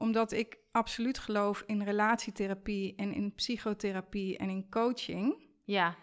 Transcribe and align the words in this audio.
omdat 0.00 0.32
ik 0.32 0.58
absoluut 0.72 1.18
geloof 1.18 1.62
in 1.66 1.82
relatietherapie 1.82 2.94
en 2.96 3.12
in 3.12 3.34
psychotherapie 3.34 4.36
en 4.38 4.48
in 4.48 4.68
coaching. 4.70 5.48
Ja, 5.64 5.96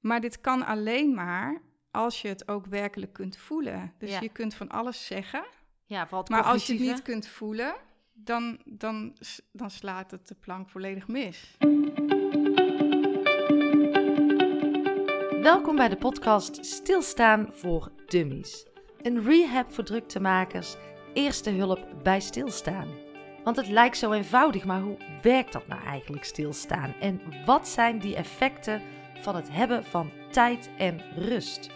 Maar 0.00 0.20
dit 0.20 0.40
kan 0.40 0.66
alleen 0.66 1.14
maar 1.14 1.62
als 1.90 2.22
je 2.22 2.28
het 2.28 2.48
ook 2.48 2.66
werkelijk 2.66 3.12
kunt 3.12 3.36
voelen. 3.36 3.94
Dus 3.98 4.10
Ja. 4.10 4.20
je 4.20 4.28
kunt 4.28 4.54
van 4.54 4.68
alles 4.68 5.06
zeggen, 5.06 5.44
ja 5.84 6.08
maar 6.28 6.42
als 6.42 6.66
je 6.66 6.72
het 6.72 6.82
niet 6.82 7.02
kunt 7.02 7.26
voelen, 7.26 7.74
dan, 8.12 8.60
dan, 8.64 9.16
dan 9.52 9.70
slaat 9.70 10.10
het 10.10 10.28
de 10.28 10.34
plank 10.34 10.68
volledig 10.68 11.08
mis. 11.08 11.56
Welkom 15.42 15.76
bij 15.76 15.88
de 15.88 15.96
podcast 15.98 16.66
Stilstaan 16.66 17.48
voor 17.52 17.92
Dummies. 18.06 18.66
Een 19.02 19.22
rehab 19.22 19.72
voor 19.72 19.84
druktemakers, 19.84 20.76
eerste 21.14 21.50
hulp 21.50 21.86
bij 22.02 22.20
stilstaan. 22.20 22.88
Want 23.44 23.56
het 23.56 23.68
lijkt 23.68 23.96
zo 23.96 24.12
eenvoudig, 24.12 24.64
maar 24.64 24.80
hoe 24.80 24.96
werkt 25.22 25.52
dat 25.52 25.66
nou 25.66 25.82
eigenlijk 25.82 26.24
stilstaan? 26.24 26.94
En 27.00 27.20
wat 27.44 27.68
zijn 27.68 27.98
die 27.98 28.16
effecten 28.16 28.82
van 29.20 29.36
het 29.36 29.48
hebben 29.50 29.84
van 29.84 30.10
tijd 30.30 30.70
en 30.78 31.00
rust? 31.16 31.70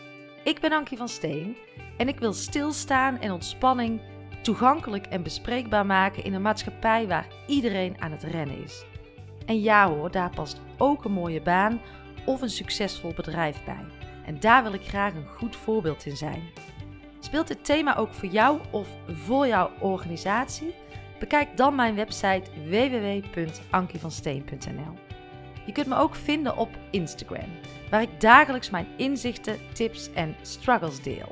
Ik 0.44 0.60
ben 0.60 0.72
Ankie 0.72 0.98
van 0.98 1.08
Steen 1.08 1.56
en 1.96 2.08
ik 2.08 2.18
wil 2.18 2.32
stilstaan 2.32 3.20
en 3.20 3.32
ontspanning 3.32 4.00
toegankelijk 4.42 5.06
en 5.06 5.22
bespreekbaar 5.22 5.86
maken 5.86 6.24
in 6.24 6.34
een 6.34 6.42
maatschappij 6.42 7.06
waar 7.06 7.26
iedereen 7.46 7.96
aan 7.98 8.10
het 8.10 8.22
rennen 8.22 8.62
is. 8.62 8.84
En 9.46 9.60
ja 9.60 9.88
hoor, 9.88 10.10
daar 10.10 10.30
past 10.30 10.60
ook 10.78 11.04
een 11.04 11.12
mooie 11.12 11.42
baan 11.42 11.80
of 12.24 12.40
een 12.40 12.50
succesvol 12.50 13.12
bedrijf 13.16 13.64
bij. 13.64 13.84
En 14.24 14.40
daar 14.40 14.62
wil 14.62 14.72
ik 14.72 14.88
graag 14.88 15.14
een 15.14 15.28
goed 15.36 15.56
voorbeeld 15.56 16.06
in 16.06 16.16
zijn. 16.16 16.42
Speelt 17.20 17.48
dit 17.48 17.64
thema 17.64 17.96
ook 17.96 18.14
voor 18.14 18.28
jou 18.28 18.60
of 18.70 18.88
voor 19.06 19.46
jouw 19.46 19.70
organisatie? 19.80 20.74
Bekijk 21.18 21.56
dan 21.56 21.74
mijn 21.74 21.94
website 21.94 22.50
www.ankievansteen.nl. 22.68 24.94
Je 25.66 25.72
kunt 25.72 25.86
me 25.86 25.96
ook 25.96 26.14
vinden 26.14 26.56
op 26.56 26.68
Instagram, 26.90 27.48
waar 27.90 28.02
ik 28.02 28.20
dagelijks 28.20 28.70
mijn 28.70 28.86
inzichten, 28.96 29.56
tips 29.72 30.12
en 30.12 30.36
struggles 30.42 31.02
deel. 31.02 31.30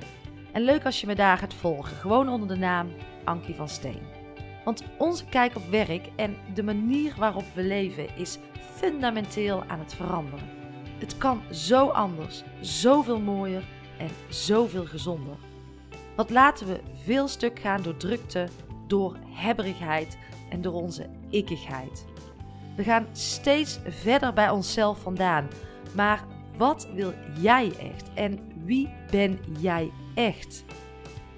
En 0.53 0.63
leuk 0.63 0.85
als 0.85 1.01
je 1.01 1.07
me 1.07 1.15
daar 1.15 1.39
gaat 1.39 1.55
volgen, 1.55 1.97
gewoon 1.97 2.29
onder 2.29 2.49
de 2.49 2.57
naam 2.57 2.89
Ankie 3.25 3.55
van 3.55 3.69
Steen. 3.69 4.01
Want 4.65 4.83
onze 4.99 5.25
kijk 5.25 5.57
op 5.57 5.71
werk 5.71 6.09
en 6.17 6.37
de 6.55 6.63
manier 6.63 7.15
waarop 7.19 7.45
we 7.55 7.63
leven 7.63 8.17
is 8.17 8.39
fundamenteel 8.75 9.65
aan 9.67 9.79
het 9.79 9.95
veranderen. 9.95 10.49
Het 10.99 11.19
kan 11.19 11.43
zo 11.51 11.89
anders, 11.89 12.43
zoveel 12.61 13.21
mooier 13.21 13.63
en 13.99 14.09
zoveel 14.29 14.85
gezonder. 14.85 15.37
Wat 16.17 16.31
laten 16.31 16.67
we 16.67 16.81
veel 17.05 17.29
stuk 17.29 17.59
gaan 17.59 17.83
door 17.83 17.97
drukte, 17.97 18.49
door 18.87 19.17
hebberigheid 19.29 20.19
en 20.51 20.61
door 20.61 20.73
onze 20.73 21.11
ikkigheid. 21.31 22.05
We 22.77 22.83
gaan 22.83 23.07
steeds 23.13 23.79
verder 23.89 24.33
bij 24.33 24.51
onszelf 24.51 25.01
vandaan. 25.01 25.49
Maar 25.95 26.25
wat 26.57 26.89
wil 26.95 27.13
jij 27.41 27.73
echt 27.79 28.13
en 28.15 28.39
wie 28.65 28.89
ben 29.11 29.39
jij 29.59 29.91
echt? 30.15 30.65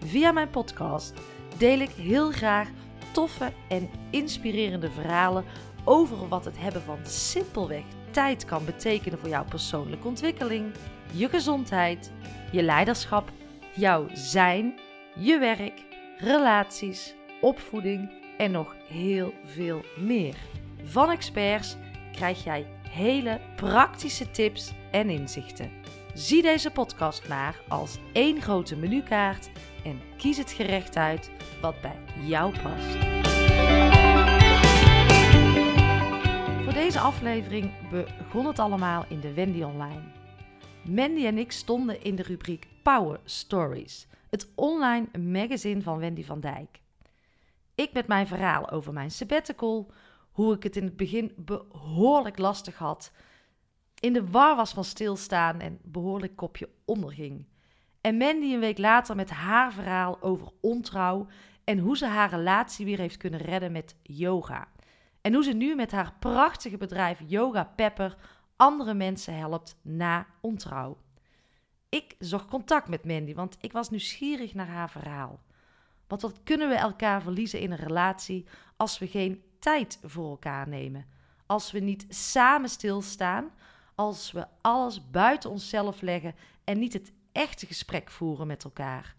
Via 0.01 0.33
mijn 0.33 0.51
podcast 0.51 1.13
deel 1.59 1.79
ik 1.79 1.91
heel 1.91 2.31
graag 2.31 2.69
toffe 3.13 3.53
en 3.69 3.89
inspirerende 4.11 4.91
verhalen 4.91 5.45
over 5.85 6.29
wat 6.29 6.45
het 6.45 6.59
hebben 6.59 6.83
van 6.83 6.99
simpelweg 7.03 7.83
tijd 8.11 8.45
kan 8.45 8.65
betekenen 8.65 9.19
voor 9.19 9.29
jouw 9.29 9.45
persoonlijke 9.45 10.09
ontwikkeling, 10.09 10.75
je 11.13 11.29
gezondheid, 11.29 12.13
je 12.53 12.63
leiderschap, 12.63 13.31
jouw 13.75 14.07
zijn, 14.13 14.79
je 15.19 15.39
werk, 15.39 15.85
relaties, 16.19 17.15
opvoeding 17.41 18.11
en 18.39 18.51
nog 18.51 18.77
heel 18.89 19.33
veel 19.45 19.85
meer. 19.97 20.37
Van 20.83 21.11
experts 21.11 21.77
krijg 22.13 22.45
jij 22.45 22.67
hele 22.89 23.41
praktische 23.57 24.31
tips 24.31 24.73
en 24.91 25.11
inzichten. 25.11 25.71
Zie 26.15 26.43
deze 26.43 26.71
podcast 26.71 27.29
maar 27.29 27.61
als 27.69 27.99
één 28.13 28.41
grote 28.41 28.77
menukaart 28.77 29.51
en 29.85 30.01
kies 30.17 30.37
het 30.37 30.53
gerecht 30.53 30.97
uit 30.97 31.31
wat 31.61 31.81
bij 31.81 31.99
jou 32.21 32.53
past. 32.63 32.97
Voor 36.65 36.73
deze 36.73 36.99
aflevering 36.99 37.71
begon 37.91 38.47
het 38.47 38.59
allemaal 38.59 39.05
in 39.09 39.21
de 39.21 39.33
Wendy 39.33 39.63
Online. 39.63 40.03
Mandy 40.85 41.27
en 41.27 41.39
ik 41.39 41.53
stonden 41.53 42.03
in 42.03 42.17
de 42.17 42.23
rubriek 42.23 42.67
Power 42.83 43.21
Stories, 43.25 44.07
het 44.31 44.49
online 44.55 45.07
magazine 45.19 45.83
van 45.83 45.99
Wendy 45.99 46.25
van 46.25 46.41
Dijk. 46.41 46.81
Ik 47.77 47.93
met 47.93 48.07
mijn 48.07 48.27
verhaal 48.27 48.71
over 48.71 48.93
mijn 48.93 49.11
sabbatical, 49.11 49.93
hoe 50.31 50.55
ik 50.55 50.63
het 50.63 50.77
in 50.77 50.85
het 50.85 50.97
begin 50.97 51.33
behoorlijk 51.37 52.39
lastig 52.39 52.77
had, 52.77 53.13
in 54.01 54.13
de 54.13 54.31
war 54.31 54.57
was 54.57 54.73
van 54.73 54.85
stilstaan 54.85 55.61
en 55.61 55.79
behoorlijk 55.83 56.37
kopje 56.37 56.69
onderging. 56.85 57.47
En 58.01 58.17
Mandy 58.17 58.53
een 58.53 58.61
week 58.61 58.79
later 58.79 59.17
met 59.17 59.31
haar 59.31 59.73
verhaal 59.73 60.23
over 60.23 60.49
ontrouw 60.61 61.27
en 61.65 61.79
hoe 61.79 61.97
ze 61.97 62.07
haar 62.07 62.31
relatie 62.31 62.85
weer 62.85 62.99
heeft 62.99 63.17
kunnen 63.17 63.41
redden 63.41 63.73
met 63.73 63.97
yoga. 64.03 64.69
En 65.21 65.35
hoe 65.35 65.45
ze 65.45 65.53
nu 65.53 65.75
met 65.75 65.91
haar 65.91 66.15
prachtige 66.19 66.77
bedrijf 66.77 67.21
Yoga 67.27 67.65
Pepper 67.65 68.17
andere 68.57 68.95
mensen 68.95 69.37
helpt 69.37 69.77
na 69.83 70.27
ontrouw. 70.41 70.99
Ik 71.89 72.15
zocht 72.19 72.49
contact 72.49 72.89
met 72.89 73.05
Mandy, 73.05 73.35
want 73.35 73.57
ik 73.61 73.73
was 73.73 73.91
nieuwsgierig 73.91 74.55
naar 74.55 74.69
haar 74.69 74.91
verhaal. 74.91 75.41
Want 76.07 76.23
wat 76.23 76.43
kunnen 76.43 76.69
we 76.69 76.75
elkaar 76.75 77.23
verliezen 77.23 77.61
in 77.61 77.71
een 77.71 77.79
relatie 77.79 78.47
als 78.77 78.99
we 78.99 79.07
geen 79.07 79.43
tijd 79.59 79.99
voor 80.03 80.31
elkaar 80.31 80.69
nemen? 80.69 81.07
Als 81.47 81.71
we 81.71 81.79
niet 81.79 82.07
samen 82.09 82.69
stilstaan, 82.69 83.51
als 83.95 84.33
we 84.33 84.47
alles 84.61 85.11
buiten 85.11 85.51
onszelf 85.51 86.01
leggen 86.01 86.35
en 86.65 86.79
niet 86.79 86.93
het 86.93 87.13
echte 87.33 87.67
gesprek 87.67 88.11
voeren 88.11 88.47
met 88.47 88.65
elkaar. 88.65 89.15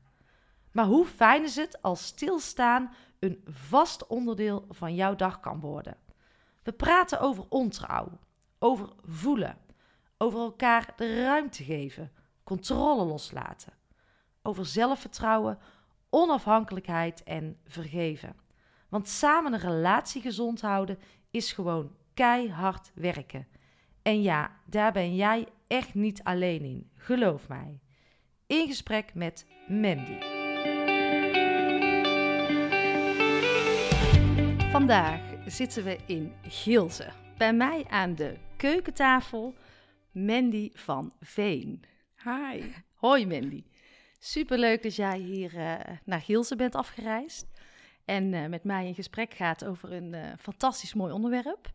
Maar 0.71 0.85
hoe 0.85 1.05
fijn 1.05 1.43
is 1.43 1.55
het 1.55 1.81
als 1.81 2.05
stilstaan 2.05 2.93
een 3.19 3.43
vast 3.45 4.07
onderdeel 4.07 4.65
van 4.69 4.95
jouw 4.95 5.15
dag 5.15 5.39
kan 5.39 5.59
worden? 5.59 5.97
We 6.63 6.71
praten 6.71 7.19
over 7.19 7.45
ontrouw, 7.49 8.11
over 8.59 8.89
voelen, 9.05 9.57
over 10.17 10.39
elkaar 10.39 10.93
de 10.95 11.23
ruimte 11.23 11.63
geven, 11.63 12.11
controle 12.43 13.05
loslaten, 13.05 13.73
over 14.41 14.65
zelfvertrouwen, 14.65 15.59
onafhankelijkheid 16.09 17.23
en 17.23 17.57
vergeven. 17.65 18.35
Want 18.89 19.07
samen 19.07 19.53
een 19.53 19.59
relatie 19.59 20.21
gezond 20.21 20.61
houden 20.61 20.99
is 21.31 21.51
gewoon 21.51 21.95
keihard 22.13 22.91
werken. 22.93 23.47
En 24.01 24.21
ja, 24.21 24.51
daar 24.65 24.91
ben 24.91 25.15
jij 25.15 25.47
echt 25.67 25.93
niet 25.93 26.23
alleen 26.23 26.61
in, 26.61 26.91
geloof 26.95 27.47
mij. 27.47 27.79
In 28.47 28.67
gesprek 28.67 29.13
met 29.13 29.45
Mandy. 29.67 30.19
Vandaag 34.71 35.19
zitten 35.45 35.83
we 35.83 35.97
in 36.05 36.33
Gilze. 36.41 37.11
Bij 37.37 37.53
mij 37.53 37.85
aan 37.89 38.15
de 38.15 38.37
keukentafel 38.57 39.55
Mandy 40.11 40.69
van 40.73 41.13
Veen. 41.19 41.83
Hi. 42.23 42.63
Hoi 42.93 43.27
Mandy. 43.27 43.63
Superleuk 44.19 44.83
dat 44.83 44.95
jij 44.95 45.17
hier 45.17 45.57
eh, 45.57 45.75
naar 46.03 46.21
Gilze 46.21 46.55
bent 46.55 46.75
afgereisd. 46.75 47.45
En 48.05 48.33
eh, 48.33 48.45
met 48.45 48.63
mij 48.63 48.87
in 48.87 48.95
gesprek 48.95 49.33
gaat 49.33 49.65
over 49.65 49.91
een 49.91 50.13
eh, 50.13 50.31
fantastisch 50.39 50.93
mooi 50.93 51.13
onderwerp. 51.13 51.71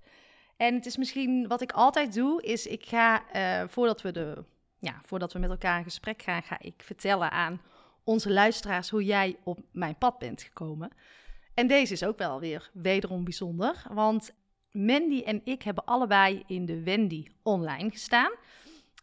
En 0.57 0.75
het 0.75 0.87
is 0.87 0.97
misschien 0.97 1.49
wat 1.49 1.61
ik 1.61 1.73
altijd 1.73 2.15
doe, 2.15 2.43
is 2.43 2.67
ik 2.67 2.87
ga, 2.87 3.23
voordat, 3.69 4.03
we 4.03 4.13
de, 4.13 4.45
ja, 4.79 5.01
voordat 5.05 5.33
we 5.33 5.39
met 5.39 5.51
elkaar 5.51 5.79
in 5.79 5.85
gesprek 5.85 6.23
gaan, 6.23 6.43
ga 6.43 6.57
ik 6.61 6.83
vertellen 6.83 7.31
aan 7.31 7.61
onze 8.05 8.33
luisteraars 8.33 8.91
hoe 8.91 9.05
jij 9.05 9.37
op 9.45 9.61
mijn 9.73 9.99
pad 9.99 10.19
bent 10.19 10.43
gekomen. 10.43 10.91
En 11.55 11.67
deze 11.67 11.93
is 11.93 12.05
ook 12.05 12.19
wel 12.19 12.41
weer 12.41 12.71
wederom 12.73 13.25
bijzonder, 13.25 13.83
want 13.91 14.35
Mandy 14.71 15.23
en 15.23 15.41
ik 15.45 15.63
hebben 15.63 15.85
allebei 15.85 16.43
in 16.47 16.67
de 16.67 16.83
Wendy 16.83 17.27
online 17.43 17.91
gestaan. 17.91 18.33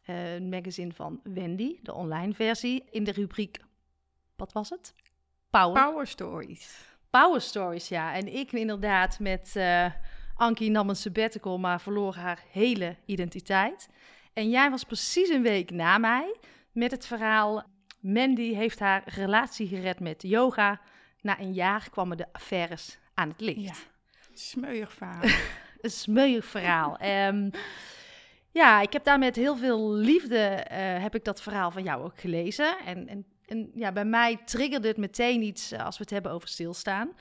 Een 0.09 0.49
magazine 0.49 0.93
van 0.93 1.19
Wendy, 1.23 1.79
de 1.81 1.93
online 1.93 2.33
versie, 2.33 2.83
in 2.91 3.03
de 3.03 3.11
rubriek, 3.11 3.57
wat 4.35 4.51
was 4.51 4.69
het? 4.69 4.93
Power. 5.49 5.83
Power 5.83 6.07
Stories. 6.07 6.85
Power 7.09 7.41
Stories, 7.41 7.87
ja. 7.87 8.13
En 8.13 8.35
ik 8.35 8.51
inderdaad 8.51 9.19
met 9.19 9.55
eh 9.55 9.85
Ankie 10.39 10.71
nam 10.71 10.89
een 10.89 10.95
sabbatical, 10.95 11.57
maar 11.57 11.81
verloor 11.81 12.15
haar 12.15 12.43
hele 12.51 12.95
identiteit. 13.05 13.89
En 14.33 14.49
jij 14.49 14.69
was 14.69 14.83
precies 14.83 15.29
een 15.29 15.41
week 15.41 15.71
na 15.71 15.97
mij 15.97 16.35
met 16.71 16.91
het 16.91 17.05
verhaal... 17.05 17.63
Mandy 17.99 18.53
heeft 18.53 18.79
haar 18.79 19.03
relatie 19.05 19.67
gered 19.67 19.99
met 19.99 20.21
yoga. 20.21 20.81
Na 21.21 21.39
een 21.39 21.53
jaar 21.53 21.89
kwamen 21.89 22.17
de 22.17 22.33
affaires 22.33 22.97
aan 23.13 23.29
het 23.29 23.41
licht. 23.41 23.59
Ja. 23.59 23.73
Smeuig 24.33 24.93
verhaal. 24.93 25.23
Een 25.81 25.89
smeuig 25.91 26.45
verhaal. 26.45 26.97
Ehm, 26.97 27.49
ja, 28.51 28.81
ik 28.81 28.93
heb 28.93 29.03
daar 29.03 29.19
met 29.19 29.35
heel 29.35 29.57
veel 29.57 29.91
liefde 29.91 30.37
eh, 30.37 31.01
heb 31.01 31.15
ik 31.15 31.23
dat 31.23 31.41
verhaal 31.41 31.71
van 31.71 31.83
jou 31.83 32.03
ook 32.03 32.19
gelezen. 32.19 32.77
En, 32.85 33.07
en, 33.07 33.25
en 33.45 33.71
ja, 33.75 33.91
bij 33.91 34.05
mij 34.05 34.37
triggerde 34.45 34.87
het 34.87 34.97
meteen 34.97 35.41
iets 35.41 35.71
eh, 35.71 35.85
als 35.85 35.97
we 35.97 36.03
het 36.03 36.13
hebben 36.13 36.31
over 36.31 36.47
stilstaan. 36.47 37.11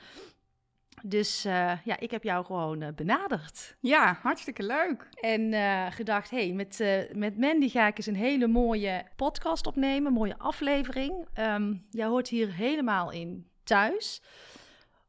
Dus 1.03 1.45
eh, 1.45 1.71
ja, 1.83 1.99
ik 1.99 2.11
heb 2.11 2.23
jou 2.23 2.45
gewoon 2.45 2.91
benaderd. 2.95 3.75
Ja, 3.79 4.19
hartstikke 4.21 4.63
leuk. 4.63 5.09
En 5.13 5.53
gedacht, 5.93 6.29
hé, 6.29 6.45
hey, 6.45 6.53
met, 6.53 6.83
met 7.15 7.37
Mandy 7.37 7.69
ga 7.69 7.87
ik 7.87 7.97
eens 7.97 8.05
een 8.05 8.15
hele 8.15 8.47
mooie 8.47 9.05
podcast 9.15 9.67
opnemen, 9.67 10.07
een 10.07 10.13
mooie 10.13 10.37
aflevering. 10.37 11.27
Ehm, 11.33 11.73
jij 11.89 12.05
hoort 12.05 12.27
hier 12.27 12.53
helemaal 12.53 13.11
in 13.11 13.47
thuis. 13.63 14.21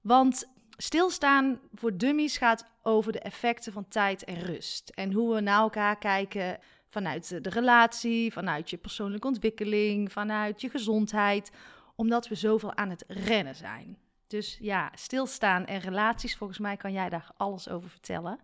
Want 0.01 0.50
stilstaan 0.83 1.61
voor 1.75 1.97
dummies 1.97 2.37
gaat 2.37 2.67
over 2.83 3.13
de 3.13 3.21
effecten 3.21 3.73
van 3.73 3.89
tijd 3.89 4.25
en 4.25 4.41
rust. 4.41 4.89
En 4.89 5.13
hoe 5.13 5.35
we 5.35 5.41
naar 5.41 5.61
elkaar 5.61 5.99
kijken 5.99 6.59
vanuit 6.89 7.45
de 7.45 7.51
relatie, 7.51 8.33
vanuit 8.33 8.71
je 8.71 8.77
persoonlijke 8.77 9.27
ontwikkeling, 9.27 10.13
vanuit 10.13 10.61
je 10.61 10.71
gezondheid. 10.71 11.51
Omdat 11.97 12.29
we 12.29 12.35
zoveel 12.35 12.77
aan 12.77 12.91
het 12.91 13.05
rennen 13.09 13.55
zijn. 13.55 13.99
Dus 14.27 14.59
ja, 14.61 14.93
stilstaan 14.95 15.67
en 15.67 15.81
relaties, 15.81 16.37
volgens 16.37 16.59
mij 16.59 16.77
kan 16.77 16.93
jij 16.93 17.09
daar 17.09 17.31
alles 17.37 17.69
over 17.69 17.91
vertellen. 17.91 18.39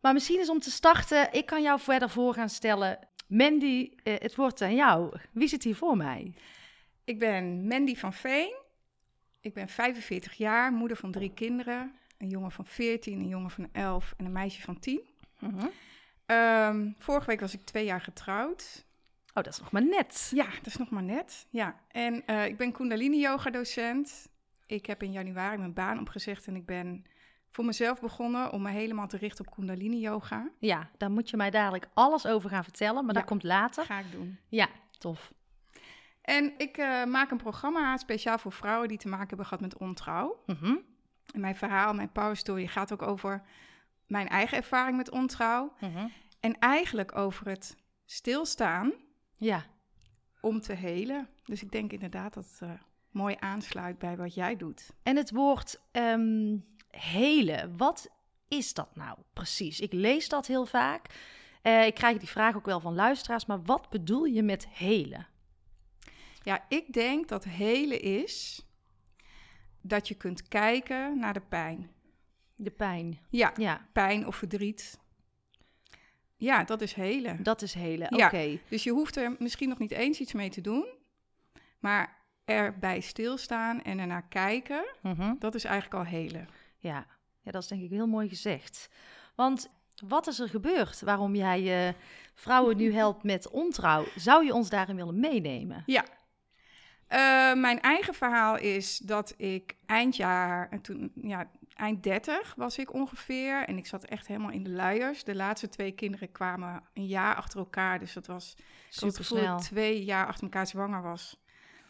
Maar 0.00 0.12
misschien 0.12 0.40
is 0.40 0.50
om 0.50 0.60
te 0.60 0.70
starten, 0.70 1.32
ik 1.32 1.46
kan 1.46 1.62
jou 1.62 1.80
verder 1.80 2.10
voor 2.10 2.34
gaan 2.34 2.48
stellen. 2.48 2.98
Mandy, 3.26 3.90
eh, 4.02 4.14
het 4.18 4.34
wordt 4.34 4.62
aan 4.62 4.74
jou. 4.74 5.18
Wie 5.32 5.48
zit 5.48 5.62
hier 5.62 5.76
voor 5.76 5.96
mij? 5.96 6.34
Ik 7.04 7.18
ben 7.18 7.66
Mandy 7.66 7.96
van 7.96 8.12
Veen. 8.12 8.64
Ik 9.46 9.54
ben 9.54 9.68
45 9.68 10.32
jaar, 10.34 10.72
moeder 10.72 10.96
van 10.96 11.10
drie 11.10 11.32
kinderen. 11.34 11.92
Een 12.18 12.28
jongen 12.28 12.50
van 12.50 12.66
14, 12.66 13.18
een 13.20 13.28
jongen 13.28 13.50
van 13.50 13.68
11 13.72 14.14
en 14.16 14.24
een 14.24 14.32
meisje 14.32 14.60
van 14.62 14.78
10. 14.78 15.00
Ehm, 16.26 16.90
vorige 16.98 17.26
week 17.26 17.40
was 17.40 17.54
ik 17.54 17.60
twee 17.64 17.84
jaar 17.84 18.00
getrouwd. 18.00 18.84
Oh, 19.28 19.42
dat 19.42 19.46
is 19.46 19.58
nog 19.58 19.70
maar 19.70 19.84
net. 19.86 20.30
Ja, 20.34 20.44
dat 20.44 20.66
is 20.66 20.76
nog 20.76 20.90
maar 20.90 21.02
net. 21.02 21.46
Ja, 21.50 21.80
en 21.88 22.26
eh, 22.26 22.46
ik 22.46 22.56
ben 22.56 22.72
Kundalini 22.72 23.20
yoga 23.20 23.50
docent. 23.50 24.28
Ik 24.66 24.86
heb 24.86 25.02
in 25.02 25.12
januari 25.12 25.56
mijn 25.58 25.72
baan 25.74 26.00
opgezegd 26.00 26.46
en 26.46 26.56
ik 26.56 26.66
ben 26.66 27.04
voor 27.50 27.64
mezelf 27.64 28.00
begonnen 28.00 28.52
om 28.52 28.62
me 28.62 28.70
helemaal 28.70 29.06
te 29.08 29.16
richten 29.16 29.46
op 29.46 29.54
Kundalini 29.54 29.98
yoga. 30.00 30.50
Ja, 30.58 30.90
daar 30.96 31.10
moet 31.10 31.30
je 31.30 31.36
mij 31.36 31.50
dadelijk 31.50 31.88
alles 31.94 32.26
over 32.26 32.50
gaan 32.50 32.64
vertellen, 32.64 33.04
maar 33.04 33.14
Ja. 33.14 33.20
dat 33.20 33.28
komt 33.28 33.42
later. 33.42 33.84
ga 33.84 33.98
ik 33.98 34.12
doen. 34.12 34.38
Ja, 34.48 34.68
tof. 34.98 35.32
En 36.26 36.52
ik 36.56 36.76
eh, 36.76 37.04
maak 37.04 37.30
een 37.30 37.36
programma 37.36 37.96
speciaal 37.96 38.38
voor 38.38 38.52
vrouwen 38.52 38.88
die 38.88 38.98
te 38.98 39.08
maken 39.08 39.28
hebben 39.28 39.46
gehad 39.46 39.60
met 39.60 39.78
ontrouw. 39.78 40.42
Mhm. 40.46 40.76
En 41.34 41.40
mijn 41.40 41.56
verhaal, 41.56 41.94
mijn 41.94 42.12
power 42.12 42.36
story 42.36 42.66
gaat 42.66 42.92
ook 42.92 43.02
over 43.02 43.42
mijn 44.06 44.28
eigen 44.28 44.56
ervaring 44.56 44.96
met 44.96 45.10
ontrouw. 45.10 45.72
Mhm. 45.80 46.06
En 46.40 46.58
eigenlijk 46.58 47.16
over 47.16 47.48
het 47.48 47.76
stilstaan 48.04 48.92
Ja, 49.36 49.64
om 50.40 50.60
te 50.60 50.72
helen. 50.72 51.28
Dus 51.44 51.62
ik 51.62 51.72
denk 51.72 51.92
inderdaad 51.92 52.34
dat 52.34 52.44
het 52.44 52.60
eh, 52.60 52.70
mooi 53.10 53.36
aansluit 53.38 53.98
bij 53.98 54.16
wat 54.16 54.34
jij 54.34 54.56
doet. 54.56 54.90
en 55.02 55.16
het 55.16 55.30
woord 55.30 55.80
ehm 55.92 56.56
helen, 56.90 57.76
wat 57.76 58.10
is 58.48 58.74
dat 58.74 58.96
nou 58.96 59.18
precies? 59.32 59.80
Ik 59.80 59.92
lees 59.92 60.28
dat 60.28 60.46
heel 60.46 60.66
vaak. 60.66 61.06
Eh, 61.62 61.86
ik 61.86 61.94
krijg 61.94 62.18
die 62.18 62.28
vraag 62.28 62.56
ook 62.56 62.66
wel 62.66 62.80
van 62.80 62.94
luisteraars, 62.94 63.46
maar 63.46 63.62
wat 63.62 63.90
bedoel 63.90 64.24
je 64.24 64.42
met 64.42 64.68
helen? 64.68 65.26
Ja, 66.46 66.64
ik 66.68 66.92
denk 66.92 67.28
dat 67.28 67.44
helen 67.44 68.00
is 68.00 68.66
dat 69.80 70.08
je 70.08 70.14
kunt 70.14 70.48
kijken 70.48 71.18
naar 71.18 71.32
de 71.32 71.40
pijn. 71.40 71.90
De 72.56 72.70
pijn. 72.70 73.18
Ja, 73.30 73.52
Ja, 73.56 73.86
pijn 73.92 74.26
of 74.26 74.36
verdriet. 74.36 74.98
Ja, 76.36 76.64
dat 76.64 76.80
is 76.80 76.92
helen. 76.94 77.42
dat 77.42 77.62
is 77.62 77.74
helen. 77.74 78.16
Ja. 78.16 78.26
Oké. 78.26 78.58
Dus 78.68 78.84
je 78.84 78.90
hoeft 78.90 79.16
er 79.16 79.36
misschien 79.38 79.68
nog 79.68 79.78
niet 79.78 79.90
eens 79.90 80.20
iets 80.20 80.32
mee 80.32 80.50
te 80.50 80.60
doen, 80.60 80.86
maar 81.78 82.16
erbij 82.44 83.00
stilstaan 83.00 83.82
en 83.82 83.98
ernaar 83.98 84.26
kijken, 84.28 84.84
Mhm. 85.02 85.34
dat 85.38 85.54
is 85.54 85.64
eigenlijk 85.64 85.94
al 86.04 86.10
helen. 86.10 86.48
Ja. 86.78 87.06
ja, 87.40 87.50
dat 87.50 87.62
is 87.62 87.68
denk 87.68 87.82
ik 87.82 87.90
heel 87.90 88.06
mooi 88.06 88.28
gezegd. 88.28 88.88
Want 89.34 89.70
wat 90.06 90.26
is 90.26 90.38
er 90.38 90.48
gebeurd 90.48 91.00
waarom 91.00 91.34
jij 91.34 91.88
eh, 91.88 91.94
vrouwen 92.34 92.76
nu 92.76 92.92
helpt 93.02 93.22
met 93.22 93.48
ontrouw? 93.50 94.04
Zou 94.16 94.44
je 94.44 94.54
ons 94.54 94.68
daarin 94.68 94.96
willen 94.96 95.20
meenemen? 95.20 95.82
Ja. 95.86 96.04
Eh, 97.06 97.52
mijn 97.54 97.80
eigen 97.80 98.14
verhaal 98.14 98.58
is 98.58 98.98
dat 98.98 99.34
ik 99.36 99.76
eind 99.86 100.16
jaar, 100.16 100.68
en 100.70 100.80
toen, 100.80 101.12
ja, 101.22 101.50
eind 101.74 102.02
30 102.02 102.54
was 102.56 102.78
ik 102.78 102.92
ongeveer. 102.92 103.62
En 103.66 103.76
ik 103.76 103.86
zat 103.86 104.04
echt 104.04 104.26
helemaal 104.26 104.50
in 104.50 104.62
de 104.64 104.70
luiers. 104.70 105.24
De 105.24 105.34
laatste 105.34 105.68
twee 105.68 105.92
kinderen 105.92 106.32
kwamen 106.32 106.82
een 106.94 107.06
jaar 107.06 107.34
achter 107.34 107.58
elkaar. 107.58 107.98
Dus 107.98 108.12
dat 108.12 108.26
was, 108.26 108.56
Super 108.88 109.16
gevoel 109.16 109.36
dat 109.38 109.46
snel. 109.46 109.56
ik 109.56 109.62
twee 109.62 110.04
jaar 110.04 110.26
achter 110.26 110.42
elkaar 110.44 110.66
zwanger 110.66 111.02
was 111.02 111.44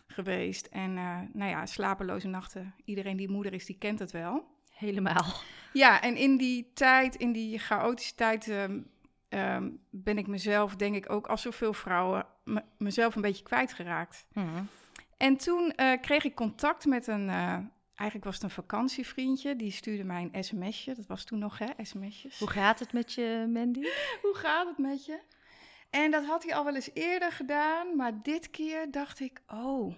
geweest. 0.07 0.67
En 0.67 0.97
eh, 0.97 1.19
nou 1.33 1.51
ja, 1.51 1.67
slapeloze 1.67 2.29
nachten. 2.29 2.75
Iedereen 2.85 3.17
die 3.17 3.29
moeder 3.31 3.53
is, 3.53 3.67
die 3.67 3.79
kent 3.79 3.99
het 3.99 4.11
wel. 4.11 4.55
Helemaal. 4.73 5.25
Ja, 5.73 6.03
en 6.03 6.17
in 6.17 6.37
die 6.37 6.71
tijd, 6.75 7.15
in 7.15 7.33
die 7.33 7.59
chaotische 7.59 8.15
tijd, 8.15 8.49
ehm, 8.49 8.81
ehm, 9.29 9.71
ben 9.91 10.19
ik 10.19 10.27
mezelf, 10.27 10.77
denk 10.77 10.95
ik 10.95 11.11
ook 11.11 11.27
als 11.27 11.43
zoveel 11.43 11.73
vrouwen, 11.73 12.27
me- 12.45 12.65
mezelf 12.79 13.15
een 13.17 13.23
beetje 13.23 13.43
kwijtgeraakt. 13.45 14.27
Mhm. 14.33 14.63
En 15.17 15.37
toen 15.37 15.71
eh, 15.71 16.01
kreeg 16.01 16.25
ik 16.25 16.35
contact 16.35 16.85
met 16.87 17.07
een, 17.07 17.29
eh, 17.29 17.59
eigenlijk 17.95 18.25
was 18.25 18.35
het 18.35 18.43
een 18.43 18.51
vakantievriendje, 18.51 19.57
die 19.57 19.71
stuurde 19.71 20.05
mij 20.05 20.29
een 20.33 20.45
sms'je. 20.45 20.95
Dat 20.95 21.07
was 21.07 21.25
toen 21.25 21.39
nog, 21.39 21.59
hè, 21.59 21.67
sms'jes. 21.85 22.39
Hoe 22.39 22.51
gaat 22.51 22.79
het 22.79 22.93
met 22.93 23.13
je, 23.13 23.47
Mandy? 23.53 23.81
Hoe 24.23 24.35
gaat 24.35 24.67
het 24.67 24.79
met 24.79 25.07
je? 25.07 25.21
En 25.91 26.11
dat 26.11 26.25
had 26.25 26.43
hij 26.45 26.55
al 26.55 26.65
wel 26.65 26.75
eens 26.75 26.91
eerder 26.95 27.33
gedaan, 27.33 27.97
maar 27.97 28.23
dit 28.23 28.51
keer 28.51 28.91
dacht 28.91 29.21
ik, 29.21 29.41
oh, 29.47 29.95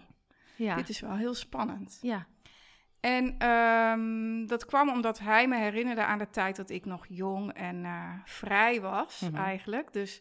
Ja. 0.56 0.76
dit 0.76 0.88
is 0.88 1.00
wel 1.00 1.16
heel 1.16 1.34
spannend. 1.34 1.98
Ja. 2.02 2.26
En 3.00 3.34
ehm, 3.38 4.46
dat 4.46 4.66
kwam 4.66 4.88
omdat 4.88 5.18
hij 5.18 5.48
me 5.48 5.56
herinnerde 5.56 6.04
aan 6.04 6.18
de 6.18 6.30
tijd 6.30 6.56
dat 6.56 6.70
ik 6.70 6.84
nog 6.84 7.06
jong 7.08 7.52
en 7.52 7.84
eh, 7.84 8.12
vrij 8.24 8.80
was, 8.80 9.20
Mhm. 9.20 9.36
eigenlijk. 9.36 9.92
Dus 9.92 10.20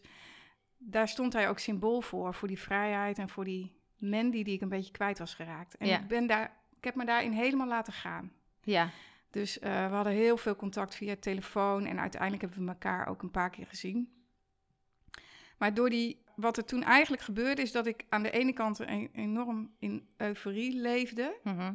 daar 0.76 1.08
stond 1.08 1.32
hij 1.32 1.48
ook 1.48 1.58
symbool 1.58 2.00
voor, 2.00 2.34
voor 2.34 2.48
die 2.48 2.58
vrijheid 2.60 3.18
en 3.18 3.28
voor 3.28 3.44
die 3.44 3.76
Mandy 3.98 4.42
die 4.42 4.54
ik 4.54 4.60
een 4.60 4.68
beetje 4.68 4.92
kwijt 4.92 5.18
was 5.18 5.34
geraakt. 5.34 5.76
En 5.76 5.86
Ja. 5.86 5.98
ik, 5.98 6.06
ben 6.06 6.26
daar, 6.26 6.56
ik 6.76 6.84
heb 6.84 6.94
me 6.94 7.04
daarin 7.04 7.32
helemaal 7.32 7.68
laten 7.68 7.92
gaan. 7.92 8.32
Ja. 8.62 8.90
Dus 9.30 9.58
eh, 9.58 9.88
we 9.88 9.94
hadden 9.94 10.12
heel 10.12 10.36
veel 10.36 10.56
contact 10.56 10.94
via 10.94 11.16
telefoon 11.20 11.86
en 11.86 12.00
uiteindelijk 12.00 12.42
hebben 12.42 12.64
we 12.64 12.70
elkaar 12.70 13.06
ook 13.06 13.22
een 13.22 13.30
paar 13.30 13.50
keer 13.50 13.66
gezien. 13.66 14.12
Maar 15.58 15.74
door 15.74 15.90
die, 15.90 16.22
wat 16.36 16.56
er 16.56 16.64
toen 16.64 16.82
eigenlijk 16.82 17.22
gebeurde, 17.22 17.62
is 17.62 17.72
dat 17.72 17.86
ik 17.86 18.04
aan 18.08 18.22
de 18.22 18.30
ene 18.30 18.52
kant 18.52 18.78
een, 18.78 19.08
enorm 19.12 19.74
in 19.78 20.08
euforie 20.16 20.80
leefde. 20.80 21.38
Mhm. 21.42 21.72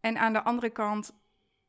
En 0.00 0.18
aan 0.18 0.32
de 0.32 0.42
andere 0.42 0.70
kant 0.70 1.14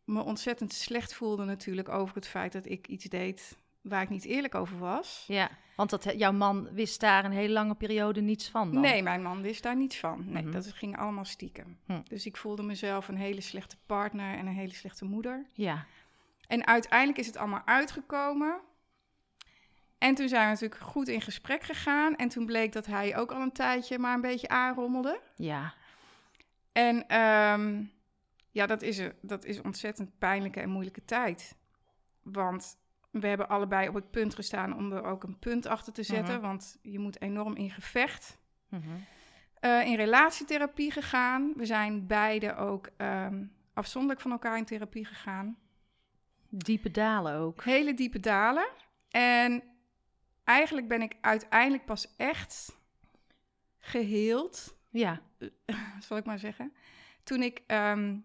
me 0.04 0.24
ontzettend 0.24 0.74
slecht 0.74 1.13
voelde 1.13 1.44
natuurlijk 1.44 1.89
over 1.89 2.16
het 2.16 2.28
feit 2.28 2.51
dat 2.51 2.66
ik 2.66 2.88
iets 2.88 3.06
deed 3.06 3.58
waar 3.84 4.02
ik 4.02 4.10
niet 4.10 4.25
eerlijk 4.25 4.56
over 4.56 4.78
was. 4.78 5.24
Ja. 5.28 5.50
Want 5.75 5.90
dat, 5.90 6.13
jouw 6.18 6.32
man 6.32 6.70
wist 6.74 7.00
daar 7.00 7.25
een 7.25 7.32
hele 7.32 7.54
lange 7.54 7.75
periode 7.75 8.22
niets 8.22 8.50
van 8.50 8.72
dan? 8.72 8.82
Nee, 8.82 9.04
mijn 9.04 9.22
man 9.22 9.42
wist 9.42 9.63
daar 9.63 9.75
niets 9.75 9.98
van. 9.98 10.24
Nee, 10.28 10.44
Mhm. 10.44 10.52
dat 10.52 10.72
ging 10.74 10.98
allemaal 10.98 11.25
stiekem. 11.25 11.78
Hm. 11.86 12.02
Dus 12.08 12.25
ik 12.25 12.38
voelde 12.38 12.63
mezelf 12.63 13.08
een 13.08 13.18
hele 13.18 13.42
slechte 13.42 13.78
partner 13.86 14.38
en 14.38 14.48
een 14.48 14.54
hele 14.56 14.74
slechte 14.74 15.06
moeder. 15.06 15.46
Ja. 15.54 15.86
En 16.48 16.68
uiteindelijk 16.68 17.20
is 17.20 17.28
het 17.28 17.38
allemaal 17.38 17.62
uitgekomen. 17.66 18.60
En 19.98 20.16
toen 20.16 20.28
zijn 20.28 20.44
we 20.46 20.52
natuurlijk 20.54 20.82
goed 20.82 21.08
in 21.08 21.22
gesprek 21.22 21.63
gegaan. 21.63 22.16
En 22.16 22.30
toen 22.30 22.46
bleek 22.46 22.72
dat 22.72 22.86
hij 22.86 23.18
ook 23.18 23.32
al 23.32 23.42
een 23.42 23.52
tijdje 23.52 24.00
maar 24.00 24.13
een 24.16 24.22
beetje 24.22 24.48
aanrommelde. 24.48 25.20
Ja. 25.36 25.74
En 26.72 27.08
ehm, 27.08 27.84
ja, 28.52 28.66
dat 28.66 28.82
is, 28.82 28.98
een, 28.98 29.13
dat 29.22 29.46
is 29.46 29.58
een 29.58 29.66
ontzettend 29.66 30.18
pijnlijke 30.18 30.60
en 30.60 30.70
moeilijke 30.70 31.06
tijd. 31.06 31.56
Want 32.22 32.78
we 33.13 33.27
hebben 33.27 33.50
allebei 33.50 33.88
op 33.88 33.93
het 33.93 34.12
punt 34.12 34.36
gestaan 34.36 34.75
om 34.75 34.91
er 34.91 35.03
ook 35.03 35.24
een 35.24 35.39
punt 35.39 35.65
achter 35.65 35.93
te 35.93 36.03
zetten. 36.03 36.34
Mhm. 36.36 36.43
Want 36.43 36.77
je 36.82 37.00
moet 37.00 37.22
enorm 37.22 37.55
in 37.55 37.70
gevecht. 37.70 38.38
Mhm. 38.70 38.89
Eh, 39.60 39.86
in 39.86 39.96
relatietherapie 39.96 40.91
gegaan. 40.91 41.53
We 41.55 41.65
zijn 41.65 42.08
beide 42.08 42.55
ook 42.55 42.89
ehm, 42.98 43.46
afzonderlijk 43.74 44.22
van 44.22 44.32
elkaar 44.32 44.58
in 44.58 44.65
therapie 44.65 45.05
gegaan. 45.05 45.58
Diepe 46.50 46.91
dalen 46.91 47.36
ook. 47.36 47.63
Hele 47.63 47.93
diepe 47.93 48.20
dalen. 48.20 48.67
En 49.10 49.63
eigenlijk 50.43 50.88
ben 50.88 51.01
ik 51.01 51.17
uiteindelijk 51.22 51.86
pas 51.86 52.15
echt 52.17 52.77
geheeld, 53.79 54.77
Ja. 54.89 55.22
zal 56.08 56.17
ik 56.17 56.25
maar 56.25 56.39
zeggen. 56.39 56.74
Toen 57.24 57.41
ik 57.41 57.62
ehm, 57.67 58.17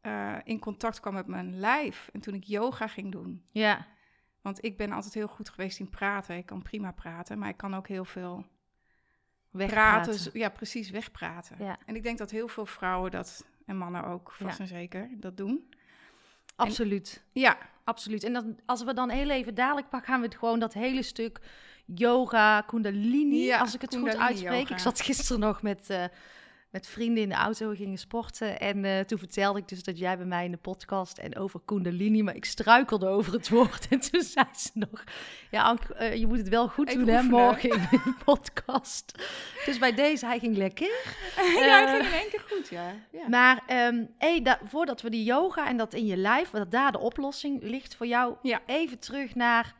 eh, 0.00 0.36
in 0.44 0.58
contact 0.58 1.00
kwam 1.00 1.14
met 1.14 1.26
mijn 1.26 1.58
lijf 1.58 2.08
en 2.12 2.20
toen 2.20 2.34
ik 2.34 2.44
yoga 2.44 2.86
ging 2.86 3.12
doen. 3.12 3.44
Ja. 3.50 3.86
Want 4.40 4.64
ik 4.64 4.76
ben 4.76 4.92
altijd 4.92 5.14
heel 5.14 5.26
goed 5.28 5.48
geweest 5.48 5.78
in 5.78 5.90
praten. 5.90 6.36
Ik 6.36 6.46
kan 6.46 6.62
prima 6.62 6.92
praten, 6.92 7.38
maar 7.38 7.48
ik 7.48 7.56
kan 7.56 7.74
ook 7.74 7.88
heel 7.88 8.04
veel 8.04 8.46
Wegpraten. 9.50 10.14
praten. 10.14 10.38
Ja, 10.40 10.48
precies, 10.48 10.90
wegpraten. 10.90 11.56
Ja. 11.64 11.78
En 11.86 11.96
ik 11.96 12.02
denk 12.02 12.18
dat 12.18 12.30
heel 12.30 12.48
veel 12.48 12.66
vrouwen 12.66 13.10
dat, 13.10 13.44
en 13.66 13.76
mannen 13.76 14.04
ook 14.04 14.32
vast 14.32 14.56
Ja. 14.58 14.62
en 14.64 14.68
zeker, 14.68 15.08
dat 15.16 15.36
doen. 15.36 15.68
Absoluut. 16.56 17.24
Ja, 17.32 17.58
Absoluut. 17.84 18.24
En 18.24 18.32
dan, 18.32 18.58
als 18.66 18.84
we 18.84 18.94
dan 18.94 19.10
heel 19.10 19.30
even 19.30 19.54
dadelijk 19.54 19.88
pakken, 19.88 20.08
gaan 20.10 20.20
we 20.20 20.26
het 20.26 20.36
gewoon 20.36 20.58
dat 20.58 20.72
hele 20.72 21.02
stuk 21.02 21.40
yoga, 21.84 22.60
kundalini, 22.60 23.44
Ja, 23.44 23.58
als 23.58 23.74
ik 23.74 23.80
het 23.80 23.96
goed 23.96 24.16
uitspreek. 24.16 24.58
yoga. 24.60 24.74
Ik 24.74 24.80
zat 24.80 25.00
gisteren 25.00 25.40
nog 25.40 25.62
met, 25.62 25.90
eh, 25.90 26.04
met 26.70 26.86
vrienden 26.86 27.22
in 27.22 27.28
de 27.28 27.34
auto 27.34 27.74
gingen 27.74 27.98
sporten. 27.98 28.60
En 28.60 28.84
eh, 28.84 29.00
toen 29.00 29.18
vertelde 29.18 29.58
ik 29.58 29.68
dus 29.68 29.82
dat 29.82 29.98
jij 29.98 30.16
bij 30.16 30.26
mij 30.26 30.44
in 30.44 30.50
de 30.50 30.56
podcast 30.56 31.18
en 31.18 31.36
over 31.36 31.60
Kundalini, 31.64 32.22
maar 32.22 32.34
ik 32.34 32.44
struikelde 32.44 33.06
over 33.06 33.32
het 33.32 33.48
woord. 33.48 33.88
En 33.90 34.00
toen 34.00 34.22
zei 34.22 34.46
ze 34.56 34.70
nog, 34.74 35.04
ja, 35.50 35.62
Anke, 35.62 35.94
eh, 35.94 36.14
je 36.16 36.26
moet 36.26 36.38
het 36.38 36.48
wel 36.48 36.68
goed 36.68 36.88
Even 36.88 37.06
doen, 37.06 37.14
hè, 37.14 37.22
morgen 37.22 37.70
in 37.70 37.78
de 37.90 38.14
podcast. 38.24 39.12
Dus 39.64 39.78
bij 39.78 39.94
deze, 39.94 40.26
hij 40.26 40.38
ging 40.38 40.56
lekker. 40.56 40.86
ja, 41.36 41.86
Eh, 41.86 41.92
het 41.92 42.02
ging 42.02 42.12
in 42.14 42.20
één 42.20 42.30
keer 42.30 42.44
goed, 42.48 42.68
ja. 42.68 42.92
ja. 43.12 43.28
Maar 43.28 43.62
ehm, 43.66 44.04
hey, 44.18 44.42
da- 44.42 44.60
voordat 44.64 45.00
we 45.02 45.10
die 45.10 45.24
yoga 45.24 45.68
en 45.68 45.76
dat 45.76 45.94
in 45.94 46.06
je 46.06 46.16
lijf, 46.16 46.50
dat 46.50 46.70
daar 46.70 46.92
de 46.92 46.98
oplossing 46.98 47.62
ligt 47.62 47.94
voor 47.94 48.06
jou, 48.06 48.34
Ja. 48.42 48.60
even 48.66 48.98
terug 48.98 49.34
naar 49.34 49.74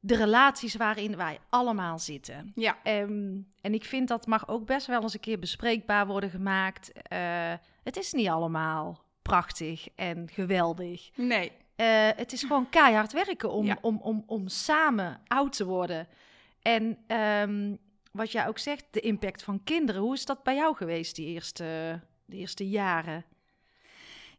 de 0.00 0.16
relaties 0.16 0.74
waarin 0.76 1.16
wij 1.16 1.38
allemaal 1.48 1.98
zitten. 1.98 2.52
Ja. 2.54 2.78
Ehm, 2.82 3.36
en 3.60 3.74
ik 3.74 3.84
vind 3.84 4.08
dat 4.08 4.26
mag 4.26 4.48
ook 4.48 4.66
best 4.66 4.86
wel 4.86 5.02
eens 5.02 5.14
een 5.14 5.20
keer 5.20 5.38
bespreekbaar 5.38 6.06
worden 6.06 6.30
gemaakt. 6.30 6.92
Eh, 6.92 7.52
het 7.82 7.96
is 7.96 8.12
niet 8.12 8.28
allemaal 8.28 9.02
prachtig 9.22 9.88
en 9.94 10.28
geweldig. 10.32 11.10
Nee. 11.14 11.52
Eh, 11.76 12.08
het 12.16 12.32
is 12.32 12.42
gewoon 12.42 12.68
keihard 12.68 13.12
werken 13.12 13.50
om, 13.50 13.66
Ja. 13.66 13.78
om, 13.80 13.98
om, 14.02 14.22
om 14.26 14.48
samen 14.48 15.20
oud 15.26 15.56
te 15.56 15.64
worden. 15.64 16.08
En 16.62 16.98
ehm, 17.06 17.74
wat 18.12 18.32
jij 18.32 18.48
ook 18.48 18.58
zegt, 18.58 18.84
de 18.90 19.00
impact 19.00 19.42
van 19.42 19.64
kinderen. 19.64 20.02
Hoe 20.02 20.14
is 20.14 20.24
dat 20.24 20.42
bij 20.42 20.54
jou 20.54 20.76
geweest 20.76 21.16
die 21.16 21.26
eerste, 21.26 22.00
de 22.24 22.36
eerste 22.36 22.68
jaren? 22.68 23.24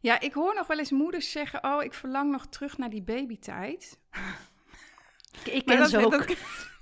Ja, 0.00 0.20
ik 0.20 0.32
hoor 0.32 0.54
nog 0.54 0.66
wel 0.66 0.78
eens 0.78 0.90
moeders 0.90 1.30
zeggen: 1.30 1.64
Oh, 1.64 1.82
ik 1.82 1.94
verlang 1.94 2.30
nog 2.30 2.46
terug 2.46 2.78
naar 2.78 2.90
die 2.90 3.02
babytijd. 3.02 3.98
Ik, 5.44 5.64
ken 5.64 5.78
dat, 5.78 5.90
ze 5.90 6.04
ook. 6.04 6.10
Dat, 6.10 6.36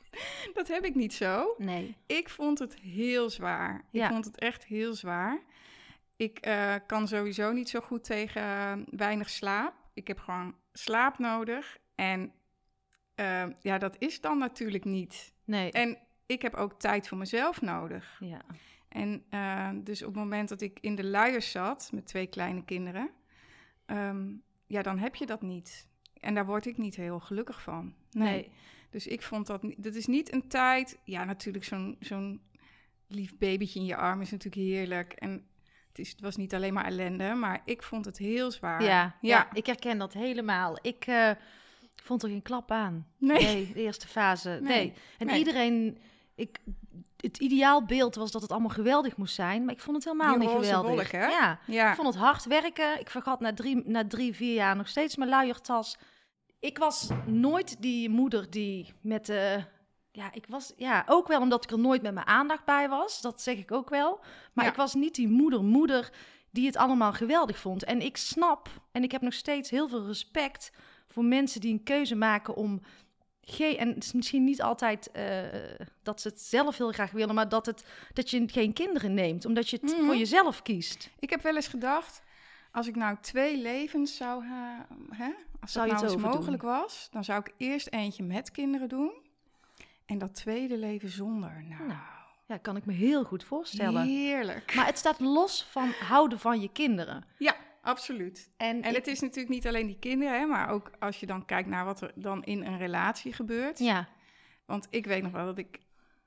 dat 0.55 0.69
heb 0.69 0.85
ik 0.85 0.95
niet 0.95 1.14
zo. 1.14 1.55
Nee. 1.59 1.97
Ik 2.07 2.28
vond 2.28 2.59
het 2.59 2.75
heel 2.75 3.31
zwaar. 3.31 3.85
Ja. 3.90 4.05
Ik 4.05 4.12
vond 4.12 4.25
het 4.25 4.38
echt 4.38 4.64
heel 4.64 4.95
zwaar. 4.95 5.43
Ik 6.17 6.38
eh, 6.38 6.75
kan 6.87 7.09
sowieso 7.09 7.52
niet 7.52 7.69
zo 7.69 7.81
goed 7.81 8.05
tegen 8.05 8.85
weinig 8.90 9.31
slaap. 9.31 9.75
Ik 9.95 10.09
heb 10.09 10.19
gewoon 10.19 10.55
slaap 10.73 11.19
nodig. 11.19 11.78
En 11.95 12.33
eh, 13.14 13.45
ja, 13.62 13.78
dat 13.78 13.97
is 13.99 14.21
dan 14.21 14.38
natuurlijk 14.38 14.85
niet. 14.85 15.33
Nee. 15.45 15.73
En 15.73 15.99
ik 16.26 16.43
heb 16.43 16.55
ook 16.55 16.81
tijd 16.81 17.09
voor 17.09 17.19
mezelf 17.19 17.61
nodig. 17.61 18.17
Ja. 18.21 18.40
En 18.88 19.25
eh, 19.31 19.71
dus 19.75 20.02
op 20.02 20.09
het 20.09 20.23
moment 20.23 20.49
dat 20.49 20.61
ik 20.61 20.78
in 20.81 20.95
de 20.95 21.05
luiers 21.05 21.50
zat 21.50 21.90
met 21.93 22.07
twee 22.07 22.26
kleine 22.26 22.64
kinderen, 22.64 23.11
ehm, 23.87 24.26
ja, 24.67 24.83
dan 24.83 24.99
heb 24.99 25.14
je 25.14 25.26
dat 25.26 25.43
niet. 25.43 25.88
En 26.20 26.34
daar 26.34 26.46
word 26.46 26.66
ik 26.66 26.76
niet 26.76 26.96
heel 26.96 27.20
gelukkig 27.20 27.62
van. 27.62 27.94
Nee. 28.10 28.32
Nee. 28.32 28.50
Dus 28.90 29.06
ik 29.06 29.22
vond 29.22 29.46
dat, 29.46 29.62
dat 29.76 29.94
is 29.94 30.06
niet 30.06 30.32
een 30.32 30.48
tijd. 30.48 30.98
Ja, 31.04 31.25
natuurlijk, 31.25 31.64
zo'n 31.64 31.96
zo'n 32.00 32.40
lief 33.06 33.38
babytje 33.38 33.78
in 33.78 33.87
je 33.87 33.96
arm 33.96 34.20
is 34.20 34.30
natuurlijk 34.30 34.62
heerlijk. 34.62 35.12
En 35.12 35.30
het, 35.88 35.98
is, 35.98 36.10
het 36.10 36.20
was 36.20 36.37
niet 36.37 36.54
alleen 36.54 36.72
maar 36.72 36.84
ellende, 36.84 37.34
maar 37.34 37.62
ik 37.64 37.82
vond 37.82 38.04
het 38.04 38.18
heel 38.18 38.50
zwaar. 38.50 38.82
Ja, 38.82 38.88
ja. 38.88 39.14
ja. 39.20 39.48
ik 39.52 39.66
herken 39.66 39.98
dat 39.98 40.12
helemaal. 40.12 40.78
Ik 40.82 41.06
eh, 41.06 41.30
vond 41.94 42.22
er 42.22 42.28
geen 42.28 42.42
klap 42.42 42.70
aan. 42.70 43.06
Nee. 43.18 43.42
Nee, 43.42 43.72
de 43.72 43.82
eerste 43.82 44.08
fase. 44.08 44.58
Nee. 44.62 44.76
Nee, 44.76 44.92
En 45.18 45.37
iedereen... 45.37 45.98
Ik, 46.34 46.58
het 47.20 47.38
ideaalbeeld 47.38 48.14
was 48.14 48.30
dat 48.30 48.42
het 48.42 48.50
allemaal 48.50 48.68
geweldig 48.70 49.16
moest 49.16 49.34
zijn, 49.34 49.64
maar 49.64 49.75
ik 49.75 49.80
vond 49.80 49.96
het 49.96 50.04
helemaal 50.04 50.37
niet 50.37 50.48
geweldig. 50.48 50.90
wolk, 50.90 51.10
hè? 51.10 51.26
Ja, 51.26 51.58
Ja. 51.66 51.88
ik 51.90 51.94
vond 51.96 52.06
het 52.08 52.16
hard 52.16 52.44
werken. 52.44 53.00
Ik 53.00 53.10
vergat 53.10 53.40
na 53.40 53.54
drie, 53.54 53.82
na 53.88 54.06
drie, 54.06 54.34
vier 54.34 54.54
jaar 54.54 54.76
nog 54.76 54.88
steeds 54.88 55.16
mijn 55.16 55.30
luiertas. 55.30 55.96
Ik 56.60 56.78
was 56.78 57.08
nooit 57.26 57.82
die 57.82 58.08
moeder 58.08 58.50
die 58.50 58.92
met 59.00 59.26
de... 59.26 59.64
Ja, 60.12 60.32
ik 60.32 60.44
was... 60.48 60.72
Ja, 60.76 61.04
ook 61.06 61.28
wel 61.28 61.40
omdat 61.40 61.64
ik 61.64 61.70
er 61.70 61.78
nooit 61.78 62.02
met 62.02 62.14
mijn 62.14 62.26
aandacht 62.26 62.64
bij 62.64 62.88
was. 62.88 63.20
Dat 63.20 63.40
zeg 63.42 63.56
ik 63.58 63.72
ook 63.72 63.88
wel. 63.90 64.20
Maar 64.52 64.64
Ja. 64.64 64.70
ik 64.70 64.76
was 64.76 64.94
niet 64.94 65.14
die 65.14 65.28
moeder, 65.28 65.64
moeder 65.64 66.10
die 66.50 66.66
het 66.66 66.76
allemaal 66.76 67.12
geweldig 67.12 67.58
vond. 67.58 67.84
En 67.84 68.00
ik 68.00 68.16
snap, 68.16 68.68
en 68.92 69.02
ik 69.02 69.12
heb 69.12 69.20
nog 69.20 69.34
steeds 69.34 69.70
heel 69.70 69.88
veel 69.88 70.06
respect 70.06 70.72
voor 71.06 71.25
mensen 71.25 71.60
die 71.60 71.72
een 71.72 71.82
keuze 71.82 72.14
maken 72.14 72.54
om 72.56 72.80
geen, 73.50 73.76
en 73.76 73.88
het 73.88 74.05
is 74.05 74.12
misschien 74.12 74.45
niet 74.45 74.62
altijd 74.62 75.11
eh, 75.11 75.38
dat 76.02 76.21
ze 76.21 76.28
het 76.28 76.40
zelf 76.40 76.76
heel 76.76 76.93
graag 76.93 77.11
willen, 77.11 77.35
maar 77.35 77.49
dat, 77.49 77.67
het, 77.67 77.85
dat 78.12 78.31
je 78.31 78.49
geen 78.49 78.73
kinderen 78.73 79.14
neemt, 79.14 79.45
omdat 79.45 79.69
je 79.71 79.78
het 79.83 79.97
Mhm. 79.97 80.05
voor 80.05 80.17
jezelf 80.17 80.62
kiest. 80.62 81.11
Ik 81.19 81.31
heb 81.31 81.43
wel 81.43 81.55
eens 81.57 81.69
gedacht, 81.69 82.23
als 82.73 82.87
ik 82.87 82.97
nou 82.97 83.17
twee 83.21 83.59
levens 83.59 84.17
zou 84.17 84.45
hebben, 84.45 85.07
hè, 85.17 85.31
als 85.61 85.73
Zou 85.73 85.87
je 85.87 85.93
dat 85.93 86.00
nou 86.02 86.12
het 86.14 86.25
eens 86.25 86.35
mogelijk 86.37 86.62
was, 86.62 87.09
dan 87.11 87.25
zou 87.25 87.40
ik 87.40 87.55
eerst 87.57 87.87
eentje 87.90 88.23
met 88.23 88.50
kinderen 88.50 88.88
doen 88.88 89.12
en 90.07 90.19
dat 90.19 90.35
tweede 90.35 90.78
leven 90.78 91.09
zonder. 91.09 91.64
Nou, 91.69 91.83
Nou, 91.87 92.00
Ja, 92.47 92.57
kan 92.57 92.76
ik 92.76 92.85
me 92.87 92.93
heel 92.93 93.25
goed 93.25 93.45
voorstellen. 93.45 94.02
heerlijk. 94.07 94.75
Maar 94.75 94.87
het 94.87 94.99
staat 94.99 95.21
los 95.21 95.67
van 95.71 95.88
houden 95.90 96.38
van 96.40 96.61
je 96.61 96.73
kinderen. 96.73 97.25
Ja, 97.38 97.57
absoluut. 97.88 98.50
En, 98.57 98.83
En 98.83 98.90
ik- 98.90 98.97
het 98.97 99.07
is 99.07 99.21
natuurlijk 99.21 99.54
niet 99.54 99.66
alleen 99.66 99.87
die 99.87 99.99
kinderen, 99.99 100.38
hè, 100.38 100.47
maar 100.47 100.68
ook 100.71 100.90
als 100.99 101.21
je 101.21 101.26
dan 101.26 101.45
kijkt 101.45 101.68
naar 101.68 101.85
wat 101.85 102.00
er 102.00 102.12
dan 102.14 102.45
in 102.45 102.64
een 102.64 102.78
relatie 102.78 103.33
gebeurt. 103.33 103.78
Ja, 103.78 104.09
Want 104.66 104.87
ik 104.90 105.07
weet 105.07 105.23
nog 105.23 105.33
wel 105.33 105.45
dat 105.47 105.59
ik 105.59 105.78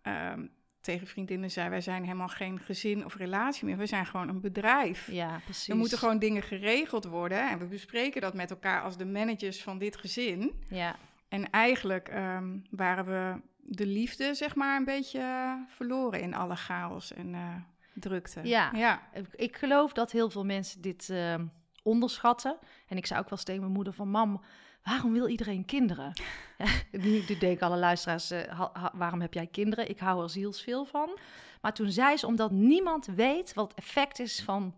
ehm, 0.01 0.45
tegen 0.81 1.07
vriendinnen 1.07 1.51
zei, 1.51 1.69
wij 1.69 1.81
zijn 1.81 2.03
helemaal 2.03 2.27
geen 2.27 2.59
gezin 2.59 3.05
of 3.05 3.15
relatie 3.15 3.65
meer, 3.65 3.77
we 3.77 3.85
zijn 3.85 4.05
gewoon 4.05 4.29
een 4.29 4.41
bedrijf. 4.41 5.11
ja, 5.11 5.39
precies. 5.43 5.67
Er 5.67 5.75
moeten 5.75 5.97
gewoon 5.97 6.19
dingen 6.19 6.41
geregeld 6.43 7.05
worden 7.05 7.49
en 7.49 7.59
we 7.59 7.65
bespreken 7.65 8.21
dat 8.21 8.33
met 8.33 8.49
elkaar 8.49 8.81
als 8.81 8.97
de 8.97 9.05
managers 9.05 9.63
van 9.63 9.77
dit 9.77 9.97
gezin. 9.97 10.63
Ja, 10.69 10.95
En 11.29 11.49
eigenlijk 11.49 12.07
ehm, 12.09 12.57
waren 12.69 13.05
we 13.05 13.41
de 13.63 13.85
liefde, 13.85 14.33
zeg 14.33 14.55
maar, 14.55 14.77
een 14.77 14.85
beetje 14.85 15.19
eh, 15.19 15.53
verloren 15.67 16.21
in 16.21 16.33
alle 16.33 16.55
chaos 16.55 17.13
en 17.13 17.33
eh, 17.33 17.55
drukte. 17.93 18.39
Ja. 18.43 18.71
ja. 18.73 19.01
Ik- 19.35 19.55
geloof 19.57 19.93
dat 19.93 20.11
heel 20.11 20.29
veel 20.29 20.45
mensen 20.45 20.81
dit 20.81 21.09
eh, 21.09 21.35
onderschatten. 21.83 22.57
En 22.87 22.97
ik 22.97 23.05
zei 23.05 23.19
ook 23.19 23.29
wel 23.29 23.37
eens 23.37 23.47
tegen 23.47 23.61
mijn 23.61 23.73
moeder 23.73 23.93
van... 23.93 24.07
Mam, 24.07 24.41
waarom 24.83 25.13
wil 25.13 25.27
iedereen 25.27 25.65
kinderen? 25.65 26.13
nu, 26.91 27.25
denken 27.39 27.67
alle 27.67 27.77
luisteraars, 27.77 28.31
eh, 28.31 28.57
ha- 28.57 28.69
ha- 28.73 28.91
waarom 28.93 29.21
heb 29.21 29.33
jij 29.33 29.47
kinderen? 29.47 29.89
Ik 29.89 29.99
hou 29.99 30.23
er 30.23 30.29
zielsveel 30.29 30.85
van. 30.85 31.17
Maar 31.61 31.73
toen 31.73 31.91
zei 31.91 32.17
ze, 32.17 32.27
omdat 32.27 32.51
niemand 32.51 33.05
weet 33.05 33.53
wat 33.53 33.69
het 33.69 33.77
effect 33.77 34.19
is 34.19 34.41
van 34.43 34.75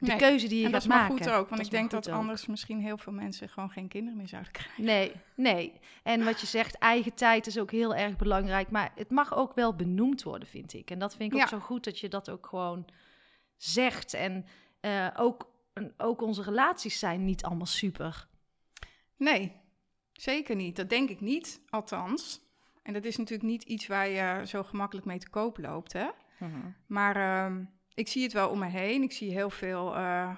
de 0.00 0.06
Nee. 0.06 0.16
keuze 0.16 0.48
die 0.48 0.58
je 0.58 0.64
En 0.66 0.72
dat 0.72 0.82
gaat 0.82 0.90
is 0.90 0.96
maar 0.96 1.08
maken. 1.10 1.24
goed 1.24 1.34
ook, 1.34 1.48
want 1.48 1.62
ik 1.62 1.70
denk 1.70 1.90
dat 1.90 2.08
ook. 2.08 2.14
anders 2.14 2.46
misschien 2.46 2.80
heel 2.80 2.98
veel 2.98 3.12
mensen 3.12 3.48
gewoon 3.48 3.70
geen 3.70 3.88
kinderen 3.88 4.18
meer 4.18 4.28
zouden 4.28 4.52
krijgen. 4.52 4.84
Nee, 4.84 5.12
nee. 5.34 5.72
En 6.02 6.24
wat 6.24 6.40
je 6.40 6.46
zegt, 6.46 6.78
eigen 6.78 7.14
tijd 7.14 7.46
is 7.46 7.58
ook 7.58 7.70
heel 7.70 7.94
erg 7.94 8.16
belangrijk. 8.16 8.70
Maar 8.70 8.92
het 8.94 9.10
mag 9.10 9.34
ook 9.34 9.54
wel 9.54 9.74
benoemd 9.76 10.22
worden, 10.22 10.48
vind 10.48 10.72
ik. 10.72 10.90
En 10.90 10.98
dat 10.98 11.16
vind 11.16 11.34
ik 11.34 11.40
ook 11.40 11.48
zo 11.48 11.58
goed 11.58 11.84
dat 11.84 11.98
je 11.98 12.08
dat 12.08 12.30
ook 12.30 12.46
gewoon 12.46 12.86
zegt. 13.56 14.14
En 14.14 14.46
eh, 14.80 15.06
ook, 15.16 15.50
ook 15.96 16.22
onze 16.22 16.42
relaties 16.42 16.98
zijn 16.98 17.24
niet 17.24 17.44
allemaal 17.44 17.66
super. 17.66 18.28
Nee, 19.16 19.52
zeker 20.12 20.56
niet. 20.56 20.76
Dat 20.76 20.88
denk 20.88 21.08
ik 21.10 21.20
niet, 21.20 21.60
althans. 21.68 22.40
En 22.82 22.92
dat 22.92 23.04
is 23.04 23.16
natuurlijk 23.16 23.48
niet 23.48 23.62
iets 23.62 23.86
waar 23.86 24.08
je 24.08 24.46
zo 24.46 24.62
gemakkelijk 24.62 25.06
mee 25.06 25.18
te 25.18 25.28
koop 25.30 25.58
loopt, 25.58 25.92
hè. 25.92 26.08
Maar 26.86 27.16
ehm, 27.16 27.64
ik 27.94 28.08
zie 28.08 28.22
het 28.22 28.32
wel 28.32 28.48
om 28.48 28.58
me 28.58 28.66
heen. 28.66 29.02
Ik 29.02 29.12
zie 29.12 29.32
heel 29.32 29.50
veel, 29.50 29.96
eh, 29.96 30.36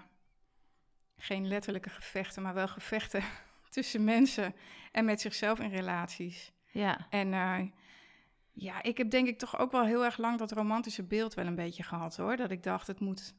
geen 1.17 1.49
letterlijke 1.49 1.91
gevechten, 1.91 2.43
maar 2.43 2.55
wel 2.55 2.69
gevechten 2.69 3.23
tussen 3.71 4.05
mensen 4.05 4.55
en 4.93 5.05
met 5.05 5.21
zichzelf 5.21 5.59
in 5.61 5.71
relaties. 5.71 6.53
Ja, 6.73 7.07
En 7.11 7.33
eh, 7.33 7.59
ja, 8.53 8.83
ik 8.83 8.99
heb 8.99 9.11
denk 9.11 9.29
ik 9.29 9.39
toch 9.39 9.59
ook 9.59 9.73
wel 9.73 9.85
heel 9.85 10.05
erg 10.05 10.19
lang 10.19 10.39
dat 10.39 10.53
romantische 10.53 11.03
beeld 11.03 11.35
wel 11.35 11.47
een 11.47 11.55
beetje 11.55 11.83
gehad 11.83 12.17
hoor. 12.17 12.37
Dat 12.37 12.51
ik 12.51 12.63
dacht, 12.63 12.87
het 12.87 13.01
moet. 13.01 13.35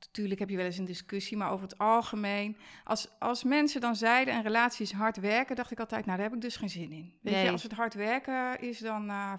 Natuurlijk 0.00 0.40
heb 0.40 0.48
je 0.50 0.56
wel 0.56 0.64
eens 0.64 0.78
een 0.78 0.84
discussie, 0.84 1.36
maar 1.36 1.50
over 1.50 1.64
het 1.68 1.78
algemeen. 1.78 2.56
Als, 2.84 3.08
als 3.18 3.44
mensen 3.44 3.80
dan 3.80 3.96
zeiden 3.96 4.34
een 4.34 4.42
relatie 4.42 4.84
is 4.84 4.92
hard 4.92 5.16
werken, 5.16 5.56
dacht 5.56 5.70
ik 5.70 5.80
altijd, 5.80 6.04
nou 6.06 6.16
daar 6.18 6.26
heb 6.26 6.36
ik 6.36 6.42
dus 6.42 6.56
geen 6.56 6.70
zin 6.70 6.92
in. 6.92 7.18
Weet 7.22 7.34
Nee. 7.34 7.44
je, 7.44 7.50
als 7.50 7.62
het 7.62 7.72
hard 7.72 7.94
werken 7.94 8.60
is, 8.60 8.78
dan. 8.78 9.08
eh, 9.10 9.32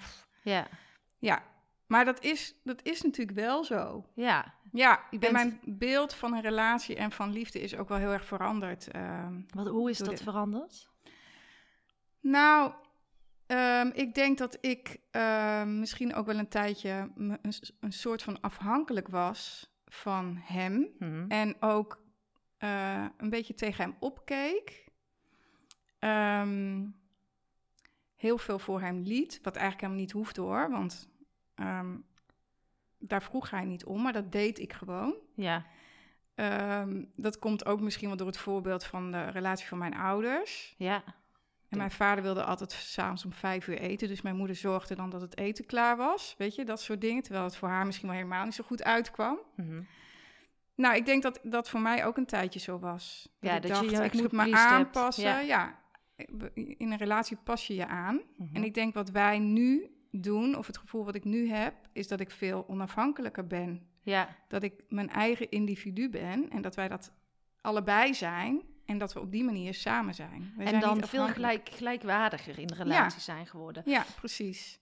ja, 0.43 0.67
ja, 1.17 1.43
maar 1.91 2.05
dat 2.05 2.24
is, 2.24 2.55
dat 2.63 2.79
is 2.83 3.01
natuurlijk 3.01 3.38
wel 3.38 3.63
zo. 3.63 4.05
ja. 4.13 4.60
Ja, 4.74 5.03
bent- 5.19 5.31
mijn 5.31 5.60
beeld 5.65 6.13
van 6.13 6.33
een 6.33 6.41
relatie 6.41 6.95
en 6.95 7.12
van 7.12 7.31
liefde 7.31 7.60
is 7.62 7.75
ook 7.75 7.89
wel 7.89 7.98
heel 7.98 8.12
erg 8.12 8.25
veranderd. 8.25 8.88
ehm. 8.88 9.41
Wat, 9.53 9.67
hoe 9.67 9.89
is 9.89 9.98
dat 9.98 10.17
de- 10.17 10.24
veranderd? 10.24 10.89
Nou, 12.19 12.74
ehm, 13.48 13.89
ik 13.93 14.13
denk 14.13 14.38
dat 14.38 14.57
ik 14.62 14.98
ehm, 15.12 15.79
misschien 15.79 16.13
ook 16.13 16.25
wel 16.25 16.38
een 16.38 16.48
tijdje 16.48 17.12
een, 17.15 17.39
een 17.79 17.93
soort 17.93 18.24
van 18.24 18.41
afhankelijk 18.41 19.07
was 19.07 19.71
van 19.86 20.38
hem. 20.41 20.88
Hm. 20.98 21.25
En 21.27 21.62
ook 21.62 22.03
eh, 22.57 23.05
een 23.17 23.29
beetje 23.29 23.53
tegen 23.53 23.83
hem 23.83 23.95
opkeek. 24.00 24.86
Heel 28.15 28.38
veel 28.38 28.60
voor 28.60 28.81
hem 28.81 29.01
liet, 29.01 29.39
wat 29.43 29.55
eigenlijk 29.55 29.81
helemaal 29.81 30.01
niet 30.03 30.12
hoefde 30.12 30.41
hoor, 30.41 30.69
want 30.69 31.10
ehm, 31.62 31.96
daar 33.00 33.24
vroeg 33.24 33.50
hij 33.50 33.65
niet 33.65 33.86
om, 33.86 34.01
maar 34.01 34.13
dat 34.13 34.32
deed 34.32 34.60
ik 34.60 34.74
gewoon. 34.74 35.15
Ja, 35.36 35.65
Ehm, 36.36 37.03
dat 37.15 37.39
komt 37.39 37.65
ook 37.65 37.82
misschien 37.82 38.08
wel 38.08 38.18
door 38.18 38.27
het 38.27 38.38
voorbeeld 38.38 38.84
van 38.84 39.12
de 39.12 39.30
relatie 39.30 39.68
van 39.68 39.77
mijn 39.77 39.96
ouders. 39.96 40.75
ja, 40.77 41.03
En 41.70 41.77
mijn 41.77 41.91
vader 41.91 42.24
wilde 42.24 42.44
altijd 42.44 42.72
s'avonds 42.72 43.25
om 43.25 43.34
vijf 43.34 43.68
uur 43.68 43.80
eten. 43.80 44.08
Dus 44.08 44.22
mijn 44.22 44.36
moeder 44.36 44.56
zorgde 44.56 44.96
dan 44.96 45.10
dat 45.10 45.22
het 45.22 45.38
eten 45.38 45.65
klaar 45.65 45.98
was. 45.98 46.36
Weet 46.38 46.56
je, 46.56 46.65
dat 46.65 46.82
soort 46.82 47.01
dingen. 47.01 47.24
Terwijl 47.24 47.44
het 47.46 47.56
voor 47.56 47.68
haar 47.68 47.86
misschien 47.86 48.08
wel 48.08 48.18
helemaal 48.18 48.46
niet 48.46 48.53
zo 48.53 48.63
goed 48.63 48.84
uitkwam. 48.84 49.39
Mhm. 49.56 49.82
Nou, 50.75 50.96
ik 50.96 51.06
denk 51.06 51.24
dat 51.24 51.39
dat 51.44 51.70
voor 51.70 51.80
mij 51.80 52.06
ook 52.06 52.18
een 52.18 52.25
tijdje 52.25 52.60
zo 52.60 52.80
was. 52.80 53.30
Ja, 53.39 53.56
ik 53.56 53.62
dat 53.62 53.80
je 53.80 53.89
je 53.89 54.03
ik 54.03 54.13
moet 54.13 54.32
me 54.32 54.56
aanpassen. 54.56 55.24
Ja. 55.24 55.39
Ja. 55.39 55.80
in 56.53 56.91
een 56.91 56.98
relatie 56.98 57.38
pas 57.44 57.68
je 57.68 57.75
je 57.75 57.88
aan. 57.88 58.22
Mhm. 58.38 58.56
En 58.56 58.63
ik 58.63 58.74
denk 58.74 58.94
wat 58.94 59.10
wij 59.10 59.39
nu 59.39 59.89
doen, 60.12 60.58
of 60.58 60.68
het 60.68 60.77
gevoel 60.77 61.06
wat 61.06 61.15
ik 61.15 61.24
nu 61.24 61.50
heb, 61.50 61.75
is 61.91 62.08
dat 62.08 62.20
ik 62.20 62.32
veel 62.32 62.68
onafhankelijker 62.68 63.48
ben. 63.48 63.89
Ja, 64.01 64.36
Dat 64.48 64.63
ik 64.63 64.84
mijn 64.89 65.10
eigen 65.10 65.50
individu 65.50 66.10
ben 66.10 66.50
en 66.50 66.62
dat 66.62 66.75
wij 66.75 66.88
dat 66.88 67.13
allebei 67.62 68.13
zijn. 68.13 68.62
En 68.86 68.98
dat 68.98 69.13
we 69.13 69.20
op 69.20 69.32
die 69.32 69.44
manier 69.44 69.74
samen 69.74 70.13
zijn. 70.13 70.53
We 70.58 70.63
en 70.63 70.70
zijn 70.70 70.82
dan 70.82 71.03
veel 71.03 71.27
gelijk, 71.27 71.70
gelijkwaardiger 71.70 72.60
in 72.60 72.68
de 72.68 72.74
relatie 72.74 73.22
zijn 73.22 73.46
geworden. 73.48 73.84
Ja, 73.86 74.06
precies. 74.15 74.80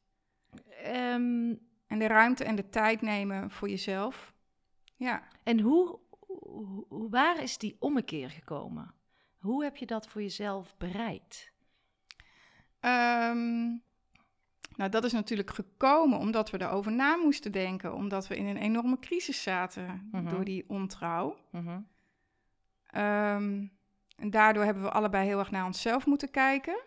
Ehm, 0.84 1.54
En 1.88 2.00
de 2.00 2.08
ruimte 2.08 2.44
en 2.44 2.56
de 2.56 2.70
tijd 2.70 3.02
nemen 3.02 3.52
voor 3.52 3.70
jezelf. 3.70 4.34
Ja. 4.96 5.24
en 5.44 5.60
hoe, 5.60 6.00
waar 6.90 7.42
is 7.42 7.58
die 7.58 7.76
ommekeer 7.80 8.30
gekomen? 8.30 8.94
Hoe 9.38 9.64
heb 9.64 9.76
je 9.78 9.86
dat 9.86 10.08
voor 10.08 10.22
jezelf 10.22 10.76
bereikt? 10.78 11.52
Ehm, 12.80 13.78
nou, 14.80 14.92
dat 14.92 15.04
is 15.04 15.12
natuurlijk 15.12 15.50
gekomen 15.50 16.20
omdat 16.20 16.50
we 16.50 16.62
erover 16.62 16.92
na 16.92 17.16
moesten 17.16 17.52
denken. 17.52 17.94
Omdat 17.94 18.28
we 18.28 18.36
in 18.38 18.46
een 18.46 18.58
enorme 18.58 19.00
crisis 19.00 19.42
zaten 19.44 20.10
Mhm. 20.12 20.30
door 20.30 20.44
die 20.46 20.70
ontrouw. 20.70 21.38
Mhm. 21.52 21.80
Ehm, 22.86 23.66
en 24.16 24.30
daardoor 24.30 24.64
hebben 24.64 24.84
we 24.84 24.92
allebei 24.92 25.28
heel 25.28 25.40
erg 25.40 25.52
naar 25.52 25.66
onszelf 25.66 26.06
moeten 26.06 26.32
kijken. 26.32 26.80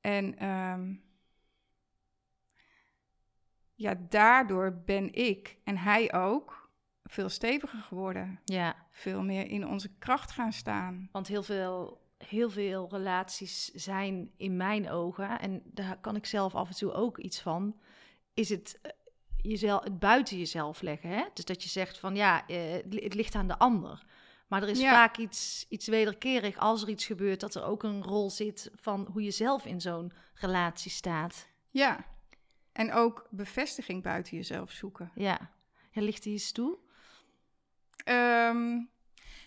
En 0.00 0.38
ehm, 0.38 0.94
ja, 3.74 3.94
daardoor 4.08 4.82
ben 4.84 5.12
ik 5.14 5.56
en 5.64 5.76
hij 5.76 6.12
ook 6.14 6.70
veel 7.04 7.28
steviger 7.28 7.80
geworden. 7.80 8.40
Ja, 8.44 8.76
Veel 8.90 9.22
meer 9.22 9.46
in 9.50 9.66
onze 9.66 9.90
kracht 9.98 10.30
gaan 10.30 10.52
staan. 10.52 11.08
want 11.12 11.26
heel 11.28 11.42
veel, 11.42 12.00
heel 12.18 12.50
veel 12.50 12.88
relaties 12.90 13.64
zijn 13.64 14.30
in 14.36 14.56
mijn 14.56 14.90
ogen, 14.90 15.40
en 15.40 15.62
daar 15.64 15.98
kan 16.00 16.16
ik 16.16 16.26
zelf 16.26 16.54
af 16.54 16.68
en 16.68 16.74
toe 16.76 16.92
ook 16.92 17.18
iets 17.18 17.40
van, 17.40 17.76
is 18.34 18.48
het, 18.48 18.78
eh, 18.82 18.90
jezelf, 19.36 19.84
het 19.84 19.98
buiten 19.98 20.38
jezelf 20.38 20.80
leggen. 20.80 21.10
Hè? 21.10 21.24
Dus 21.34 21.44
dat 21.44 21.62
je 21.62 21.68
zegt 21.68 21.98
van 21.98 22.16
ja, 22.16 22.46
eh, 22.46 22.72
het 22.72 22.94
li- 22.94 23.04
het 23.04 23.14
ligt 23.14 23.34
aan 23.34 23.48
de 23.48 23.58
ander. 23.58 24.04
Maar 24.48 24.62
er 24.62 24.68
is 24.68 24.80
Ja. 24.80 24.90
vaak 24.90 25.16
iets, 25.16 25.66
iets 25.68 25.86
wederkerig 25.86 26.58
als 26.58 26.82
er 26.82 26.88
iets 26.88 27.06
gebeurt, 27.06 27.40
dat 27.40 27.54
er 27.54 27.64
ook 27.64 27.82
een 27.82 28.02
rol 28.02 28.30
zit 28.30 28.70
van 28.74 29.08
hoe 29.12 29.22
je 29.22 29.30
zelf 29.30 29.64
in 29.64 29.80
zo'n 29.80 30.12
relatie 30.34 30.90
staat. 30.90 31.48
Ja. 31.70 32.04
En 32.72 32.92
ook 32.92 33.26
bevestiging 33.30 34.02
buiten 34.02 34.36
jezelf 34.36 34.70
zoeken. 34.70 35.10
Ja, 35.14 35.50
ja 35.90 36.02
ligt 36.02 36.22
die 36.22 36.32
eens 36.32 36.52
toe? 36.52 36.78
Ehm, 38.04 38.80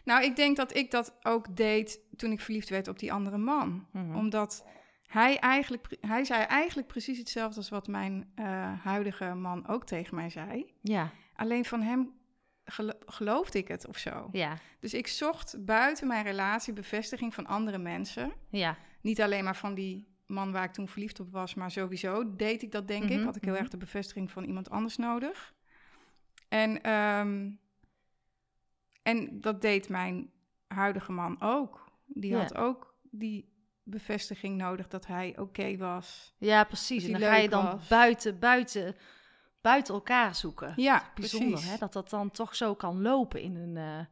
nou, 0.04 0.24
ik 0.24 0.36
denk 0.36 0.56
dat 0.58 0.76
ik 0.76 0.92
dat 0.92 1.16
ook 1.22 1.56
deed 1.56 2.00
toen 2.16 2.32
ik 2.32 2.42
verliefd 2.42 2.70
werd 2.70 2.88
op 2.88 3.00
die 3.00 3.14
andere 3.14 3.38
man. 3.38 3.88
Mhm. 3.92 4.16
Omdat 4.16 4.66
hij 5.06 5.38
eigenlijk, 5.40 5.98
hij 6.02 6.24
zei 6.24 6.44
eigenlijk 6.44 6.88
precies 6.88 7.18
hetzelfde 7.18 7.58
als 7.58 7.70
wat 7.70 7.88
mijn 7.88 8.32
eh, 8.36 8.46
huidige 8.84 9.26
man 9.34 9.68
ook 9.68 9.86
tegen 9.86 10.16
mij 10.16 10.30
zei. 10.30 10.74
Ja, 10.82 11.12
Alleen 11.36 11.66
van 11.66 11.82
hem 11.82 12.14
gelo- 12.66 13.00
geloofde 13.06 13.58
ik 13.58 13.68
het 13.68 13.88
of 13.88 13.98
zo. 13.98 14.30
ja, 14.32 14.58
Dus 14.80 14.94
ik 14.94 15.08
zocht 15.08 15.66
buiten 15.66 16.08
mijn 16.08 16.24
relatie 16.24 16.74
bevestiging 16.74 17.34
van 17.34 17.46
andere 17.48 17.78
mensen. 17.78 18.32
ja. 18.50 18.78
Niet 19.02 19.22
alleen 19.22 19.44
maar 19.44 19.56
van 19.56 19.74
die 19.74 20.08
man 20.26 20.52
waar 20.52 20.64
ik 20.64 20.72
toen 20.74 20.88
verliefd 20.88 21.20
op 21.20 21.32
was, 21.32 21.54
maar 21.54 21.72
sowieso 21.72 22.36
deed 22.36 22.62
ik 22.62 22.72
dat, 22.72 22.88
denk 22.88 23.04
Mhm, 23.04 23.14
ik. 23.14 23.24
Had 23.24 23.36
ik 23.36 23.44
heel 23.44 23.52
mhm. 23.54 23.62
erg 23.62 23.72
de 23.72 23.78
bevestiging 23.78 24.32
van 24.32 24.44
iemand 24.44 24.70
anders 24.70 24.98
nodig. 24.98 25.54
En, 26.50 26.82
ehm, 26.84 27.50
en 29.02 29.42
dat 29.42 29.62
deed 29.62 29.90
mijn 29.90 30.32
huidige 30.68 31.12
man 31.12 31.42
ook. 31.42 31.86
Die 32.06 32.32
Ja. 32.32 32.40
had 32.40 32.56
ook 32.56 32.96
die 33.04 33.50
bevestiging 33.84 34.58
nodig 34.58 34.88
dat 34.88 35.08
hij 35.08 35.38
oké 35.40 35.78
was. 35.78 36.34
Ja, 36.38 36.64
precies. 36.64 37.04
En 37.06 37.12
dan 37.12 37.22
ga 37.22 37.36
je 37.36 37.50
dan 37.50 37.66
was. 37.66 37.88
buiten, 37.88 38.40
buiten, 38.40 38.96
buiten 39.62 39.94
elkaar 39.94 40.36
zoeken. 40.36 40.74
Ja, 40.76 41.12
Bijzonder, 41.16 41.64
hè? 41.66 41.78
Dat 41.78 41.94
dat 41.94 42.10
dan 42.10 42.32
toch 42.32 42.56
zo 42.56 42.76
kan 42.76 43.02
lopen 43.02 43.42
in 43.42 43.56
een, 43.56 43.78
eh, 43.78 44.06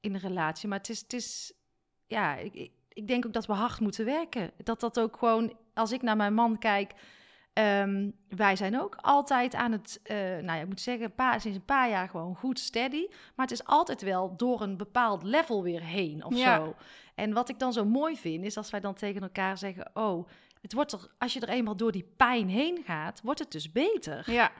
in 0.00 0.14
een 0.14 0.20
relatie. 0.20 0.68
Maar 0.68 0.78
het 0.78 0.88
is, 0.88 1.00
het 1.00 1.12
is 1.12 1.52
ja, 2.06 2.36
ik- 2.36 2.70
ik 2.88 3.06
denk 3.08 3.26
ook 3.26 3.32
dat 3.32 3.46
we 3.46 3.52
hard 3.52 3.80
moeten 3.80 4.04
werken. 4.04 4.50
Dat 4.64 4.80
dat 4.80 5.00
ook 5.00 5.16
gewoon, 5.16 5.56
als 5.74 5.92
ik 5.92 6.02
naar 6.02 6.16
mijn 6.16 6.34
man 6.34 6.58
kijk, 6.58 6.92
ehm, 7.64 8.10
wij 8.28 8.56
zijn 8.56 8.80
ook 8.80 8.96
altijd 9.00 9.54
aan 9.54 9.72
het, 9.72 10.00
eh, 10.02 10.16
nou 10.16 10.44
ja, 10.44 10.54
ik 10.54 10.66
moet 10.66 10.80
zeggen, 10.80 11.04
een 11.04 11.14
paar, 11.14 11.40
sinds 11.40 11.56
een 11.56 11.64
paar 11.64 11.88
jaar 11.90 12.08
gewoon 12.08 12.36
goed 12.36 12.58
steady. 12.58 13.06
Maar 13.08 13.46
het 13.46 13.50
is 13.60 13.64
altijd 13.64 14.02
wel 14.02 14.36
door 14.36 14.60
een 14.60 14.76
bepaald 14.76 15.22
level 15.22 15.62
weer 15.62 15.82
heen 15.82 16.24
of 16.24 16.36
Ja. 16.36 16.56
zo. 16.56 16.74
En 17.14 17.32
wat 17.32 17.48
ik 17.48 17.58
dan 17.58 17.72
zo 17.72 17.84
mooi 17.84 18.16
vind, 18.16 18.44
is 18.44 18.56
als 18.56 18.70
wij 18.70 18.80
dan 18.80 18.94
tegen 18.94 19.22
elkaar 19.22 19.58
zeggen, 19.58 19.90
oh, 19.94 20.28
het 20.60 20.72
wordt 20.72 20.92
er, 20.92 21.08
als 21.18 21.32
je 21.32 21.40
er 21.40 21.48
eenmaal 21.48 21.76
door 21.76 21.92
die 21.92 22.12
pijn 22.16 22.48
heen 22.48 22.82
gaat, 22.84 23.20
wordt 23.22 23.40
het 23.40 23.50
dus 23.52 23.72
beter. 23.72 24.30
Ja, 24.30 24.50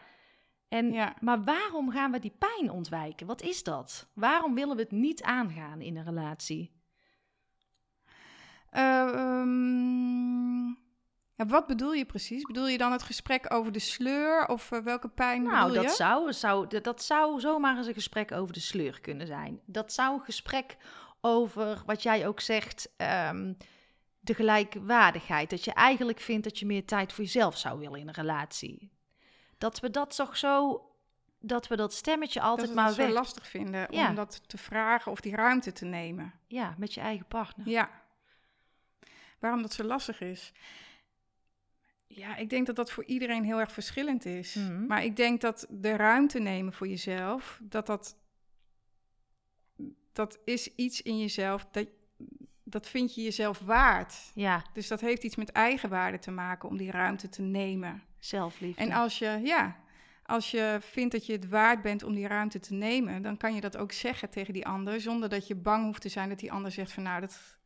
En, 0.68 0.92
ja. 0.92 1.14
Maar 1.20 1.44
waarom 1.44 1.90
gaan 1.90 2.10
we 2.10 2.18
die 2.18 2.34
pijn 2.38 2.70
ontwijken? 2.70 3.26
Wat 3.26 3.42
is 3.42 3.62
dat? 3.62 4.08
Waarom 4.14 4.54
willen 4.54 4.76
we 4.76 4.82
het 4.82 4.90
niet 4.90 5.22
aangaan 5.22 5.80
in 5.80 5.96
een 5.96 6.04
relatie? 6.04 6.72
Ehm, 8.70 10.66
ja, 11.40 11.46
wat 11.46 11.66
bedoel 11.66 11.92
je 11.92 12.04
precies? 12.04 12.42
Bedoel 12.42 12.68
je 12.68 12.78
dan 12.78 12.92
het 12.92 13.02
gesprek 13.02 13.52
over 13.52 13.72
de 13.72 13.78
sleur 13.78 14.46
of 14.48 14.72
eh, 14.72 14.78
welke 14.78 15.08
pijn 15.08 15.42
Nou, 15.42 15.68
bedoel 15.68 15.82
dat 15.82 15.90
je? 15.90 15.96
zou, 15.96 16.32
zou, 16.32 16.66
dat, 16.66 16.84
dat 16.84 17.02
zou 17.02 17.40
zomaar 17.40 17.76
eens 17.76 17.86
een 17.86 17.94
gesprek 17.94 18.32
over 18.32 18.52
de 18.52 18.60
sleur 18.60 19.00
kunnen 19.00 19.26
zijn. 19.26 19.60
Dat 19.64 19.92
zou 19.92 20.14
een 20.14 20.24
gesprek 20.24 20.76
over, 21.20 21.82
wat 21.86 22.02
jij 22.02 22.26
ook 22.26 22.40
zegt, 22.40 22.88
ehm, 22.96 23.52
de 24.20 24.34
gelijkwaardigheid. 24.34 25.50
Dat 25.50 25.64
je 25.64 25.72
eigenlijk 25.72 26.20
vindt 26.20 26.44
dat 26.44 26.58
je 26.58 26.66
meer 26.66 26.84
tijd 26.84 27.12
voor 27.12 27.24
jezelf 27.24 27.56
zou 27.58 27.78
willen 27.78 28.00
in 28.00 28.08
een 28.08 28.14
relatie. 28.14 28.90
Dat 29.58 29.80
we 29.80 29.90
dat 29.90 30.16
toch 30.16 30.36
zo, 30.36 30.84
dat 31.40 31.68
we 31.68 31.76
dat 31.76 31.94
stemmetje 31.94 32.40
altijd 32.40 32.66
dat 32.66 32.76
maar 32.76 32.86
het 32.86 32.94
zo 32.94 33.08
lastig 33.08 33.46
vinden 33.46 33.86
Ja. 33.90 34.08
om 34.08 34.14
dat 34.14 34.48
te 34.48 34.58
vragen 34.58 35.12
of 35.12 35.20
die 35.20 35.34
ruimte 35.34 35.72
te 35.72 35.84
nemen. 35.84 36.32
Ja, 36.46 36.74
met 36.78 36.94
je 36.94 37.00
eigen 37.00 37.26
partner. 37.26 37.68
Ja. 37.68 37.90
Waarom 39.38 39.62
dat 39.62 39.72
zo 39.72 39.84
lastig 39.84 40.20
is? 40.20 40.52
Ja, 42.12 42.36
ik 42.36 42.50
denk 42.50 42.66
dat 42.66 42.76
dat 42.76 42.90
voor 42.90 43.04
iedereen 43.04 43.44
heel 43.44 43.60
erg 43.60 43.72
verschillend 43.72 44.24
is. 44.24 44.54
Mhm. 44.54 44.86
Maar 44.86 45.04
ik 45.04 45.16
denk 45.16 45.40
dat 45.40 45.66
de 45.68 45.96
ruimte 45.96 46.38
nemen 46.38 46.72
voor 46.72 46.88
jezelf, 46.88 47.60
dat 47.62 47.86
dat, 47.86 48.16
dat 50.12 50.38
is 50.44 50.74
iets 50.74 51.02
in 51.02 51.18
jezelf, 51.18 51.66
dat, 51.70 51.86
dat 52.64 52.88
vind 52.88 53.14
je 53.14 53.22
jezelf 53.22 53.58
waard. 53.58 54.30
Ja, 54.34 54.64
Dus 54.72 54.88
dat 54.88 55.00
heeft 55.00 55.24
iets 55.24 55.36
met 55.36 55.52
eigenwaarde 55.52 56.18
te 56.18 56.30
maken 56.30 56.68
om 56.68 56.76
die 56.76 56.90
ruimte 56.90 57.28
te 57.28 57.42
nemen. 57.42 58.02
zelfliefde. 58.18 58.82
En 58.82 58.92
als 58.92 59.18
je, 59.18 59.40
ja, 59.44 59.76
als 60.22 60.50
je 60.50 60.78
vindt 60.80 61.12
dat 61.12 61.26
je 61.26 61.32
het 61.32 61.48
waard 61.48 61.82
bent 61.82 62.02
om 62.02 62.14
die 62.14 62.26
ruimte 62.26 62.58
te 62.58 62.74
nemen, 62.74 63.22
dan 63.22 63.36
kan 63.36 63.54
je 63.54 63.60
dat 63.60 63.76
ook 63.76 63.92
zeggen 63.92 64.30
tegen 64.30 64.52
die 64.52 64.66
ander, 64.66 65.00
zonder 65.00 65.28
dat 65.28 65.46
je 65.46 65.54
bang 65.54 65.84
hoeft 65.84 66.00
te 66.02 66.08
zijn 66.08 66.28
dat 66.28 66.38
die 66.38 66.52
ander 66.52 66.70
zegt 66.70 66.92
van 66.92 67.02
nou, 67.02 67.20
dat, 67.20 67.58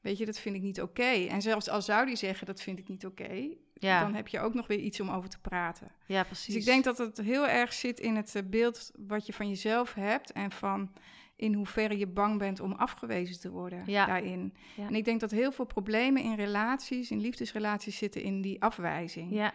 weet 0.00 0.18
je, 0.18 0.26
dat 0.26 0.38
vind 0.38 0.56
ik 0.56 0.62
niet 0.62 0.80
oké. 0.82 1.02
En 1.28 1.42
zelfs 1.42 1.68
al 1.68 1.82
zou 1.82 2.06
die 2.06 2.16
zeggen 2.16 2.46
dat 2.46 2.62
vind 2.62 2.78
ik 2.78 2.88
niet 2.88 3.06
oké, 3.06 3.48
ja. 3.74 4.00
dan 4.00 4.14
heb 4.14 4.28
je 4.28 4.40
ook 4.40 4.54
nog 4.54 4.66
weer 4.66 4.78
iets 4.78 5.00
om 5.00 5.10
over 5.10 5.28
te 5.28 5.38
praten. 5.40 5.90
ja, 6.06 6.24
precies. 6.24 6.46
Dus 6.46 6.56
ik 6.56 6.64
denk 6.64 6.84
dat 6.84 6.98
het 6.98 7.18
heel 7.18 7.48
erg 7.48 7.72
zit 7.72 8.00
in 8.00 8.16
het 8.16 8.34
eh, 8.34 8.42
beeld 8.46 8.90
wat 9.06 9.26
je 9.26 9.32
van 9.32 9.48
jezelf 9.48 9.94
hebt 9.94 10.32
en 10.32 10.50
van 10.50 10.92
in 11.36 11.54
hoeverre 11.54 11.98
je 11.98 12.06
bang 12.06 12.38
bent 12.38 12.60
om 12.60 12.72
afgewezen 12.72 13.40
te 13.40 13.50
worden 13.50 13.82
Ja. 13.86 14.06
daarin. 14.06 14.54
Ja. 14.76 14.86
En 14.86 14.94
ik 14.94 15.04
denk 15.04 15.20
dat 15.20 15.30
heel 15.30 15.52
veel 15.52 15.64
problemen 15.64 16.22
in 16.22 16.34
relaties, 16.34 17.10
in 17.10 17.20
liefdesrelaties 17.20 17.96
zitten 17.96 18.22
in 18.22 18.40
die 18.40 18.62
afwijzing. 18.62 19.32
Ja, 19.32 19.52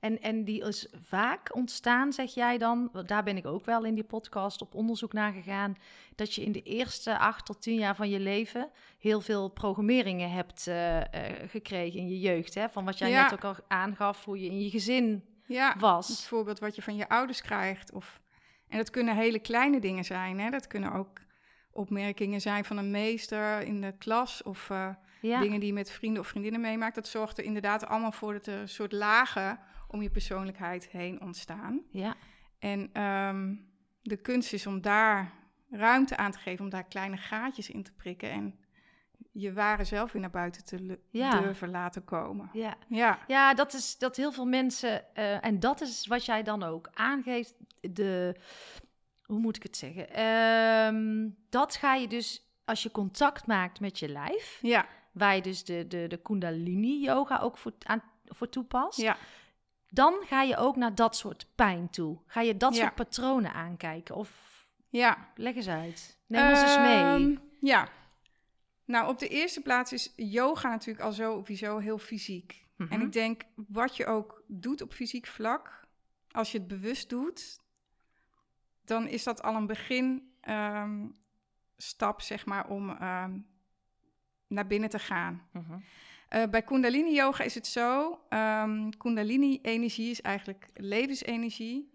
en, 0.00 0.20
en 0.20 0.44
die 0.44 0.66
is 0.66 0.86
vaak 1.02 1.54
ontstaan, 1.54 2.12
zeg 2.12 2.34
jij 2.34 2.58
dan, 2.58 2.90
daar 3.06 3.22
ben 3.22 3.36
ik 3.36 3.46
ook 3.46 3.64
wel 3.64 3.84
in 3.84 3.94
die 3.94 4.04
podcast 4.04 4.62
op 4.62 4.74
onderzoek 4.74 5.12
naar 5.12 5.32
gegaan, 5.32 5.76
dat 6.14 6.34
je 6.34 6.42
in 6.42 6.52
de 6.52 6.62
eerste 6.62 7.18
acht 7.18 7.46
tot 7.46 7.62
tien 7.62 7.78
jaar 7.78 7.96
van 7.96 8.08
je 8.10 8.20
leven 8.20 8.70
heel 8.98 9.20
veel 9.20 9.48
programmeringen 9.48 10.30
hebt 10.30 10.66
eh, 10.66 10.98
eh, 11.00 11.48
gekregen 11.50 12.00
in 12.00 12.08
je 12.08 12.20
jeugd. 12.20 12.54
Hè? 12.54 12.68
Van 12.68 12.84
wat 12.84 12.98
jij 12.98 13.10
Ja. 13.10 13.22
net 13.22 13.32
ook 13.32 13.44
al 13.44 13.64
aangaf, 13.68 14.24
hoe 14.24 14.40
je 14.40 14.46
in 14.46 14.60
je 14.62 14.70
gezin 14.70 15.24
Ja, 15.46 15.76
was. 15.78 16.06
bijvoorbeeld 16.06 16.58
wat 16.58 16.74
je 16.74 16.82
van 16.82 16.96
je 16.96 17.08
ouders 17.08 17.42
krijgt. 17.42 17.92
Of, 17.92 18.20
en 18.68 18.76
dat 18.76 18.90
kunnen 18.90 19.16
hele 19.16 19.38
kleine 19.38 19.80
dingen 19.80 20.04
zijn. 20.04 20.40
Hè? 20.40 20.50
Dat 20.50 20.66
kunnen 20.66 20.92
ook 20.92 21.20
opmerkingen 21.72 22.40
zijn 22.40 22.64
van 22.64 22.76
een 22.76 22.90
meester 22.90 23.60
in 23.60 23.80
de 23.80 23.94
klas. 23.98 24.42
Of 24.42 24.70
eh, 24.70 24.88
Ja, 25.20 25.40
dingen 25.40 25.58
die 25.58 25.68
je 25.68 25.74
met 25.74 25.90
vrienden 25.90 26.22
of 26.22 26.28
vriendinnen 26.28 26.60
meemaakt. 26.60 26.94
Dat 26.94 27.08
zorgt 27.08 27.38
er 27.38 27.44
inderdaad 27.44 27.86
allemaal 27.86 28.12
voor 28.12 28.32
dat 28.32 28.46
er 28.46 28.58
een 28.58 28.68
soort 28.68 28.92
lagen 28.92 29.58
om 29.90 30.02
je 30.02 30.10
persoonlijkheid 30.10 30.88
heen 30.88 31.20
ontstaan. 31.20 31.82
ja, 31.90 32.14
En 32.58 32.90
ehm, 32.92 33.54
de 34.02 34.16
kunst 34.16 34.52
is 34.52 34.66
om 34.66 34.80
daar 34.80 35.32
ruimte 35.70 36.16
aan 36.16 36.30
te 36.32 36.38
geven, 36.38 36.64
om 36.64 36.70
daar 36.70 36.84
kleine 36.84 37.16
gaatjes 37.16 37.70
in 37.70 37.82
te 37.82 37.92
prikken. 37.92 38.30
En 38.30 38.58
je 39.32 39.52
ware 39.52 39.84
zelf 39.84 40.12
weer 40.12 40.20
naar 40.20 40.30
buiten 40.30 40.64
te 40.64 40.98
Ja. 41.10 41.40
durven 41.40 41.70
laten 41.70 42.04
komen. 42.04 42.50
Ja. 42.52 42.76
Ja, 42.88 43.18
Ja, 43.26 43.54
dat 43.54 43.72
is 43.74 43.98
dat 43.98 44.16
heel 44.16 44.32
veel 44.32 44.46
mensen, 44.46 45.14
eh, 45.14 45.44
en 45.44 45.60
dat 45.60 45.80
is 45.80 46.06
wat 46.06 46.24
jij 46.24 46.42
dan 46.42 46.62
ook 46.62 46.88
aangeeft, 46.94 47.54
de, 47.80 48.34
hoe 49.22 49.38
moet 49.38 49.56
ik 49.56 49.62
het 49.62 49.76
zeggen? 49.76 50.10
Ehm, 50.10 51.28
dat 51.48 51.76
ga 51.76 51.94
je 51.94 52.08
dus, 52.08 52.44
als 52.64 52.82
je 52.82 52.90
contact 52.90 53.46
maakt 53.46 53.80
met 53.80 53.98
je 53.98 54.08
lijf, 54.08 54.58
ja, 54.62 54.86
waar 55.12 55.34
je 55.34 55.42
dus 55.42 55.64
de, 55.64 55.86
de, 55.88 56.06
de 56.08 56.16
Kundalini-yoga 56.16 57.38
ook 57.38 57.56
voor, 57.58 57.72
aan, 57.86 58.02
voor 58.24 58.48
toepast, 58.48 59.00
ja. 59.00 59.16
Dan 59.90 60.14
ga 60.26 60.42
je 60.42 60.56
ook 60.56 60.76
naar 60.76 60.94
dat 60.94 61.16
soort 61.16 61.46
pijn 61.54 61.90
toe. 61.90 62.18
Ga 62.26 62.40
je 62.40 62.56
dat 62.56 62.74
Ja. 62.74 62.80
soort 62.82 62.94
patronen 62.94 63.52
aankijken? 63.52 64.14
Of 64.14 64.48
ja. 64.88 65.28
leg 65.34 65.54
eens 65.54 65.68
uit. 65.68 66.18
Neem 66.26 66.48
ons 66.50 66.60
eens 66.62 66.76
mee. 66.78 66.96
Ehm, 67.02 67.36
Ja. 67.60 67.88
Nou, 68.84 69.08
op 69.08 69.18
de 69.18 69.28
eerste 69.28 69.60
plaats 69.60 69.92
is 69.92 70.12
yoga 70.16 70.68
natuurlijk 70.68 71.04
al 71.04 71.12
sowieso 71.12 71.78
heel 71.78 71.98
fysiek. 71.98 72.66
Mhm. 72.76 72.92
En 72.92 73.00
ik 73.00 73.12
denk, 73.12 73.42
wat 73.54 73.96
je 73.96 74.06
ook 74.06 74.42
doet 74.46 74.80
op 74.82 74.92
fysiek 74.92 75.26
vlak, 75.26 75.86
als 76.30 76.52
je 76.52 76.58
het 76.58 76.66
bewust 76.68 77.08
doet, 77.08 77.60
dan 78.84 79.06
is 79.06 79.24
dat 79.24 79.42
al 79.42 79.54
een 79.54 79.66
begin 79.66 80.32
ehm, 80.40 81.06
stap, 81.76 82.20
zeg 82.20 82.46
maar, 82.46 82.68
om 82.68 82.90
ehm, 82.90 83.38
naar 84.46 84.66
binnen 84.66 84.88
te 84.88 84.98
gaan. 84.98 85.48
Mhm. 85.52 85.78
Eh, 86.30 86.42
bij 86.50 86.62
Kundalini 86.62 87.14
Yoga 87.14 87.44
is 87.44 87.54
het 87.54 87.66
zo: 87.66 88.18
ehm, 88.28 88.90
Kundalini-energie 88.98 90.10
is 90.10 90.22
eigenlijk 90.22 90.66
levensenergie. 90.74 91.90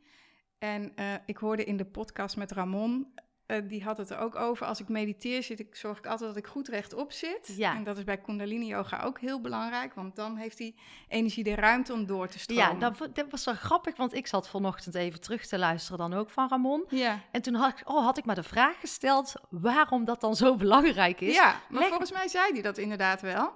En 0.60 0.92
eh, 0.96 1.06
ik 1.26 1.38
hoorde 1.38 1.64
in 1.64 1.78
de 1.78 1.86
podcast 1.86 2.38
met 2.38 2.52
Ramon, 2.52 3.08
eh, 3.46 3.58
die 3.68 3.84
had 3.84 3.98
het 3.98 4.10
er 4.10 4.18
ook 4.20 4.36
over. 4.36 4.66
Als 4.66 4.80
ik 4.80 4.88
mediteer, 4.88 5.44
zit 5.44 5.60
ik, 5.60 5.76
zorg 5.76 5.98
ik 5.98 6.06
altijd 6.08 6.30
dat 6.30 6.38
ik 6.38 6.48
goed 6.48 6.68
rechtop 6.68 7.12
zit. 7.12 7.54
Ja. 7.58 7.76
En 7.76 7.84
dat 7.84 7.98
is 7.98 8.04
bij 8.04 8.18
Kundalini 8.18 8.66
Yoga 8.66 9.02
ook 9.04 9.20
heel 9.20 9.42
belangrijk, 9.42 9.94
want 9.94 10.16
dan 10.16 10.36
heeft 10.38 10.58
die 10.58 10.76
energie 11.08 11.44
de 11.44 11.56
ruimte 11.56 11.94
om 11.94 12.06
door 12.06 12.28
te 12.28 12.40
stromen. 12.40 12.64
Ja, 12.64 12.74
dat, 12.90 13.10
dat 13.16 13.26
was 13.30 13.46
wel 13.46 13.54
grappig, 13.56 13.98
want 13.98 14.14
ik 14.14 14.28
zat 14.28 14.50
vanochtend 14.50 14.96
even 14.96 15.22
terug 15.22 15.46
te 15.46 15.58
luisteren 15.58 15.98
dan 16.10 16.14
ook 16.20 16.30
van 16.30 16.50
Ramon. 16.50 16.86
ja. 16.90 17.20
En 17.32 17.42
toen 17.42 17.54
had 17.54 17.80
ik, 17.80 17.90
oh, 17.90 18.04
had 18.06 18.18
ik 18.18 18.26
maar 18.26 18.36
de 18.36 18.44
vraag 18.44 18.80
gesteld 18.80 19.34
waarom 19.50 20.06
dat 20.06 20.22
dan 20.22 20.36
zo 20.36 20.56
belangrijk 20.56 21.22
is. 21.22 21.34
Ja, 21.34 21.62
maar 21.70 21.80
Leg- 21.80 21.90
volgens 21.90 22.12
mij 22.12 22.28
zei 22.28 22.52
hij 22.52 22.62
dat 22.62 22.78
inderdaad 22.78 23.22
wel. 23.22 23.54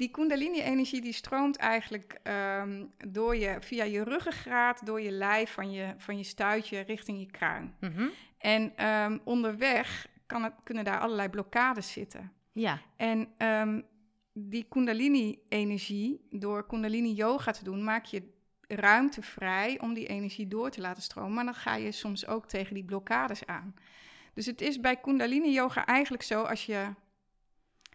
Die 0.00 0.10
kundalini-energie 0.10 1.00
die 1.00 1.12
stroomt 1.12 1.56
eigenlijk 1.56 2.20
ehm, 2.22 2.84
door 3.08 3.36
je, 3.36 3.56
via 3.60 3.84
je 3.84 4.04
ruggengraat, 4.04 4.86
door 4.86 5.00
je 5.00 5.10
lijf, 5.10 5.52
van 5.52 5.70
je, 5.70 5.94
van 5.96 6.16
je 6.16 6.24
stuitje 6.24 6.80
richting 6.80 7.18
je 7.18 7.26
kruin. 7.26 7.74
Mhm. 7.80 8.08
En 8.38 8.76
ehm, 8.76 9.18
onderweg 9.24 10.08
kan 10.26 10.42
het, 10.42 10.52
kunnen 10.62 10.84
daar 10.84 11.00
allerlei 11.00 11.28
blokkades 11.28 11.92
zitten. 11.92 12.32
Ja, 12.52 12.80
En 12.96 13.28
ehm, 13.36 13.80
die 14.32 14.66
kundalini-energie, 14.68 16.26
door 16.30 16.66
kundalini-yoga 16.66 17.52
te 17.52 17.64
doen, 17.64 17.84
maak 17.84 18.04
je 18.04 18.22
ruimte 18.68 19.22
vrij 19.22 19.80
om 19.80 19.94
die 19.94 20.06
energie 20.06 20.48
door 20.48 20.70
te 20.70 20.80
laten 20.80 21.02
stromen. 21.02 21.34
Maar 21.34 21.44
dan 21.44 21.54
ga 21.54 21.74
je 21.74 21.92
soms 21.92 22.26
ook 22.26 22.46
tegen 22.46 22.74
die 22.74 22.84
blokkades 22.84 23.46
aan. 23.46 23.74
Dus 24.34 24.46
het 24.46 24.60
is 24.60 24.80
bij 24.80 24.96
kundalini-yoga 24.96 25.86
eigenlijk 25.86 26.22
zo, 26.22 26.42
als 26.42 26.66
je, 26.66 26.86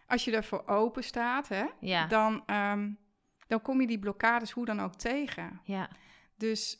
als 0.06 0.24
je 0.24 0.32
ervoor 0.32 0.66
open 0.66 1.04
staat, 1.04 1.48
hè, 1.48 1.64
ja, 1.80 2.06
dan, 2.06 2.42
ehm, 2.46 2.90
dan 3.46 3.62
kom 3.62 3.80
je 3.80 3.86
die 3.86 3.98
blokkades 3.98 4.50
hoe 4.50 4.64
dan 4.64 4.80
ook 4.80 4.94
tegen. 4.94 5.60
ja. 5.64 5.88
Dus, 6.38 6.78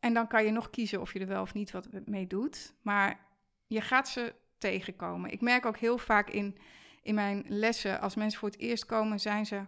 en 0.00 0.14
dan 0.14 0.26
kan 0.26 0.44
je 0.44 0.50
nog 0.50 0.70
kiezen 0.70 1.00
of 1.00 1.12
je 1.12 1.18
er 1.18 1.26
wel 1.26 1.42
of 1.42 1.54
niet 1.54 1.70
wat 1.70 1.88
mee 2.04 2.26
doet. 2.26 2.74
Maar 2.82 3.20
je 3.66 3.80
gaat 3.80 4.08
ze 4.08 4.34
tegenkomen. 4.58 5.30
Ik 5.30 5.40
merk 5.40 5.66
ook 5.66 5.76
heel 5.76 5.98
vaak 5.98 6.30
in, 6.30 6.58
in 7.02 7.14
mijn 7.14 7.44
lessen, 7.48 8.00
als 8.00 8.14
mensen 8.14 8.38
voor 8.38 8.48
het 8.48 8.58
eerst 8.58 8.86
komen, 8.86 9.20
zijn 9.20 9.46
ze 9.46 9.64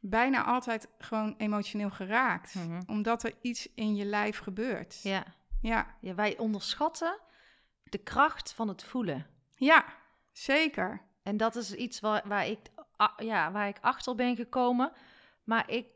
bijna 0.00 0.44
altijd 0.44 0.88
gewoon 0.98 1.34
emotioneel 1.36 1.90
geraakt. 1.90 2.54
Mhm. 2.54 2.82
Omdat 2.86 3.22
er 3.22 3.34
iets 3.40 3.68
in 3.74 3.94
je 3.96 4.04
lijf 4.04 4.38
gebeurt. 4.38 5.00
ja. 5.02 5.24
ja. 5.60 5.96
Ja, 6.00 6.14
wij 6.14 6.38
onderschatten 6.38 7.20
de 7.84 7.98
kracht 7.98 8.52
van 8.52 8.68
het 8.68 8.84
voelen. 8.84 9.26
Ja, 9.56 9.84
zeker. 10.32 11.00
En 11.24 11.36
dat 11.36 11.56
is 11.56 11.74
iets 11.74 12.00
waar, 12.00 12.22
waar, 12.26 12.46
ik, 12.46 12.58
ja, 13.16 13.52
waar 13.52 13.68
ik 13.68 13.78
achter 13.80 14.14
ben 14.14 14.36
gekomen. 14.36 14.92
Maar 15.44 15.70
ik 15.70 15.86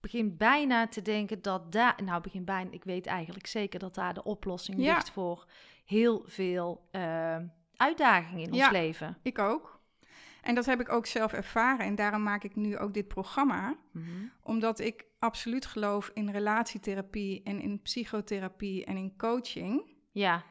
begin 0.00 0.36
bijna 0.36 0.86
te 0.88 1.02
denken 1.02 1.42
dat 1.42 1.72
daar... 1.72 1.98
Nou, 2.04 2.20
begin 2.22 2.44
bijna... 2.44 2.70
Ik 2.70 2.84
weet 2.84 3.06
eigenlijk 3.06 3.46
zeker 3.46 3.78
dat 3.78 3.94
daar 3.94 4.14
de 4.14 4.22
oplossing 4.24 4.80
Ja. 4.82 4.94
ligt 4.94 5.10
voor 5.10 5.46
heel 5.84 6.22
veel 6.26 6.88
eh, 6.90 7.36
uitdagingen 7.76 8.42
in 8.42 8.52
ons 8.52 8.58
Ja. 8.60 8.70
leven. 8.70 9.18
Ik 9.22 9.38
ook. 9.38 9.80
En 10.42 10.54
dat 10.54 10.66
heb 10.66 10.80
ik 10.80 10.88
ook 10.92 11.06
zelf 11.06 11.32
ervaren. 11.32 11.86
En 11.86 11.94
daarom 11.94 12.22
maak 12.22 12.44
ik 12.44 12.56
nu 12.56 12.78
ook 12.78 12.94
dit 12.94 13.08
programma. 13.08 13.76
Mhm. 13.92 14.06
Omdat 14.42 14.78
ik 14.78 15.04
absoluut 15.18 15.66
geloof 15.66 16.10
in 16.14 16.30
relatietherapie 16.30 17.42
en 17.42 17.60
in 17.60 17.82
psychotherapie 17.82 18.84
en 18.84 18.96
in 18.96 19.16
coaching. 19.16 19.96
Ja, 20.12 20.42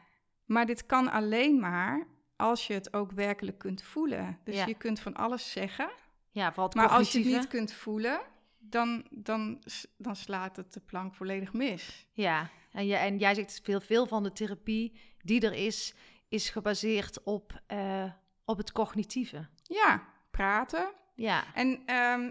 Maar 0.46 0.66
dit 0.66 0.86
kan 0.86 1.10
alleen 1.10 1.60
maar 1.60 2.06
als 2.38 2.66
je 2.66 2.74
het 2.74 2.92
ook 2.92 3.12
werkelijk 3.12 3.58
kunt 3.58 3.82
voelen. 3.82 4.38
Dus 4.44 4.54
Ja. 4.54 4.66
je 4.66 4.74
kunt 4.74 5.00
van 5.00 5.14
alles 5.14 5.52
zeggen, 5.52 5.90
ja, 6.30 6.52
maar 6.74 6.88
als 6.88 7.12
je 7.12 7.18
het 7.18 7.26
niet 7.28 7.46
kunt 7.48 7.72
voelen, 7.72 8.20
dan, 8.58 9.06
dan, 9.10 9.62
dan 9.96 10.16
slaat 10.16 10.56
het 10.56 10.72
de 10.72 10.80
plank 10.80 11.14
volledig 11.14 11.52
mis. 11.52 12.06
Ja, 12.12 12.50
en, 12.72 12.86
jij 12.86 13.00
en 13.00 13.18
jij 13.18 13.34
zegt 13.34 13.60
veel, 13.64 13.80
veel 13.80 14.06
van 14.06 14.22
de 14.22 14.32
therapie 14.32 15.00
die 15.22 15.40
er 15.40 15.52
is, 15.52 15.94
is 16.28 16.50
gebaseerd 16.50 17.22
op, 17.22 17.62
eh, 17.66 18.12
op 18.44 18.56
het 18.56 18.72
cognitieve. 18.72 19.46
Ja, 19.62 20.04
praten. 20.30 20.92
Ja, 21.14 21.54
En 21.54 21.82
ehm, 21.86 22.30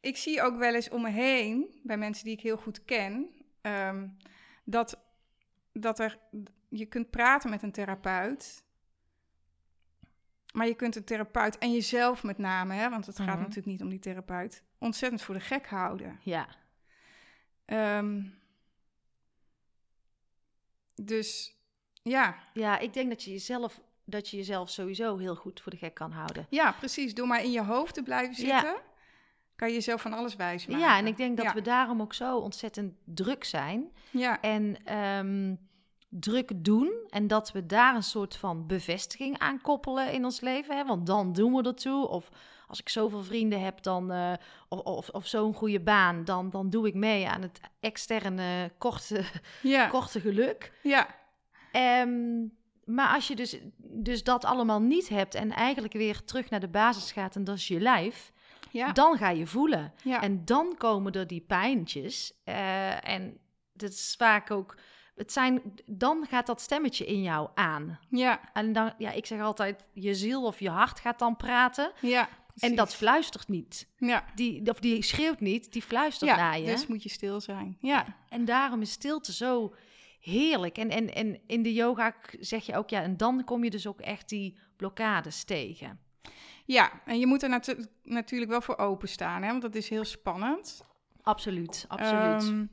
ik 0.00 0.16
zie 0.16 0.42
ook 0.42 0.56
wel 0.56 0.74
eens 0.74 0.88
om 0.88 1.02
me 1.02 1.10
heen, 1.10 1.80
bij 1.82 1.96
mensen 1.98 2.24
die 2.24 2.32
ik 2.34 2.40
heel 2.40 2.56
goed 2.56 2.84
ken, 2.84 3.28
ehm, 3.60 4.08
dat, 4.64 4.98
dat 5.72 5.98
er, 5.98 6.18
je 6.68 6.86
kunt 6.86 7.10
praten 7.10 7.50
met 7.50 7.62
een 7.62 7.72
therapeut. 7.72 8.62
Maar 10.54 10.66
je 10.66 10.74
kunt 10.74 10.96
een 10.96 11.04
therapeut 11.04 11.58
en 11.58 11.72
jezelf 11.72 12.22
met 12.22 12.38
name, 12.38 12.74
hè, 12.74 12.90
want 12.90 13.06
het 13.06 13.16
gaat 13.16 13.26
Mhm. 13.26 13.38
natuurlijk 13.38 13.66
niet 13.66 13.82
om 13.82 13.88
die 13.88 13.98
therapeut, 13.98 14.62
ontzettend 14.78 15.22
voor 15.22 15.34
de 15.34 15.40
gek 15.40 15.66
houden. 15.66 16.18
ja, 16.22 16.46
Ehm, 17.64 18.22
dus 20.94 21.56
ja, 22.02 22.36
ja, 22.52 22.78
ik 22.78 22.92
denk 22.92 23.08
dat 23.08 23.22
je 23.22 23.30
jezelf, 23.30 23.80
dat 24.04 24.28
je 24.28 24.36
jezelf 24.36 24.70
sowieso 24.70 25.16
heel 25.16 25.36
goed 25.36 25.60
voor 25.60 25.72
de 25.72 25.78
gek 25.78 25.94
kan 25.94 26.12
houden. 26.12 26.46
ja, 26.50 26.72
precies. 26.72 27.14
Door 27.14 27.26
maar 27.26 27.42
in 27.44 27.50
je 27.52 27.62
hoofd 27.62 27.94
te 27.94 28.02
blijven 28.02 28.46
Ja. 28.46 28.60
zitten, 28.60 28.80
kan 29.56 29.68
je 29.68 29.74
jezelf 29.74 30.00
van 30.00 30.12
alles 30.12 30.36
wijs 30.36 30.66
maken. 30.66 30.84
Ja, 30.84 30.98
en 30.98 31.06
ik 31.06 31.16
denk 31.16 31.36
dat 31.36 31.46
Ja. 31.46 31.54
we 31.54 31.62
daarom 31.62 32.00
ook 32.00 32.14
zo 32.14 32.38
ontzettend 32.38 32.94
druk 33.04 33.44
zijn 33.44 33.92
Ja, 34.10 34.40
en 34.40 34.84
ehm, 34.84 35.54
druk 36.20 36.50
doen. 36.64 36.92
En 37.08 37.26
dat 37.26 37.52
we 37.52 37.66
daar 37.66 37.94
een 37.94 38.02
soort 38.02 38.36
van 38.36 38.66
bevestiging 38.66 39.38
aan 39.38 39.60
koppelen 39.60 40.12
in 40.12 40.24
ons 40.24 40.40
leven. 40.40 40.76
Hè? 40.76 40.84
Want 40.84 41.06
dan 41.06 41.32
doen 41.32 41.54
we 41.54 41.62
ertoe. 41.62 42.08
Of 42.08 42.28
als 42.68 42.80
ik 42.80 42.88
zoveel 42.88 43.22
vrienden 43.22 43.60
heb, 43.60 43.82
dan, 43.82 44.12
eh, 44.12 44.32
of, 44.68 44.80
of, 44.80 45.08
of 45.08 45.26
zo'n 45.26 45.54
goede 45.54 45.80
baan, 45.80 46.24
dan, 46.24 46.50
dan 46.50 46.70
doe 46.70 46.86
ik 46.86 46.94
mee 46.94 47.28
aan 47.28 47.42
het 47.42 47.60
externe 47.80 48.70
korte, 48.78 49.24
ja, 49.62 49.86
korte 49.88 50.20
geluk. 50.20 50.72
ja, 50.82 51.22
Ehm, 51.72 52.46
maar 52.84 53.14
als 53.14 53.28
je 53.28 53.36
dus, 53.36 53.56
dus 53.76 54.24
dat 54.24 54.44
allemaal 54.44 54.80
niet 54.80 55.08
hebt 55.08 55.34
en 55.34 55.50
eigenlijk 55.52 55.94
weer 55.94 56.24
terug 56.24 56.50
naar 56.50 56.60
de 56.60 56.68
basis 56.68 57.12
gaat, 57.12 57.36
en 57.36 57.44
dat 57.44 57.56
is 57.56 57.68
je 57.68 57.80
lijf, 57.80 58.32
ja. 58.70 58.92
dan 58.92 59.16
ga 59.16 59.28
je 59.30 59.46
voelen. 59.46 59.92
ja. 60.02 60.22
En 60.22 60.44
dan 60.44 60.74
komen 60.78 61.12
er 61.12 61.26
die 61.26 61.40
pijntjes. 61.40 62.32
eh, 62.44 63.08
en 63.08 63.38
dat 63.72 63.90
is 63.90 64.14
vaak 64.18 64.50
ook. 64.50 64.76
Het 65.16 65.32
zijn, 65.32 65.62
dan 65.86 66.26
gaat 66.30 66.46
dat 66.46 66.60
stemmetje 66.60 67.06
in 67.06 67.22
jou 67.22 67.48
aan. 67.54 67.98
Ja, 68.08 68.40
En 68.52 68.72
dan, 68.72 68.92
ja, 68.98 69.10
ik 69.10 69.26
zeg 69.26 69.40
altijd, 69.40 69.84
je 69.92 70.14
ziel 70.14 70.44
of 70.44 70.60
je 70.60 70.70
hart 70.70 71.00
gaat 71.00 71.18
dan 71.18 71.36
praten. 71.36 71.92
ja. 72.00 72.28
En 72.58 72.74
dat 72.74 72.94
fluistert 72.94 73.48
niet. 73.48 73.88
Ja, 73.96 74.24
Die, 74.34 74.70
of 74.70 74.80
die 74.80 75.02
schreeuwt 75.02 75.40
niet, 75.40 75.72
die 75.72 75.82
fluistert 75.82 76.30
ja 76.30 76.36
naar 76.36 76.58
je. 76.58 76.66
dus 76.66 76.86
moet 76.86 77.02
je 77.02 77.08
stil 77.08 77.40
zijn. 77.40 77.76
Ja, 77.80 78.04
En 78.28 78.44
daarom 78.44 78.80
is 78.80 78.90
stilte 78.90 79.32
zo 79.32 79.74
heerlijk. 80.20 80.78
En, 80.78 80.90
en, 80.90 81.14
en 81.14 81.40
in 81.46 81.62
de 81.62 81.72
yoga 81.72 82.14
zeg 82.40 82.66
je 82.66 82.76
ook, 82.76 82.88
ja, 82.90 83.02
en 83.02 83.16
dan 83.16 83.44
kom 83.44 83.64
je 83.64 83.70
dus 83.70 83.86
ook 83.86 84.00
echt 84.00 84.28
die 84.28 84.58
blokkades 84.76 85.44
tegen. 85.44 86.00
ja. 86.64 86.90
en 87.04 87.18
je 87.18 87.26
moet 87.26 87.42
er 87.42 87.48
natu- 87.48 87.86
natuurlijk 88.02 88.50
wel 88.50 88.60
voor 88.60 88.76
openstaan, 88.78 89.42
hè, 89.42 89.48
want 89.48 89.62
dat 89.62 89.74
is 89.74 89.88
heel 89.88 90.04
spannend. 90.04 90.84
Absoluut, 91.22 91.84
absoluut. 91.88 92.42
Ehm, 92.42 92.66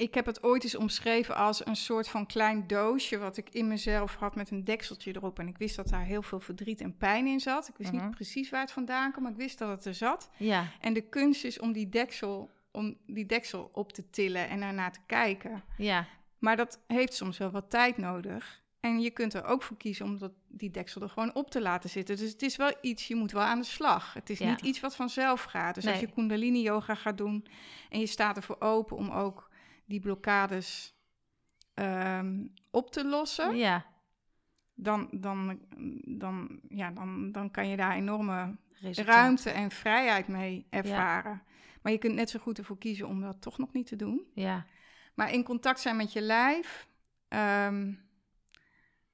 ik 0.00 0.14
heb 0.14 0.26
het 0.26 0.42
ooit 0.42 0.64
eens 0.64 0.74
omschreven 0.76 1.36
als 1.36 1.66
een 1.66 1.76
soort 1.76 2.08
van 2.08 2.26
klein 2.26 2.66
doosje 2.66 3.18
wat 3.18 3.36
ik 3.36 3.48
in 3.50 3.68
mezelf 3.68 4.14
had 4.14 4.34
met 4.34 4.50
een 4.50 4.64
dekseltje 4.64 5.16
erop. 5.16 5.38
En 5.38 5.48
ik 5.48 5.58
wist 5.58 5.76
dat 5.76 5.88
daar 5.88 6.04
heel 6.04 6.22
veel 6.22 6.40
verdriet 6.40 6.80
en 6.80 6.96
pijn 6.96 7.26
in 7.26 7.40
zat. 7.40 7.68
Ik 7.68 7.74
wist 7.76 7.92
Mhm. 7.92 8.02
niet 8.04 8.14
precies 8.14 8.50
waar 8.50 8.60
het 8.60 8.72
vandaan 8.72 9.10
kwam, 9.10 9.22
maar 9.22 9.32
ik 9.32 9.38
wist 9.38 9.58
dat 9.58 9.68
het 9.68 9.84
er 9.84 9.94
zat. 9.94 10.30
ja, 10.36 10.66
En 10.80 10.92
de 10.92 11.00
kunst 11.08 11.44
is 11.44 11.58
om 11.58 11.72
die 11.72 11.88
deksel, 11.88 12.50
om 12.72 12.96
die 13.06 13.26
deksel 13.26 13.70
op 13.72 13.92
te 13.92 14.10
tillen 14.10 14.48
en 14.48 14.62
ernaar 14.62 14.92
te 14.92 15.00
kijken. 15.06 15.62
ja, 15.76 16.06
Maar 16.38 16.56
dat 16.56 16.80
heeft 16.86 17.14
soms 17.14 17.38
wel 17.38 17.50
wat 17.50 17.70
tijd 17.70 17.96
nodig. 17.96 18.62
En 18.80 19.00
je 19.00 19.10
kunt 19.10 19.34
er 19.34 19.44
ook 19.44 19.62
voor 19.62 19.76
kiezen 19.76 20.04
om 20.06 20.18
dat, 20.18 20.32
die 20.48 20.70
deksel 20.70 21.02
er 21.02 21.08
gewoon 21.08 21.34
op 21.34 21.50
te 21.50 21.60
laten 21.60 21.90
zitten. 21.90 22.16
Dus 22.16 22.30
het 22.32 22.42
is 22.42 22.56
wel 22.56 22.72
iets, 22.80 23.06
je 23.08 23.14
moet 23.14 23.32
wel 23.32 23.42
aan 23.42 23.58
de 23.58 23.64
slag. 23.66 24.12
Het 24.14 24.30
is 24.30 24.38
Ja. 24.38 24.50
niet 24.50 24.60
iets 24.60 24.80
wat 24.80 24.96
vanzelf 24.96 25.42
gaat. 25.42 25.74
Dus 25.74 25.86
als 25.86 26.00
je 26.00 26.10
kundalini 26.12 26.62
yoga 26.62 26.94
gaat 26.94 27.18
doen 27.18 27.46
en 27.90 28.00
je 28.00 28.06
staat 28.06 28.36
ervoor 28.36 28.56
open 28.60 28.96
om 28.96 29.10
ook 29.10 29.49
die 29.90 30.00
blokkades 30.00 30.94
ehm, 31.74 32.46
op 32.70 32.90
te 32.90 33.04
lossen, 33.04 33.56
Ja, 33.56 33.86
dan, 34.74 35.08
dan, 35.10 35.60
dan, 36.04 36.60
ja, 36.68 36.90
dan, 36.90 37.32
dan 37.32 37.50
kan 37.50 37.68
je 37.68 37.76
daar 37.76 37.94
enorme 37.94 38.56
resultaat. 38.80 39.14
ruimte 39.14 39.50
en 39.50 39.70
vrijheid 39.70 40.28
mee 40.28 40.66
ervaren. 40.70 41.42
Maar 41.82 41.92
je 41.92 41.98
kunt 41.98 42.14
net 42.14 42.30
zo 42.30 42.38
goed 42.38 42.58
ervoor 42.58 42.78
kiezen 42.78 43.08
om 43.08 43.20
dat 43.20 43.42
toch 43.42 43.58
nog 43.58 43.72
niet 43.72 43.86
te 43.86 43.96
doen. 43.96 44.26
Ja, 44.34 44.66
Maar 45.14 45.32
in 45.32 45.44
contact 45.44 45.80
zijn 45.80 45.96
met 45.96 46.12
je 46.12 46.20
lijf, 46.20 46.86
ehm, 47.28 47.92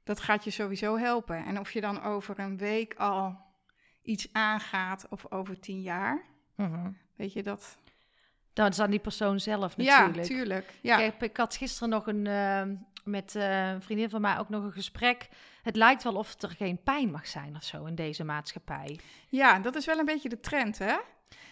dat 0.05 0.21
gaat 0.21 0.45
je 0.45 0.51
sowieso 0.51 0.97
helpen. 0.99 1.45
En 1.45 1.59
of 1.61 1.73
je 1.73 1.81
dan 1.81 2.03
over 2.03 2.39
een 2.39 2.57
week 2.57 2.95
al 2.95 3.39
iets 4.03 4.33
aangaat 4.33 5.07
of 5.09 5.31
over 5.33 5.61
tien 5.61 5.81
jaar, 5.83 6.25
Mhm. 6.57 6.91
weet 7.17 7.33
je 7.33 7.43
dat? 7.43 7.79
Dat 8.65 8.73
is 8.73 8.81
aan 8.81 8.91
die 8.91 8.99
persoon 8.99 9.41
zelf 9.41 9.75
Ja, 9.77 10.01
natuurlijk. 10.01 10.27
tuurlijk. 10.27 10.73
Ja, 10.81 10.97
Ik, 10.99 11.05
heb- 11.05 11.23
ik 11.23 11.37
had 11.37 11.57
gisteren 11.57 11.89
nog 11.89 12.07
een, 12.07 12.27
eh, 12.27 12.63
met 13.05 13.35
eh, 13.37 13.69
een 13.71 13.83
vriendin 13.83 14.11
van 14.11 14.21
mij 14.21 14.39
ook 14.39 14.49
nog 14.49 14.65
een 14.65 14.73
gesprek. 14.73 15.29
Het 15.63 15.77
lijkt 15.77 16.03
wel 16.03 16.15
of 16.15 16.43
er 16.43 16.51
geen 16.51 16.83
pijn 16.83 17.11
mag 17.11 17.27
zijn 17.27 17.57
of 17.57 17.63
zo 17.63 17.85
in 17.85 17.95
deze 17.95 18.25
maatschappij. 18.25 18.99
ja, 19.29 19.59
dat 19.59 19.75
is 19.77 19.85
wel 19.87 19.99
een 19.99 20.05
beetje 20.05 20.29
de 20.29 20.41
trend, 20.41 20.79
hè? 20.79 20.97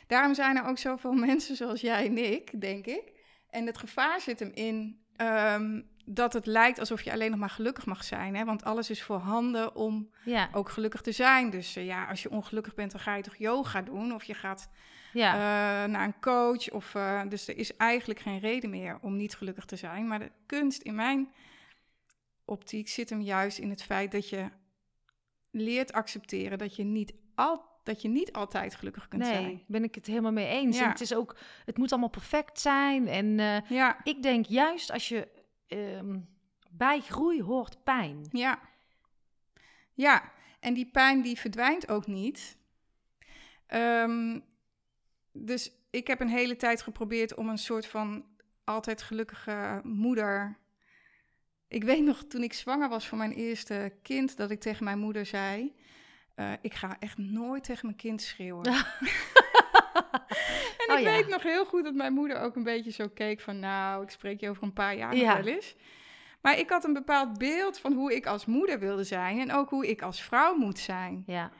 Daarom 0.06 0.34
zijn 0.34 0.56
er 0.56 0.64
ook 0.66 0.78
zoveel 0.78 1.12
mensen 1.28 1.56
zoals 1.56 1.80
jij 1.80 2.06
en 2.06 2.32
ik, 2.32 2.60
denk 2.60 2.86
ik. 2.86 3.12
En 3.50 3.66
het 3.66 3.78
gevaar 3.78 4.20
zit 4.20 4.38
hem 4.38 4.50
in 4.54 5.00
ehm, 5.16 5.80
dat 6.04 6.32
het 6.32 6.46
lijkt 6.46 6.78
alsof 6.78 7.02
je 7.02 7.12
alleen 7.12 7.30
nog 7.30 7.40
maar 7.40 7.50
gelukkig 7.50 7.86
mag 7.86 8.04
zijn. 8.04 8.36
Hè? 8.36 8.44
Want 8.44 8.64
alles 8.64 8.90
is 8.90 9.02
voorhanden 9.02 9.74
om 9.76 10.10
Ja, 10.24 10.48
ook 10.52 10.70
gelukkig 10.70 11.00
te 11.00 11.12
zijn. 11.12 11.50
Dus 11.50 11.76
eh, 11.76 11.86
ja, 11.86 12.04
als 12.04 12.22
je 12.22 12.30
ongelukkig 12.30 12.74
bent, 12.74 12.90
dan 12.92 13.00
ga 13.00 13.14
je 13.14 13.22
toch 13.22 13.36
yoga 13.36 13.82
doen? 13.82 14.14
Of 14.14 14.24
je 14.24 14.34
gaat 14.34 14.68
ja, 15.14 15.32
eh, 15.32 15.90
naar 15.90 16.04
een 16.04 16.20
coach. 16.20 16.70
Of, 16.70 16.94
eh, 16.94 17.22
dus 17.28 17.48
er 17.48 17.56
is 17.56 17.76
eigenlijk 17.76 18.20
geen 18.20 18.38
reden 18.38 18.70
meer 18.70 18.98
om 19.00 19.16
niet 19.16 19.34
gelukkig 19.34 19.64
te 19.64 19.76
zijn. 19.76 20.06
Maar 20.06 20.18
de 20.18 20.30
kunst 20.46 20.82
in 20.82 20.94
mijn 20.94 21.32
optiek 22.44 22.88
zit 22.88 23.10
hem 23.10 23.20
juist 23.20 23.58
in 23.58 23.70
het 23.70 23.82
feit 23.82 24.12
dat 24.12 24.28
je 24.28 24.50
leert 25.50 25.92
accepteren 25.92 26.58
dat 26.58 26.76
je 26.76 26.84
niet, 26.84 27.14
al, 27.34 27.62
dat 27.82 28.02
je 28.02 28.08
niet 28.08 28.32
altijd 28.32 28.74
gelukkig 28.74 29.08
kunt 29.08 29.22
nee, 29.22 29.32
zijn. 29.32 29.62
ben 29.66 29.84
ik 29.84 29.94
het 29.94 30.06
helemaal 30.06 30.32
mee 30.32 30.46
eens. 30.48 30.76
Ja. 30.76 30.84
En 30.84 30.90
het 30.90 31.00
is 31.00 31.14
ook, 31.14 31.36
het 31.64 31.78
moet 31.78 31.90
allemaal 31.90 32.08
perfect 32.08 32.60
zijn. 32.60 33.08
En 33.08 33.40
eh, 33.40 33.70
Ja, 33.70 34.00
ik 34.04 34.22
denk 34.22 34.46
juist 34.46 34.92
als 34.92 35.08
je 35.08 35.28
ehm, 35.66 36.18
bij 36.70 37.00
groei 37.00 37.42
hoort 37.42 37.84
pijn. 37.84 38.26
ja. 38.30 38.60
Ja, 39.96 40.32
en 40.60 40.74
die 40.74 40.86
pijn 40.86 41.22
die 41.22 41.38
verdwijnt 41.38 41.88
ook 41.88 42.06
niet. 42.06 42.56
Ehm, 43.66 44.40
dus 45.36 45.72
ik 45.90 46.06
heb 46.06 46.20
een 46.20 46.28
hele 46.28 46.56
tijd 46.56 46.82
geprobeerd 46.82 47.34
om 47.34 47.48
een 47.48 47.58
soort 47.58 47.86
van 47.86 48.24
altijd 48.64 49.02
gelukkige 49.02 49.80
moeder. 49.82 50.58
Ik 51.68 51.84
weet 51.84 52.02
nog 52.04 52.24
toen 52.24 52.42
ik 52.42 52.52
zwanger 52.52 52.88
was 52.88 53.06
voor 53.06 53.18
mijn 53.18 53.32
eerste 53.32 53.92
kind, 54.02 54.36
dat 54.36 54.50
ik 54.50 54.60
tegen 54.60 54.84
mijn 54.84 54.98
moeder 54.98 55.26
zei: 55.26 55.74
eh, 56.34 56.52
Ik 56.60 56.74
ga 56.74 56.96
echt 57.00 57.18
nooit 57.18 57.64
tegen 57.64 57.86
mijn 57.86 57.98
kind 57.98 58.22
schreeuwen. 58.22 58.64
en 60.86 60.92
Oh 60.92 60.98
ik 60.98 61.04
ja. 61.04 61.10
weet 61.10 61.28
nog 61.28 61.42
heel 61.42 61.64
goed 61.64 61.84
dat 61.84 61.94
mijn 61.94 62.12
moeder 62.12 62.40
ook 62.40 62.56
een 62.56 62.62
beetje 62.62 62.90
zo 62.90 63.08
keek 63.08 63.40
van... 63.40 63.58
nou, 63.58 64.02
ik 64.02 64.10
spreek 64.10 64.40
je 64.40 64.48
over 64.48 64.62
een 64.62 64.72
paar 64.72 64.96
jaar 64.96 65.16
Ja. 65.16 65.36
wel 65.36 65.54
eens. 65.54 65.76
Maar 66.40 66.58
ik 66.58 66.70
had 66.70 66.84
een 66.84 66.92
bepaald 66.92 67.38
beeld 67.38 67.78
van 67.78 67.92
hoe 67.92 68.14
ik 68.14 68.26
als 68.26 68.46
moeder 68.46 68.78
wilde 68.78 69.04
zijn... 69.04 69.38
en 69.38 69.52
ook 69.52 69.70
hoe 69.70 69.88
ik 69.88 70.02
als 70.02 70.22
vrouw 70.22 70.54
moet 70.54 70.78
zijn. 70.78 71.22
Ja. 71.26 71.50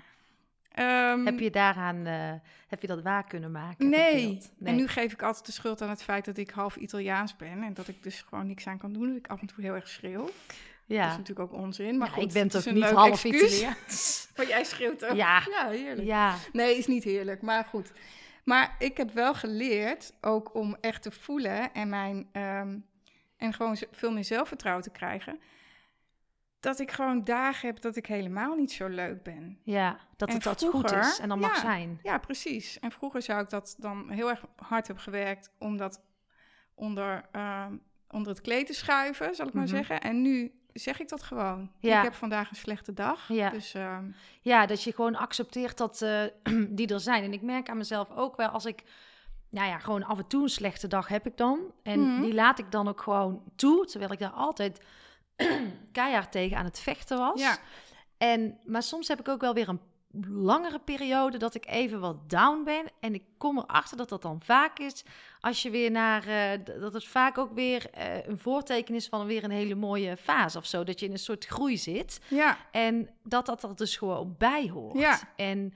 Ehm, 0.74 1.24
Heb 1.24 1.38
je 1.38 1.50
daaraan, 1.50 2.06
eh, 2.06 2.32
heb 2.68 2.80
je 2.80 2.86
dat 2.86 3.02
waar 3.02 3.24
kunnen 3.24 3.50
maken? 3.50 3.90
dat 3.90 4.00
Nee. 4.00 4.40
En 4.64 4.76
nu 4.76 4.88
geef 4.88 5.12
ik 5.12 5.22
altijd 5.22 5.46
de 5.46 5.52
schuld 5.52 5.82
aan 5.82 5.88
het 5.88 6.02
feit 6.02 6.24
dat 6.24 6.36
ik 6.36 6.50
half 6.50 6.76
Italiaans 6.76 7.36
ben... 7.36 7.62
en 7.62 7.74
dat 7.74 7.88
ik 7.88 8.02
dus 8.02 8.24
gewoon 8.28 8.46
niks 8.46 8.66
aan 8.66 8.78
kan 8.78 8.92
doen, 8.92 9.08
dat 9.08 9.16
ik 9.16 9.26
af 9.26 9.40
en 9.40 9.46
toe 9.46 9.64
heel 9.64 9.74
erg 9.74 9.88
schreeuw. 9.88 10.24
Dat 10.24 10.96
ja. 10.96 11.10
is 11.10 11.16
natuurlijk 11.16 11.52
ook 11.52 11.60
onzin, 11.60 11.98
maar 11.98 12.08
Ja, 12.08 12.14
goed. 12.14 12.22
ik 12.22 12.32
ben 12.32 12.48
toch 12.48 12.64
niet 12.64 12.84
half. 12.84 13.24
Italiaans? 13.24 14.22
Maar 14.36 14.46
jij 14.48 14.64
schreeuwt 14.64 15.04
ook. 15.04 15.16
Ja. 15.16 15.42
Ja, 15.50 15.68
heerlijk. 15.68 16.06
Ja, 16.06 16.36
Nee, 16.52 16.76
is 16.76 16.86
niet 16.86 17.04
heerlijk, 17.04 17.42
maar 17.42 17.64
goed. 17.64 17.92
Maar 18.44 18.74
ik 18.78 18.96
heb 18.96 19.12
wel 19.12 19.34
geleerd 19.34 20.12
ook 20.20 20.54
om 20.54 20.76
echt 20.80 21.02
te 21.02 21.10
voelen 21.10 21.72
en 21.72 21.88
mijn 21.88 22.28
ehm, 22.32 22.76
en 23.36 23.52
gewoon 23.52 23.76
veel 23.90 24.12
meer 24.12 24.24
zelfvertrouwen 24.24 24.84
te 24.84 24.90
krijgen. 24.90 25.40
Dat 26.64 26.78
ik 26.80 26.90
gewoon 26.90 27.24
dagen 27.24 27.68
heb 27.68 27.80
dat 27.80 27.96
ik 27.96 28.06
helemaal 28.06 28.54
niet 28.54 28.72
zo 28.72 28.88
leuk 28.88 29.22
ben. 29.22 29.58
ja, 29.62 29.96
dat 30.16 30.32
het 30.32 30.42
dat 30.42 30.64
goed 30.70 30.90
is 30.92 31.18
en 31.18 31.28
dan 31.28 31.38
mag 31.38 31.56
zijn. 31.56 32.00
Ja, 32.02 32.18
precies. 32.18 32.78
En 32.80 32.90
vroeger 32.90 33.22
zou 33.22 33.42
ik 33.42 33.50
dat 33.50 33.74
dan 33.78 34.10
heel 34.10 34.28
erg 34.30 34.44
hard 34.56 34.86
hebben 34.86 35.04
gewerkt 35.04 35.50
om 35.58 35.76
dat 35.76 36.00
onder, 36.74 37.24
ehm, 37.32 37.76
onder 38.10 38.32
het 38.32 38.40
kleed 38.40 38.66
te 38.66 38.74
schuiven, 38.74 39.34
zal 39.34 39.46
ik 39.46 39.52
maar 39.52 39.64
Mhm. 39.64 39.74
zeggen. 39.74 40.00
En 40.00 40.22
nu 40.22 40.52
zeg 40.72 41.00
ik 41.00 41.08
dat 41.08 41.22
gewoon. 41.22 41.70
Ja. 41.78 41.96
Ik 41.98 42.04
heb 42.04 42.14
vandaag 42.14 42.50
een 42.50 42.56
slechte 42.56 42.92
dag. 42.92 43.28
Ja. 43.28 43.50
Dus 43.50 43.74
ehm, 43.74 44.04
Ja, 44.40 44.66
dat 44.66 44.82
je 44.82 44.92
gewoon 44.92 45.16
accepteert 45.16 45.76
dat 45.78 46.02
eh, 46.02 46.22
die 46.78 46.86
er 46.92 47.00
zijn. 47.00 47.24
En 47.24 47.32
ik 47.32 47.42
merk 47.42 47.68
aan 47.68 47.76
mezelf 47.76 48.10
ook 48.10 48.36
wel 48.36 48.48
als 48.48 48.64
ik, 48.64 48.82
nou 49.48 49.68
ja, 49.68 49.78
gewoon 49.78 50.04
af 50.04 50.18
en 50.18 50.26
toe 50.26 50.42
een 50.42 50.48
slechte 50.48 50.88
dag 50.88 51.08
heb 51.08 51.26
ik 51.26 51.36
dan. 51.36 51.72
En 51.82 52.00
Mhm. 52.00 52.22
die 52.22 52.34
laat 52.34 52.58
ik 52.58 52.70
dan 52.70 52.88
ook 52.88 53.00
gewoon 53.02 53.42
toe, 53.56 53.84
terwijl 53.86 54.12
ik 54.12 54.18
daar 54.18 54.30
altijd 54.30 54.80
keihard 55.92 56.32
tegen 56.32 56.56
aan 56.56 56.64
het 56.64 56.78
vechten 56.80 57.18
was. 57.18 57.40
ja. 57.40 57.58
En, 58.18 58.58
maar 58.64 58.82
soms 58.82 59.08
heb 59.08 59.20
ik 59.20 59.28
ook 59.28 59.40
wel 59.40 59.54
weer 59.54 59.68
een 59.68 59.80
langere 60.28 60.78
periode 60.78 61.38
dat 61.38 61.54
ik 61.54 61.66
even 61.66 62.00
wat 62.00 62.30
down 62.30 62.62
ben. 62.64 62.84
En 63.00 63.14
ik 63.14 63.22
kom 63.38 63.58
erachter 63.58 63.96
dat 63.96 64.08
dat 64.08 64.22
dan 64.22 64.40
vaak 64.44 64.78
is 64.78 65.04
als 65.40 65.62
je 65.62 65.70
weer 65.70 65.90
naar... 65.90 66.26
eh, 66.26 66.58
dat 66.80 66.92
het 66.92 67.04
vaak 67.06 67.38
ook 67.38 67.52
weer 67.52 67.90
eh, 67.90 68.26
een 68.26 68.38
voorteken 68.38 68.94
is 68.94 69.08
van 69.08 69.26
weer 69.26 69.44
een 69.44 69.50
hele 69.50 69.74
mooie 69.74 70.16
fase 70.16 70.58
of 70.58 70.66
zo. 70.66 70.84
Dat 70.84 71.00
je 71.00 71.06
in 71.06 71.12
een 71.12 71.18
soort 71.18 71.44
groei 71.46 71.78
zit. 71.78 72.20
ja, 72.28 72.56
En 72.70 73.10
dat 73.22 73.46
dat 73.46 73.62
er 73.62 73.76
dus 73.76 73.96
gewoon 73.96 74.34
bij 74.38 74.68
hoort. 74.68 74.98
Ja. 74.98 75.18
En 75.36 75.74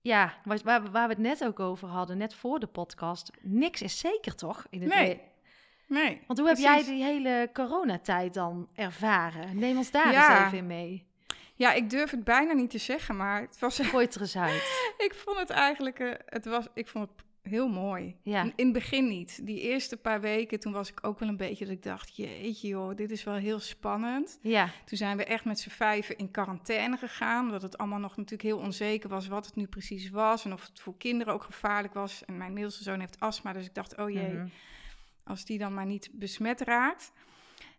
ja, 0.00 0.34
waar, 0.44 0.60
waar, 0.64 0.90
waar 0.90 1.08
we 1.08 1.14
het 1.14 1.22
net 1.22 1.44
ook 1.44 1.60
over 1.60 1.88
hadden, 1.88 2.16
net 2.18 2.34
voor 2.34 2.58
de 2.58 2.66
podcast. 2.66 3.30
Niks 3.40 3.82
is 3.82 3.98
zeker 3.98 4.34
toch? 4.34 4.66
In 4.70 4.80
het 4.82 4.94
Nee, 4.94 5.20
nee. 5.86 6.20
Want 6.26 6.38
hoe 6.38 6.48
heb 6.48 6.56
jij 6.56 6.84
die 6.84 7.02
hele 7.04 7.50
coronatijd 7.52 8.34
dan 8.34 8.68
ervaren? 8.74 9.58
Neem 9.58 9.76
ons 9.76 9.90
daar 9.90 10.12
Ja. 10.12 10.36
eens 10.36 10.46
even 10.46 10.58
in 10.58 10.66
mee. 10.66 11.04
Ja, 11.54 11.72
ik 11.72 11.90
durf 11.90 12.10
het 12.10 12.24
bijna 12.24 12.52
niet 12.52 12.70
te 12.70 12.78
zeggen, 12.78 13.16
maar 13.16 13.40
het 13.40 13.58
was, 13.58 13.78
Gooi 13.78 14.04
het 14.04 14.14
er 14.14 14.20
eens 14.20 14.36
uit. 14.36 14.84
ik 15.06 15.14
vond 15.14 15.38
het 15.38 15.50
eigenlijk, 15.50 15.98
eh, 15.98 16.10
het 16.26 16.44
was, 16.44 16.66
ik 16.74 16.88
vond 16.88 17.08
het 17.08 17.24
heel 17.52 17.68
mooi. 17.68 18.16
Ja. 18.22 18.42
In, 18.42 18.52
in 18.56 18.64
het 18.64 18.72
begin 18.74 19.08
niet. 19.08 19.46
Die 19.46 19.60
eerste 19.60 19.96
paar 19.96 20.20
weken, 20.20 20.60
toen 20.60 20.72
was 20.72 20.90
ik 20.90 21.06
ook 21.06 21.18
wel 21.18 21.28
een 21.28 21.36
beetje 21.36 21.64
dat 21.64 21.74
ik 21.74 21.82
dacht, 21.82 22.16
jeetje 22.16 22.68
joh, 22.68 22.96
dit 22.96 23.10
is 23.10 23.24
wel 23.24 23.34
heel 23.34 23.58
spannend. 23.58 24.38
Ja, 24.42 24.68
Toen 24.84 24.98
zijn 24.98 25.16
we 25.16 25.24
echt 25.24 25.44
met 25.44 25.58
z'n 25.60 25.68
vijven 25.70 26.16
in 26.16 26.30
quarantaine 26.30 26.96
gegaan, 26.96 27.44
omdat 27.44 27.62
het 27.62 27.78
allemaal 27.78 27.98
nog 27.98 28.16
natuurlijk 28.16 28.42
heel 28.42 28.58
onzeker 28.58 29.08
was 29.08 29.26
wat 29.26 29.46
het 29.46 29.56
nu 29.56 29.66
precies 29.66 30.10
was 30.10 30.44
en 30.44 30.52
of 30.52 30.66
het 30.66 30.80
voor 30.80 30.96
kinderen 30.98 31.32
ook 31.34 31.42
gevaarlijk 31.42 31.94
was. 31.94 32.24
En 32.24 32.36
mijn 32.36 32.52
middelste 32.52 32.82
zoon 32.82 33.00
heeft 33.00 33.20
astma, 33.20 33.52
dus 33.52 33.66
ik 33.66 33.74
dacht, 33.74 33.96
oh 33.98 34.10
jee, 34.10 34.32
Mhm. 34.32 34.46
Als 35.26 35.44
die 35.44 35.58
dan 35.58 35.74
maar 35.74 35.86
niet 35.86 36.08
besmet 36.12 36.60
raakt. 36.60 37.12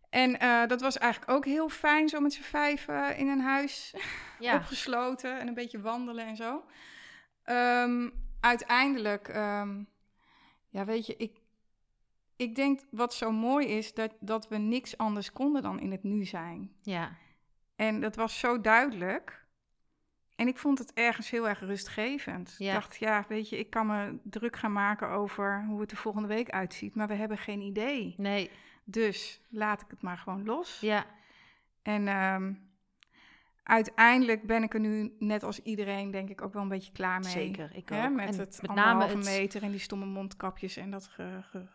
En 0.09 0.39
eh, 0.39 0.67
dat 0.67 0.81
was 0.81 0.97
eigenlijk 0.97 1.31
ook 1.31 1.45
heel 1.45 1.69
fijn, 1.69 2.09
zo 2.09 2.19
met 2.19 2.33
z'n 2.33 2.41
vijven 2.41 3.17
in 3.17 3.27
een 3.27 3.41
huis 3.41 3.93
ja. 4.39 4.55
opgesloten 4.55 5.39
en 5.39 5.47
een 5.47 5.53
beetje 5.53 5.81
wandelen 5.81 6.25
en 6.25 6.35
zo. 6.35 6.63
Ehm, 7.43 8.09
uiteindelijk, 8.39 9.27
ehm, 9.27 9.83
ja, 10.69 10.85
weet 10.85 11.05
je, 11.05 11.15
ik, 11.17 11.41
ik 12.35 12.55
denk 12.55 12.79
wat 12.91 13.13
zo 13.13 13.31
mooi 13.31 13.67
is, 13.67 13.93
dat, 13.93 14.13
dat 14.19 14.47
we 14.47 14.57
niks 14.57 14.97
anders 14.97 15.31
konden 15.31 15.61
dan 15.61 15.79
in 15.79 15.91
het 15.91 16.03
nu 16.03 16.25
zijn. 16.25 16.71
ja. 16.81 17.15
En 17.75 18.01
dat 18.01 18.15
was 18.15 18.39
zo 18.39 18.61
duidelijk. 18.61 19.45
En 20.37 20.47
ik 20.47 20.57
vond 20.57 20.77
het 20.79 20.93
ergens 20.93 21.29
heel 21.29 21.47
erg 21.47 21.59
rustgevend. 21.59 22.55
Ja. 22.57 22.67
Ik 22.67 22.73
dacht, 22.73 22.97
ja, 22.97 23.25
weet 23.27 23.49
je, 23.49 23.57
ik 23.57 23.69
kan 23.69 23.87
me 23.87 24.17
druk 24.23 24.55
gaan 24.55 24.71
maken 24.71 25.09
over 25.09 25.65
hoe 25.67 25.79
het 25.81 25.89
de 25.89 25.95
volgende 25.95 26.27
week 26.27 26.49
uitziet, 26.49 26.95
maar 26.95 27.07
we 27.07 27.13
hebben 27.13 27.37
geen 27.37 27.61
idee. 27.61 28.13
Nee, 28.17 28.49
Dus 28.83 29.41
laat 29.49 29.81
ik 29.81 29.87
het 29.89 30.01
maar 30.01 30.17
gewoon 30.17 30.45
los. 30.45 30.79
ja. 30.79 31.05
En 31.81 32.07
ehm, 32.07 32.53
uiteindelijk 33.63 34.43
ben 34.43 34.63
ik 34.63 34.73
er 34.73 34.79
nu, 34.79 35.15
net 35.19 35.43
als 35.43 35.61
iedereen, 35.61 36.11
denk 36.11 36.29
ik 36.29 36.41
ook 36.41 36.53
wel 36.53 36.61
een 36.61 36.67
beetje 36.69 36.91
klaar 36.91 37.19
mee. 37.19 37.29
Zeker, 37.31 37.69
ik 37.73 37.89
Hè, 37.89 38.05
ook. 38.05 38.11
met 38.13 38.29
En 38.29 38.39
het 38.39 38.59
met 38.61 38.71
name 38.75 38.81
anderhalve 38.91 39.15
het- 39.29 39.39
meter 39.39 39.63
en 39.63 39.71
die 39.71 39.79
stomme 39.79 40.05
mondkapjes 40.05 40.77
en 40.77 40.91
dat 40.91 41.07
ge... 41.07 41.39
ge- 41.51 41.65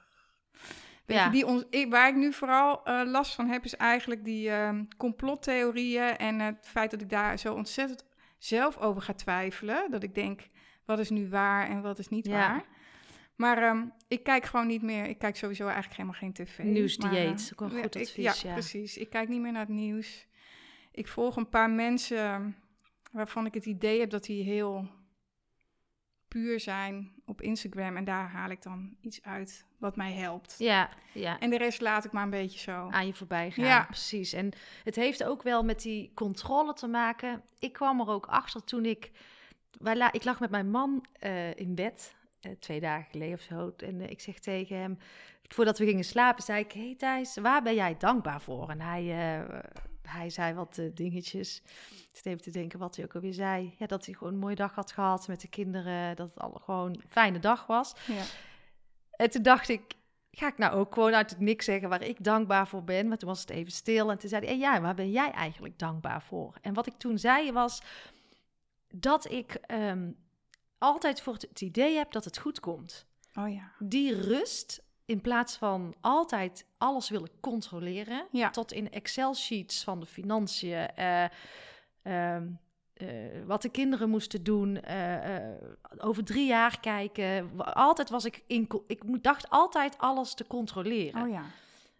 Weet 1.06 1.16
Ja. 1.16 1.24
je, 1.24 1.30
die 1.30 1.46
ons, 1.46 1.64
ik- 1.70 1.90
waar 1.90 2.08
ik 2.08 2.14
nu 2.14 2.32
vooral 2.32 2.84
eh, 2.84 3.02
last 3.04 3.34
van 3.34 3.48
heb, 3.48 3.64
is 3.64 3.76
eigenlijk 3.76 4.24
die 4.24 4.50
ehm, 4.50 4.84
complottheorieën 4.96 6.16
en 6.16 6.38
het 6.40 6.68
feit 6.68 6.90
dat 6.90 7.00
ik 7.00 7.08
daar 7.10 7.38
zo 7.38 7.54
ontzettend 7.54 8.04
zelf 8.44 8.78
over 8.78 9.02
ga 9.02 9.12
twijfelen. 9.12 9.90
Dat 9.90 10.02
ik 10.02 10.14
denk, 10.14 10.48
wat 10.84 10.98
is 10.98 11.10
nu 11.10 11.28
waar 11.28 11.68
en 11.68 11.82
wat 11.82 11.98
is 11.98 12.08
niet 12.08 12.26
Ja. 12.26 12.32
waar. 12.32 12.64
Maar 13.36 13.62
ehm, 13.62 13.84
ik 14.08 14.22
kijk 14.22 14.44
gewoon 14.44 14.66
niet 14.66 14.82
meer. 14.82 15.04
Ik 15.04 15.18
kijk 15.18 15.36
sowieso 15.36 15.64
eigenlijk 15.64 15.96
helemaal 15.96 16.18
geen 16.18 16.32
tv. 16.32 16.58
Nieuwsdieet, 16.58 17.12
eh, 17.14 17.32
is 17.32 17.52
ook 17.52 17.70
goed 17.70 17.78
ik- 17.78 17.84
advies, 17.84 18.14
ja, 18.14 18.34
ja. 18.42 18.52
precies. 18.52 18.96
Ik 18.96 19.10
kijk 19.10 19.28
niet 19.28 19.40
meer 19.40 19.52
naar 19.52 19.66
het 19.66 19.74
nieuws. 19.74 20.26
ik 20.94 21.08
volg 21.08 21.36
een 21.36 21.48
paar 21.48 21.70
mensen 21.70 22.56
waarvan 23.12 23.46
ik 23.46 23.54
het 23.54 23.66
idee 23.66 24.00
heb 24.00 24.10
dat 24.10 24.24
die 24.24 24.42
heel 24.44 24.88
puur 26.32 26.60
zijn 26.60 27.12
op 27.26 27.40
Instagram. 27.40 27.96
En 27.96 28.04
daar 28.04 28.28
haal 28.28 28.50
ik 28.50 28.62
dan 28.62 28.96
iets 29.00 29.22
uit 29.22 29.64
wat 29.78 29.96
mij 29.96 30.12
helpt. 30.12 30.54
Ja, 30.58 30.88
ja. 31.12 31.38
En 31.38 31.50
de 31.50 31.58
rest 31.58 31.80
laat 31.80 32.04
ik 32.04 32.12
maar 32.12 32.22
een 32.22 32.30
beetje 32.30 32.58
zo. 32.58 32.88
Aan 32.90 33.06
je 33.06 33.14
voorbij 33.14 33.50
gaan, 33.50 33.64
Ja. 33.64 33.84
precies. 33.84 34.32
En 34.32 34.52
het 34.84 34.96
heeft 34.96 35.24
ook 35.24 35.42
wel 35.42 35.62
met 35.62 35.82
die 35.82 36.10
controle 36.14 36.72
te 36.72 36.86
maken. 36.86 37.42
Ik 37.58 37.72
kwam 37.72 38.00
er 38.00 38.08
ook 38.08 38.26
achter 38.26 38.64
toen 38.64 38.84
ik... 38.84 39.10
Wij 39.78 39.96
la, 39.96 40.12
ik 40.12 40.24
lag 40.24 40.40
met 40.40 40.50
mijn 40.50 40.70
man 40.70 41.04
eh, 41.12 41.54
in 41.54 41.74
bed, 41.74 42.14
eh, 42.40 42.52
twee 42.58 42.80
dagen 42.80 43.10
geleden 43.10 43.34
of 43.34 43.40
zo. 43.40 43.72
En 43.76 44.00
eh, 44.00 44.10
ik 44.10 44.20
zeg 44.20 44.38
tegen 44.38 44.76
hem, 44.76 44.98
voordat 45.42 45.78
we 45.78 45.86
gingen 45.86 46.04
slapen, 46.04 46.42
zei 46.42 46.60
ik... 46.60 46.72
Hey 46.72 46.94
Thijs, 46.98 47.36
waar 47.36 47.62
ben 47.62 47.74
jij 47.74 47.96
dankbaar 47.98 48.40
voor? 48.40 48.68
En 48.68 48.80
hij, 48.80 49.04
hij 50.12 50.30
zei 50.30 50.54
wat 50.54 50.78
eh, 50.78 50.86
dingetjes. 50.94 51.62
Ik 51.90 52.08
zit 52.12 52.26
even 52.26 52.42
te 52.42 52.50
denken 52.50 52.78
wat 52.78 52.96
hij 52.96 53.04
ook 53.04 53.14
alweer 53.14 53.32
zei. 53.34 53.74
Ja, 53.78 53.86
dat 53.86 54.04
hij 54.04 54.14
gewoon 54.14 54.32
een 54.32 54.38
mooie 54.38 54.54
dag 54.54 54.74
had 54.74 54.92
gehad 54.92 55.28
met 55.28 55.40
de 55.40 55.48
kinderen. 55.48 56.16
Dat 56.16 56.28
het 56.28 56.38
al 56.38 56.60
gewoon 56.64 56.90
een 56.90 57.02
fijne 57.08 57.38
dag 57.38 57.66
was. 57.66 57.94
Ja. 58.06 58.22
En 59.10 59.30
toen 59.30 59.42
dacht 59.42 59.68
ik, 59.68 59.94
ga 60.30 60.46
ik 60.46 60.58
nou 60.58 60.74
ook 60.74 60.94
gewoon 60.94 61.14
uit 61.14 61.30
het 61.30 61.40
niks 61.40 61.64
zeggen 61.64 61.88
waar 61.88 62.02
ik 62.02 62.24
dankbaar 62.24 62.68
voor 62.68 62.84
ben? 62.84 63.08
Maar 63.08 63.18
toen 63.18 63.28
was 63.28 63.40
het 63.40 63.50
even 63.50 63.72
stil 63.72 64.10
en 64.10 64.18
toen 64.18 64.28
zei 64.28 64.44
hij, 64.44 64.52
en 64.54 64.58
ja, 64.58 64.80
waar 64.80 64.94
ben 64.94 65.10
jij 65.10 65.30
eigenlijk 65.30 65.78
dankbaar 65.78 66.22
voor? 66.22 66.58
En 66.60 66.74
wat 66.74 66.86
ik 66.86 66.94
toen 66.98 67.18
zei 67.18 67.52
was 67.52 67.82
dat 68.94 69.30
ik 69.30 69.54
ehm, 69.54 70.10
altijd 70.78 71.20
voor 71.20 71.32
het, 71.32 71.42
het 71.42 71.60
idee 71.60 71.96
heb 71.96 72.12
dat 72.12 72.24
het 72.24 72.38
goed 72.38 72.60
komt. 72.60 73.06
Oh 73.34 73.52
ja. 73.52 73.72
Die 73.78 74.20
rust, 74.20 74.81
in 75.04 75.20
plaats 75.20 75.56
van 75.56 75.94
altijd 76.00 76.66
alles 76.78 77.08
willen 77.08 77.30
controleren, 77.40 78.26
Ja. 78.30 78.50
tot 78.50 78.72
in 78.72 78.90
Excel-sheets 78.90 79.84
van 79.84 80.00
de 80.00 80.06
financiën, 80.06 80.88
eh, 80.94 81.24
ehm, 82.02 82.46
eh, 82.94 83.08
wat 83.46 83.62
de 83.62 83.68
kinderen 83.68 84.08
moesten 84.10 84.42
doen, 84.44 84.80
eh, 84.80 85.50
over 85.98 86.24
drie 86.24 86.46
jaar 86.46 86.80
kijken. 86.80 87.50
Altijd 87.74 88.10
was 88.10 88.24
ik 88.24 88.42
in, 88.46 88.68
ik 88.86 89.22
dacht 89.22 89.50
altijd 89.50 89.98
alles 89.98 90.34
te 90.34 90.46
controleren. 90.46 91.22
Oh 91.22 91.28
ja. 91.28 91.42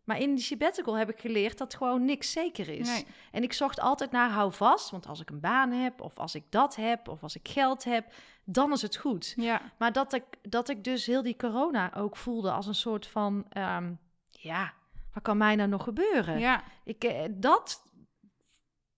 Maar 0.05 0.19
in 0.21 0.35
die 0.35 0.45
sabbatical 0.45 0.95
heb 0.95 1.11
ik 1.11 1.21
geleerd 1.21 1.59
dat 1.59 1.75
gewoon 1.75 2.05
niks 2.05 2.33
zeker 2.33 2.69
is. 2.69 2.89
Nee. 2.89 3.07
En 3.33 3.43
ik 3.43 3.53
zocht 3.53 3.81
altijd 3.81 4.11
naar 4.11 4.31
hou 4.31 4.53
vast, 4.53 4.91
want 4.91 5.07
als 5.07 5.21
ik 5.21 5.31
een 5.31 5.41
baan 5.41 5.71
heb, 5.73 6.01
of 6.01 6.19
als 6.19 6.35
ik 6.35 6.45
dat 6.51 6.77
heb, 6.77 7.09
of 7.09 7.23
als 7.23 7.37
ik 7.37 7.49
geld 7.49 7.85
heb, 7.85 8.13
dan 8.45 8.73
is 8.73 8.83
het 8.83 8.97
goed. 8.97 9.33
Ja. 9.37 9.61
Maar 9.79 9.93
dat 9.93 10.13
ik, 10.13 10.25
dat 10.43 10.69
ik 10.69 10.85
dus 10.85 11.07
heel 11.07 11.23
die 11.23 11.37
corona 11.37 11.95
ook 11.95 12.17
voelde 12.17 12.53
als 12.53 12.67
een 12.67 12.75
soort 12.75 13.07
van, 13.07 13.45
ehm, 13.49 13.93
ja, 14.31 14.73
wat 15.13 15.23
kan 15.23 15.37
mij 15.37 15.57
nou 15.57 15.69
nog 15.69 15.85
gebeuren? 15.85 16.39
Ja. 16.39 16.63
Ik, 16.85 17.05
eh, 17.05 17.25
dat, 17.31 17.83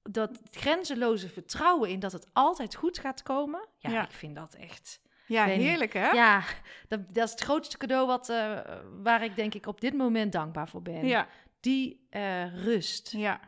dat 0.02 0.40
grenzeloze 0.50 1.28
vertrouwen 1.28 1.90
in 1.90 2.00
dat 2.00 2.12
het 2.12 2.28
altijd 2.32 2.74
goed 2.74 2.98
gaat 2.98 3.22
komen, 3.22 3.68
ja, 3.78 3.90
Ja. 3.90 4.04
ik 4.04 4.12
vind 4.12 4.34
dat 4.36 4.54
echt... 4.54 5.00
Ja, 5.26 5.44
heerlijk 5.44 5.92
hè? 5.92 6.10
Ja, 6.10 6.42
dat, 6.88 7.00
dat 7.14 7.24
is 7.24 7.30
het 7.30 7.40
grootste 7.40 7.76
cadeau 7.76 8.06
wat, 8.06 8.28
eh, 8.28 8.60
waar 9.02 9.24
ik 9.24 9.36
denk 9.36 9.54
ik 9.54 9.66
op 9.66 9.80
dit 9.80 9.94
moment 9.94 10.32
dankbaar 10.32 10.68
voor 10.68 10.82
ben. 10.82 11.06
Ja. 11.06 11.26
Die 11.60 12.06
eh, 12.10 12.64
rust, 12.64 13.12
Ja. 13.16 13.40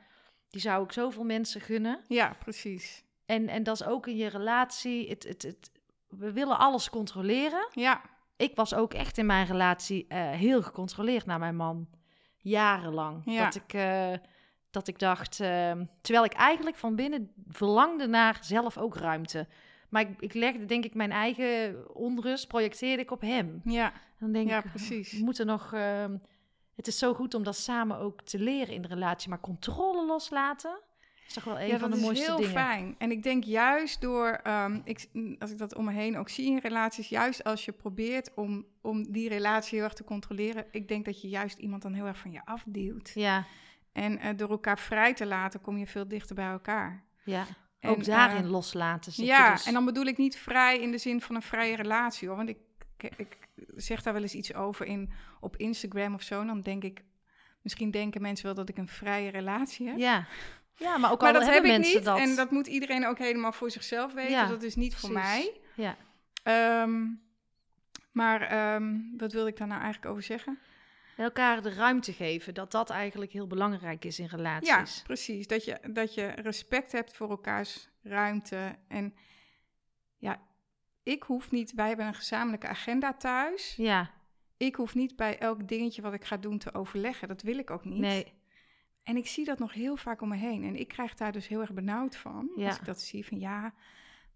die 0.49 0.61
zou 0.61 0.85
ik 0.85 0.93
zoveel 0.93 1.25
mensen 1.25 1.61
gunnen. 1.61 2.01
Ja, 2.09 2.37
precies. 2.39 3.05
En, 3.27 3.49
en 3.49 3.63
dat 3.63 3.81
is 3.81 3.87
ook 3.87 4.07
in 4.07 4.17
je 4.17 4.29
relatie. 4.29 5.09
Het, 5.09 5.25
het, 5.25 5.43
het, 5.43 5.71
we 6.09 6.33
willen 6.33 6.59
alles 6.59 6.91
controleren. 6.91 7.69
Ja. 7.73 8.01
Ik 8.37 8.57
was 8.57 8.75
ook 8.75 8.95
echt 8.95 9.19
in 9.19 9.27
mijn 9.27 9.47
relatie 9.47 10.07
eh, 10.09 10.31
heel 10.31 10.63
gecontroleerd 10.63 11.27
naar 11.27 11.39
mijn 11.39 11.57
man. 11.57 11.89
Jarenlang. 12.39 13.23
Ja. 13.25 13.45
Dat, 13.45 13.55
ik, 13.55 13.73
dat 14.71 14.89
ik 14.89 14.99
dacht, 14.99 15.41
eh, 15.41 15.73
terwijl 16.01 16.25
ik 16.25 16.33
eigenlijk 16.33 16.77
van 16.77 16.97
binnen 16.97 17.33
verlangde 17.49 18.07
naar 18.07 18.39
zelf 18.41 18.79
ook 18.79 18.97
ruimte. 18.97 19.47
Maar 19.97 20.09
ik, 20.11 20.21
ik 20.21 20.35
legde 20.35 20.65
denk 20.65 20.85
ik 20.85 20.95
mijn 20.95 21.11
eigen 21.13 21.77
onrust, 21.95 22.49
projecteerde 22.49 23.03
ik 23.03 23.11
op 23.11 23.21
hem. 23.21 23.61
Ja. 23.65 23.93
Dan 24.19 24.33
denk 24.33 24.49
Ja, 24.49 24.59
ik, 24.65 24.71
precies. 24.71 25.13
we 25.19 25.25
moeten 25.25 25.47
nog... 25.47 25.73
ehm, 25.73 26.17
het 26.75 26.87
is 26.87 26.99
zo 26.99 27.15
goed 27.15 27.35
om 27.35 27.43
dat 27.43 27.57
samen 27.57 27.99
ook 27.99 28.23
te 28.23 28.39
leren 28.39 28.75
in 28.75 28.83
de 28.83 28.89
relatie. 28.89 29.29
Maar 29.29 29.41
controle 29.41 30.07
loslaten 30.07 30.81
is 31.27 31.33
toch 31.33 31.45
wel 31.45 31.61
een 31.61 31.67
ja, 31.67 31.79
van 31.79 31.91
de 31.91 31.97
dat 31.97 32.05
mooiste 32.05 32.23
is 32.23 32.29
heel 32.29 32.37
dingen. 32.37 32.53
fijn. 32.53 32.95
En 32.99 33.11
ik 33.11 33.23
denk 33.23 33.45
juist 33.45 34.01
door, 34.01 34.29
ehm, 34.43 34.81
ik, 34.85 35.07
als 35.39 35.51
ik 35.51 35.59
dat 35.59 35.75
om 35.75 35.85
me 35.85 35.93
heen 35.93 36.17
ook 36.19 36.29
zie 36.29 36.51
in 36.51 36.59
relaties, 36.59 37.09
juist 37.09 37.45
als 37.45 37.65
je 37.65 37.73
probeert 37.73 38.35
om, 38.35 38.67
om 38.83 39.13
die 39.13 39.29
relatie 39.29 39.75
heel 39.77 39.85
erg 39.85 39.95
te 39.95 40.05
controleren, 40.05 40.67
ik 40.71 40.89
denk 40.89 41.05
dat 41.05 41.21
je 41.21 41.29
juist 41.29 41.59
iemand 41.59 41.83
dan 41.83 41.93
heel 41.93 42.07
erg 42.07 42.19
van 42.19 42.33
je 42.33 42.45
afduwt. 42.45 43.11
Ja, 43.15 43.45
En 43.93 44.19
eh, 44.19 44.37
door 44.37 44.51
elkaar 44.51 44.79
vrij 44.79 45.15
te 45.15 45.27
laten, 45.27 45.61
kom 45.61 45.77
je 45.79 45.87
veel 45.87 46.09
dichter 46.09 46.35
bij 46.35 46.51
elkaar. 46.51 47.05
ja. 47.25 47.45
En, 47.87 47.93
ook 47.93 48.05
daarin 48.05 48.45
eh, 48.45 48.51
loslaten. 48.51 49.13
zit 49.13 49.27
Ja, 49.27 49.53
dus- 49.53 49.67
en 49.67 49.73
dan 49.73 49.85
bedoel 49.85 50.05
ik 50.05 50.17
niet 50.17 50.37
vrij 50.37 50.81
in 50.81 50.91
de 50.91 50.99
zin 50.99 51.21
van 51.21 51.35
een 51.35 51.43
vrije 51.43 51.77
relatie 51.77 52.29
hoor. 52.29 52.37
Want 52.37 52.49
ik, 52.49 52.59
ik, 52.97 53.13
ik 53.17 53.39
zeg 53.77 54.03
daar 54.03 54.13
wel 54.13 54.23
eens 54.23 54.35
iets 54.35 54.55
over 54.55 54.87
in, 54.87 55.13
op 55.41 55.57
Instagram 55.57 56.15
of 56.15 56.23
zo. 56.23 56.41
En 56.41 56.47
dan 56.47 56.61
denk 56.61 56.83
ik, 56.85 57.03
misschien 57.63 57.91
denken 57.91 58.23
mensen 58.23 58.47
wel 58.47 58.55
dat 58.55 58.69
ik 58.69 58.77
een 58.77 58.89
vrije 58.89 59.31
relatie 59.31 59.89
heb. 59.89 59.99
Ja. 59.99 60.27
ja, 60.77 60.97
maar 60.99 61.11
ook 61.11 61.21
maar 61.21 61.33
al 61.33 61.35
dat 61.35 61.45
heb 61.45 61.53
hebben 61.53 61.71
ik 61.71 61.77
mensen 61.77 61.97
niet. 61.97 62.05
dat. 62.05 62.19
En 62.19 62.37
dat 62.37 62.51
moet 62.51 62.67
iedereen 62.67 63.07
ook 63.07 63.19
helemaal 63.19 63.53
voor 63.53 63.71
zichzelf 63.71 64.13
weten. 64.13 64.31
Ja, 64.31 64.47
dat 64.47 64.63
is 64.63 64.77
niet 64.77 64.97
voor 64.97 65.11
precies. 65.11 65.29
mij. 65.31 65.53
Ja. 65.75 65.97
Ehm, 66.43 67.05
maar 68.13 68.41
ehm, 68.41 68.95
wat 69.17 69.33
wilde 69.33 69.49
ik 69.49 69.57
daar 69.57 69.69
nou 69.69 69.81
eigenlijk 69.81 70.11
over 70.11 70.23
zeggen? 70.23 70.59
Elkaar 71.17 71.63
de 71.63 71.71
ruimte 71.73 72.13
geven, 72.13 72.55
dat 72.55 72.71
dat 72.71 72.91
eigenlijk 72.91 73.33
heel 73.33 73.47
belangrijk 73.47 74.05
is 74.05 74.19
in 74.19 74.25
Ja, 74.31 74.37
relaties. 74.37 75.03
precies. 75.03 75.47
Dat 75.47 75.65
je, 75.65 75.79
dat 75.93 76.15
je 76.15 76.27
respect 76.27 76.93
hebt 76.93 77.13
voor 77.17 77.31
elkaars 77.31 77.89
ruimte. 78.03 78.77
En 78.89 79.15
ja, 80.17 80.41
ik 81.03 81.23
hoef 81.23 81.51
niet... 81.51 81.73
Wij 81.75 81.89
hebben 81.89 82.07
een 82.07 82.15
gezamenlijke 82.15 82.67
agenda 82.67 83.13
thuis. 83.15 83.75
Ja, 83.77 84.11
Ik 84.57 84.75
hoef 84.75 84.95
niet 84.95 85.17
bij 85.17 85.39
elk 85.39 85.69
dingetje 85.69 86.03
wat 86.03 86.13
ik 86.13 86.25
ga 86.25 86.37
doen 86.37 86.59
te 86.59 86.75
overleggen. 86.75 87.29
Dat 87.29 87.43
wil 87.43 87.59
ik 87.59 87.71
ook 87.71 87.85
niet. 87.85 87.99
nee. 88.01 88.33
En 89.03 89.17
ik 89.17 89.27
zie 89.27 89.45
dat 89.45 89.59
nog 89.59 89.73
heel 89.73 89.97
vaak 89.97 90.21
om 90.21 90.29
me 90.29 90.37
heen. 90.37 90.65
En 90.65 90.77
ik 90.77 90.89
krijg 90.89 91.15
daar 91.15 91.33
dus 91.33 91.49
heel 91.49 91.61
erg 91.61 91.73
benauwd 91.73 92.17
van. 92.17 92.51
Ja. 92.57 92.67
Als 92.67 92.79
ik 92.79 92.85
dat 92.85 93.01
zie 93.01 93.27
van 93.27 93.39
ja, 93.39 93.75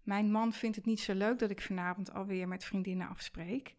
mijn 0.03 0.31
man 0.31 0.53
vindt 0.53 0.75
het 0.75 0.85
niet 0.85 0.99
zo 0.99 1.13
leuk 1.13 1.39
dat 1.39 1.49
ik 1.49 1.61
vanavond 1.61 2.13
alweer 2.13 2.47
met 2.47 2.63
vriendinnen 2.63 3.07
afspreek. 3.07 3.75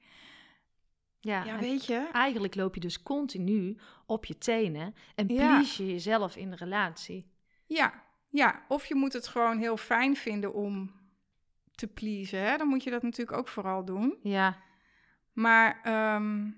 Ja, 1.24 1.58
weet 1.58 1.86
je. 1.86 2.08
eigenlijk 2.12 2.54
loop 2.54 2.74
je 2.74 2.80
dus 2.80 3.02
continu 3.02 3.76
op 4.06 4.24
je 4.24 4.38
tenen 4.38 4.94
en 5.14 5.26
please 5.26 5.84
je 5.84 5.90
jezelf 5.92 6.36
in 6.36 6.50
de 6.50 6.56
relatie. 6.56 7.30
Ja, 7.66 8.02
ja, 8.28 8.62
of 8.68 8.86
je 8.86 8.94
moet 8.94 9.12
het 9.12 9.28
gewoon 9.28 9.58
heel 9.58 9.76
fijn 9.76 10.16
vinden 10.16 10.54
om 10.54 10.92
te 11.74 11.86
pleasen. 11.86 12.40
Hè? 12.40 12.56
Dan 12.56 12.66
moet 12.68 12.82
je 12.82 12.90
dat 12.90 13.02
natuurlijk 13.02 13.38
ook 13.38 13.48
vooral 13.48 13.84
doen. 13.84 14.16
Ja, 14.22 14.56
Maar 15.32 15.80
ehm, 15.82 16.50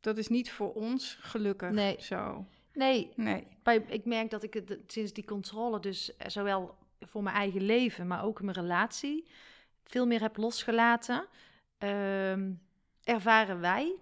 dat 0.00 0.18
is 0.18 0.28
niet 0.28 0.50
voor 0.50 0.72
ons 0.74 1.18
gelukkig 1.20 1.70
Nee. 1.70 1.96
zo. 2.00 2.46
nee, 2.72 3.12
Nee. 3.16 3.46
bij, 3.62 3.84
ik 3.88 4.04
merk 4.04 4.30
dat 4.30 4.42
ik 4.42 4.54
het 4.54 4.78
sinds 4.86 5.12
die 5.12 5.24
controle 5.24 5.80
dus 5.80 6.16
eh, 6.16 6.28
zowel 6.28 6.76
voor 7.00 7.22
mijn 7.22 7.36
eigen 7.36 7.62
leven, 7.62 8.06
maar 8.06 8.24
ook 8.24 8.38
in 8.38 8.44
mijn 8.44 8.56
relatie 8.56 9.28
veel 9.84 10.06
meer 10.06 10.20
heb 10.20 10.36
losgelaten. 10.36 11.26
Ehm, 11.78 12.52
ervaren 13.04 13.60
wij 13.60 13.94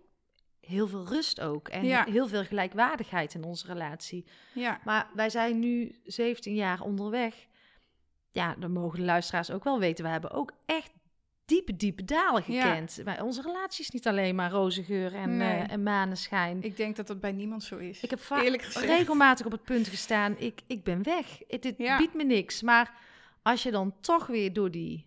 heel 0.67 0.89
veel 0.89 1.07
rust 1.09 1.41
ook 1.41 1.69
en 1.69 1.85
Ja. 1.85 2.05
heel 2.11 2.29
veel 2.29 2.45
gelijkwaardigheid 2.45 3.35
in 3.35 3.45
onze 3.45 3.67
relatie. 3.67 4.25
Ja, 4.55 4.81
Maar 4.85 5.07
wij 5.15 5.31
zijn 5.31 5.59
nu 5.59 5.95
17 6.05 6.55
jaar 6.55 6.81
onderweg. 6.81 7.35
Ja, 8.31 8.55
dan 8.59 8.73
mogen 8.73 8.99
de 8.99 9.05
luisteraars 9.05 9.51
ook 9.51 9.65
wel 9.65 9.79
weten. 9.79 10.05
We 10.05 10.11
hebben 10.11 10.31
ook 10.31 10.53
echt 10.67 10.93
diepe, 11.45 11.77
diepe 11.77 12.05
dalen 12.05 12.43
Ja. 12.47 12.63
gekend. 12.63 13.01
Maar 13.05 13.23
onze 13.23 13.43
relatie 13.43 13.85
is 13.85 13.91
niet 13.91 14.07
alleen 14.07 14.35
maar 14.35 14.51
roze 14.51 14.83
geur 14.83 15.15
en, 15.15 15.37
Nee. 15.37 15.49
eh, 15.59 15.73
en 15.73 15.83
maneschijn. 15.83 16.57
Ik, 16.59 16.65
ik 16.65 16.77
denk 16.77 16.97
dat 16.97 17.07
dat 17.07 17.21
bij 17.21 17.33
niemand 17.33 17.63
zo 17.63 17.77
is. 17.77 18.01
heb 18.11 18.21
va- 18.21 18.43
Eerlijk 18.43 18.63
gezegd. 18.63 18.85
regelmatig 18.87 19.47
op 19.47 19.53
het 19.53 19.65
punt 19.65 19.89
gestaan. 19.89 20.35
Ik, 20.39 20.61
ik 20.67 20.85
ben 20.85 21.03
weg. 21.03 21.39
Het, 21.49 21.63
dit 21.63 21.75
Ja. 21.79 21.99
biedt 21.99 22.15
me 22.15 22.25
niks. 22.25 22.63
Maar 22.63 22.93
als 23.43 23.63
je 23.63 23.71
dan 23.71 23.95
toch 24.01 24.27
weer 24.27 24.53
door 24.53 24.71
die, 24.71 25.07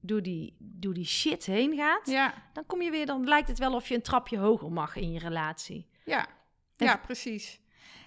door 0.00 0.22
die, 0.22 0.56
door 0.58 0.94
die 0.94 1.06
shit 1.06 1.44
heen 1.44 1.76
gaat... 1.76 2.06
Ja, 2.06 2.34
dan 2.52 2.66
kom 2.66 2.82
je 2.82 2.90
weer... 2.90 3.06
Dan 3.06 3.28
lijkt 3.28 3.48
het 3.48 3.58
wel 3.58 3.74
of 3.74 3.88
je 3.88 3.94
een 3.94 4.02
trapje 4.02 4.38
hoger 4.38 4.72
mag 4.72 4.96
in 4.96 5.12
je 5.12 5.18
relatie. 5.18 5.86
Ja, 6.04 6.26
En- 6.76 6.86
ja 6.86 6.96
precies. 6.96 7.60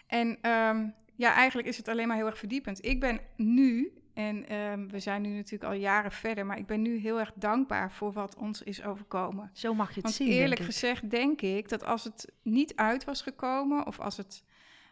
En 0.07 0.37
ehm, 0.41 0.87
ja, 1.15 1.33
eigenlijk 1.33 1.67
is 1.67 1.77
het 1.77 1.87
alleen 1.87 2.07
maar 2.07 2.17
heel 2.17 2.25
erg 2.25 2.37
verdiepend. 2.37 2.85
Ik 2.85 2.99
ben 2.99 3.19
nu, 3.35 3.93
en 4.13 4.47
ehm, 4.47 4.87
we 4.87 4.99
zijn 4.99 5.21
nu 5.21 5.29
natuurlijk 5.29 5.71
al 5.71 5.77
jaren 5.77 6.11
verder, 6.11 6.45
maar 6.45 6.57
ik 6.57 6.65
ben 6.65 6.81
nu 6.81 6.97
heel 6.97 7.19
erg 7.19 7.31
dankbaar 7.35 7.91
voor 7.91 8.11
wat 8.11 8.35
ons 8.35 8.61
is 8.61 8.83
overkomen. 8.83 9.49
Zo 9.53 9.73
mag 9.73 9.87
je 9.87 9.93
het 9.93 10.03
Want 10.03 10.15
zien, 10.15 10.27
eerlijk 10.27 10.59
denk 10.59 10.71
gezegd 10.71 11.09
denk 11.09 11.41
ik 11.41 11.69
dat 11.69 11.83
als 11.83 12.03
het 12.03 12.31
niet 12.41 12.75
uit 12.75 13.03
was 13.03 13.21
gekomen, 13.21 13.85
of 13.85 13.99
als 13.99 14.17
het 14.17 14.43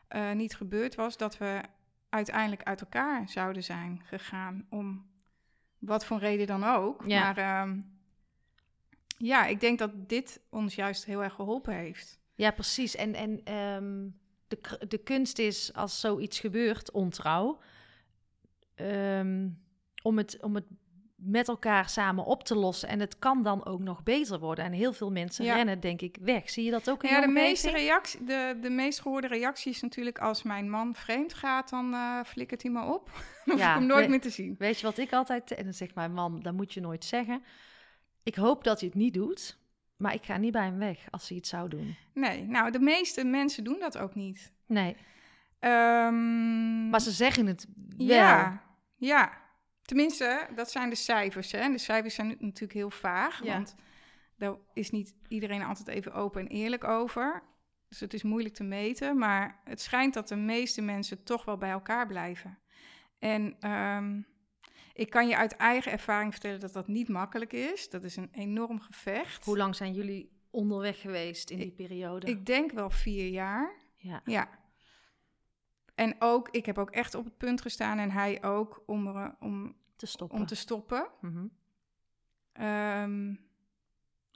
eh, 0.07 0.31
niet 0.31 0.55
gebeurd 0.55 0.95
was, 0.95 1.17
dat 1.17 1.37
we 1.37 1.61
uiteindelijk 2.09 2.63
uit 2.63 2.81
elkaar 2.81 3.29
zouden 3.29 3.63
zijn 3.63 4.01
gegaan. 4.03 4.65
Om 4.69 5.07
wat 5.79 6.05
voor 6.05 6.19
reden 6.19 6.47
dan 6.47 6.63
ook. 6.63 7.03
Ja. 7.07 7.19
Maar 7.21 7.37
ehm, 7.37 7.79
ja, 9.17 9.45
ik 9.45 9.59
denk 9.59 9.79
dat 9.79 10.09
dit 10.09 10.41
ons 10.49 10.75
juist 10.75 11.05
heel 11.05 11.23
erg 11.23 11.33
geholpen 11.33 11.73
heeft. 11.73 12.19
Ja, 12.35 12.51
precies. 12.51 12.95
En, 12.95 13.13
en 13.13 13.43
ehm, 13.43 14.07
de, 14.47 14.87
de 14.87 14.97
kunst 14.97 15.39
is, 15.39 15.73
als 15.73 15.99
zoiets 15.99 16.39
gebeurt, 16.39 16.91
ontrouw, 16.91 17.59
ehm, 18.75 19.49
om, 20.01 20.17
het, 20.17 20.41
om 20.41 20.55
het 20.55 20.65
met 21.21 21.47
elkaar 21.47 21.89
samen 21.89 22.25
op 22.25 22.43
te 22.43 22.55
lossen. 22.55 22.89
En 22.89 22.99
het 22.99 23.19
kan 23.19 23.43
dan 23.43 23.65
ook 23.65 23.79
nog 23.79 24.03
beter 24.03 24.39
worden. 24.39 24.65
En 24.65 24.71
heel 24.71 24.93
veel 24.93 25.11
mensen 25.11 25.45
Ja. 25.45 25.55
rennen, 25.55 25.79
denk 25.79 26.01
ik, 26.01 26.17
weg. 26.21 26.49
Zie 26.49 26.63
je 26.63 26.71
dat 26.71 26.89
ook 26.89 27.03
in 27.03 27.09
Ja, 27.09 27.21
de 27.21 27.27
meeste, 27.27 27.69
reactie, 27.71 28.23
de, 28.23 28.57
de 28.61 28.69
meest 28.69 29.01
gehoorde 29.01 29.27
reactie 29.27 29.71
is 29.71 29.81
natuurlijk 29.81 30.19
als 30.19 30.43
mijn 30.43 30.69
man 30.69 30.95
vreemd 30.95 31.33
gaat, 31.33 31.69
dan 31.69 31.93
eh, 31.93 32.19
flikkert 32.25 32.61
hij 32.61 32.71
me 32.71 32.81
op. 32.93 33.05
dan 33.45 33.53
hoef 33.55 33.59
Ja, 33.59 33.71
ik 33.73 33.77
hem 33.79 33.87
nooit 33.87 34.09
meer 34.09 34.21
te 34.21 34.29
zien. 34.29 34.55
Weet 34.57 34.79
je 34.79 34.85
wat 34.85 34.97
ik 34.97 35.13
altijd... 35.13 35.51
En 35.51 35.63
dan 35.63 35.73
zegt 35.73 35.95
mijn 35.95 36.13
man, 36.13 36.39
dat 36.41 36.53
moet 36.53 36.73
je 36.73 36.81
nooit 36.81 37.05
zeggen. 37.05 37.43
Ik 38.23 38.35
hoop 38.35 38.63
dat 38.63 38.79
hij 38.79 38.89
het 38.89 38.97
niet 38.97 39.13
doet. 39.13 39.57
Maar 39.97 40.13
ik 40.13 40.23
ga 40.25 40.37
niet 40.37 40.51
bij 40.51 40.65
hem 40.65 40.77
weg 40.77 40.99
als 41.09 41.27
hij 41.27 41.37
het 41.37 41.47
zou 41.47 41.69
doen. 41.69 41.95
Nee, 42.13 42.43
nou, 42.43 42.71
de 42.71 42.79
meeste 42.79 43.23
mensen 43.23 43.63
doen 43.63 43.79
dat 43.79 43.97
ook 43.97 44.15
niet. 44.15 44.51
Nee. 44.65 44.95
Ehm, 45.59 46.89
Maar 46.89 47.01
ze 47.01 47.11
zeggen 47.11 47.45
het 47.45 47.67
wel. 47.97 48.07
Ja, 48.07 48.61
ja. 48.95 49.38
Tenminste, 49.89 50.47
dat 50.55 50.71
zijn 50.71 50.89
de 50.89 50.95
cijfers. 50.95 51.51
Hè? 51.51 51.71
De 51.71 51.77
cijfers 51.77 52.15
zijn 52.15 52.27
natuurlijk 52.39 52.73
heel 52.73 52.89
vaag, 52.89 53.43
Ja. 53.43 53.53
want 53.53 53.75
daar 54.37 54.55
is 54.73 54.89
niet 54.91 55.15
iedereen 55.27 55.63
altijd 55.63 55.87
even 55.87 56.13
open 56.13 56.41
en 56.41 56.47
eerlijk 56.47 56.83
over. 56.83 57.43
Dus 57.87 57.99
het 57.99 58.13
is 58.13 58.23
moeilijk 58.23 58.55
te 58.55 58.63
meten, 58.63 59.17
maar 59.17 59.61
het 59.63 59.81
schijnt 59.81 60.13
dat 60.13 60.27
de 60.27 60.35
meeste 60.35 60.81
mensen 60.81 61.23
toch 61.23 61.45
wel 61.45 61.57
bij 61.57 61.69
elkaar 61.69 62.07
blijven. 62.07 62.59
En 63.19 63.55
ehm, 63.59 64.21
ik 64.93 65.09
kan 65.09 65.27
je 65.27 65.37
uit 65.37 65.55
eigen 65.55 65.91
ervaring 65.91 66.31
vertellen 66.31 66.59
dat 66.59 66.73
dat 66.73 66.87
niet 66.87 67.07
makkelijk 67.09 67.53
is. 67.53 67.89
Dat 67.89 68.03
is 68.03 68.15
een 68.15 68.29
enorm 68.31 68.79
gevecht. 68.79 69.45
Hoe 69.45 69.57
lang 69.57 69.75
zijn 69.75 69.93
jullie 69.93 70.31
onderweg 70.49 71.01
geweest 71.01 71.49
in 71.49 71.57
die 71.59 71.71
periode? 71.71 72.27
Ik 72.27 72.45
denk 72.45 72.71
wel 72.71 72.89
vier 72.89 73.27
jaar. 73.27 73.71
ja. 73.95 74.21
Ja. 74.25 74.49
En 75.95 76.15
ook, 76.19 76.49
ik 76.49 76.65
heb 76.65 76.77
ook 76.77 76.91
echt 76.91 77.15
op 77.15 77.25
het 77.25 77.37
punt 77.37 77.61
gestaan 77.61 77.97
en 77.97 78.11
hij 78.11 78.43
ook 78.43 78.83
om, 78.85 79.33
om, 79.39 79.75
Te 79.99 80.05
stoppen. 80.05 80.37
om 80.39 80.45
te 80.45 80.55
stoppen. 80.55 81.07
Mhm. 81.21 81.45
Ehm, 82.53 83.33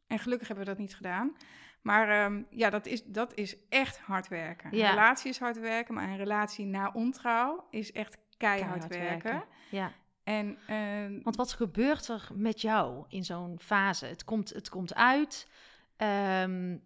en 0.08 0.20
gelukkig 0.20 0.48
hebben 0.48 0.66
we 0.66 0.72
dat 0.72 0.80
niet 0.80 0.96
gedaan. 0.96 1.36
Maar 1.82 2.10
ehm, 2.10 2.44
ja, 2.50 2.70
dat 2.70 2.86
is, 2.86 3.04
dat 3.06 3.34
is 3.34 3.56
echt 3.70 4.00
hard 4.00 4.28
werken. 4.28 4.72
Een 4.72 4.78
Ja. 4.78 4.90
relatie 4.90 5.30
is 5.30 5.40
hard 5.40 5.60
werken, 5.60 5.94
maar 5.94 6.08
een 6.08 6.18
relatie 6.18 6.66
na 6.66 6.92
ontrouw 6.94 7.68
is 7.70 7.92
echt 7.92 8.18
keihard, 8.38 8.88
Keihard 8.88 8.96
werken. 9.10 9.32
werken. 9.32 9.50
Ja. 9.72 9.92
En 10.24 10.58
ehm, 10.68 11.20
Want 11.24 11.36
wat 11.36 11.54
gebeurt 11.54 12.08
er 12.08 12.30
met 12.34 12.62
jou 12.62 13.06
in 13.08 13.24
zo'n 13.24 13.60
fase? 13.60 14.06
Het 14.06 14.24
komt, 14.24 14.50
het 14.50 14.70
komt 14.70 14.96
uit. 14.96 15.48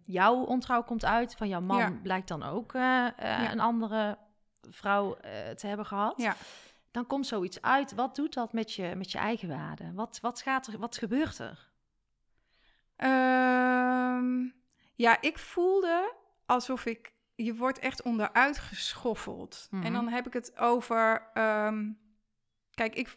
jouw 0.04 0.34
ontrouw 0.44 0.82
komt 0.82 1.04
uit. 1.04 1.34
Van 1.34 1.48
jouw 1.48 1.60
man 1.60 1.78
Ja. 1.78 1.90
blijkt 2.02 2.28
dan 2.28 2.42
ook 2.42 2.74
eh, 2.74 3.06
eh, 3.06 3.12
Ja. 3.16 3.52
een 3.52 3.60
andere 3.60 4.18
vrouw 4.70 5.14
eh, 5.16 5.48
te 5.50 5.66
hebben 5.66 5.86
gehad. 5.86 6.14
ja, 6.16 6.36
Dan 6.90 7.06
komt 7.06 7.26
zoiets 7.26 7.62
uit. 7.62 7.94
Wat 7.94 8.14
doet 8.16 8.34
dat 8.34 8.52
met 8.52 8.72
je, 8.72 8.92
met 8.96 9.12
je 9.12 9.18
eigen 9.18 9.48
waarde? 9.48 9.92
Wat, 9.92 10.18
wat, 10.20 10.40
gaat 10.42 10.66
er, 10.66 10.78
wat 10.78 10.96
gebeurt 10.96 11.38
er? 11.38 11.68
Ehm, 12.96 14.46
ja, 14.94 15.20
ik 15.20 15.38
voelde 15.38 16.14
alsof 16.46 16.86
ik. 16.86 17.12
Je 17.34 17.54
wordt 17.54 17.78
echt 17.78 18.02
onderuit 18.02 18.58
geschoffeld. 18.58 19.66
Mhm. 19.70 19.84
En 19.84 19.92
dan 19.92 20.08
heb 20.08 20.26
ik 20.26 20.32
het 20.32 20.58
over. 20.58 21.30
ehm, 21.34 21.90
kijk, 22.74 22.94
ik. 22.94 23.16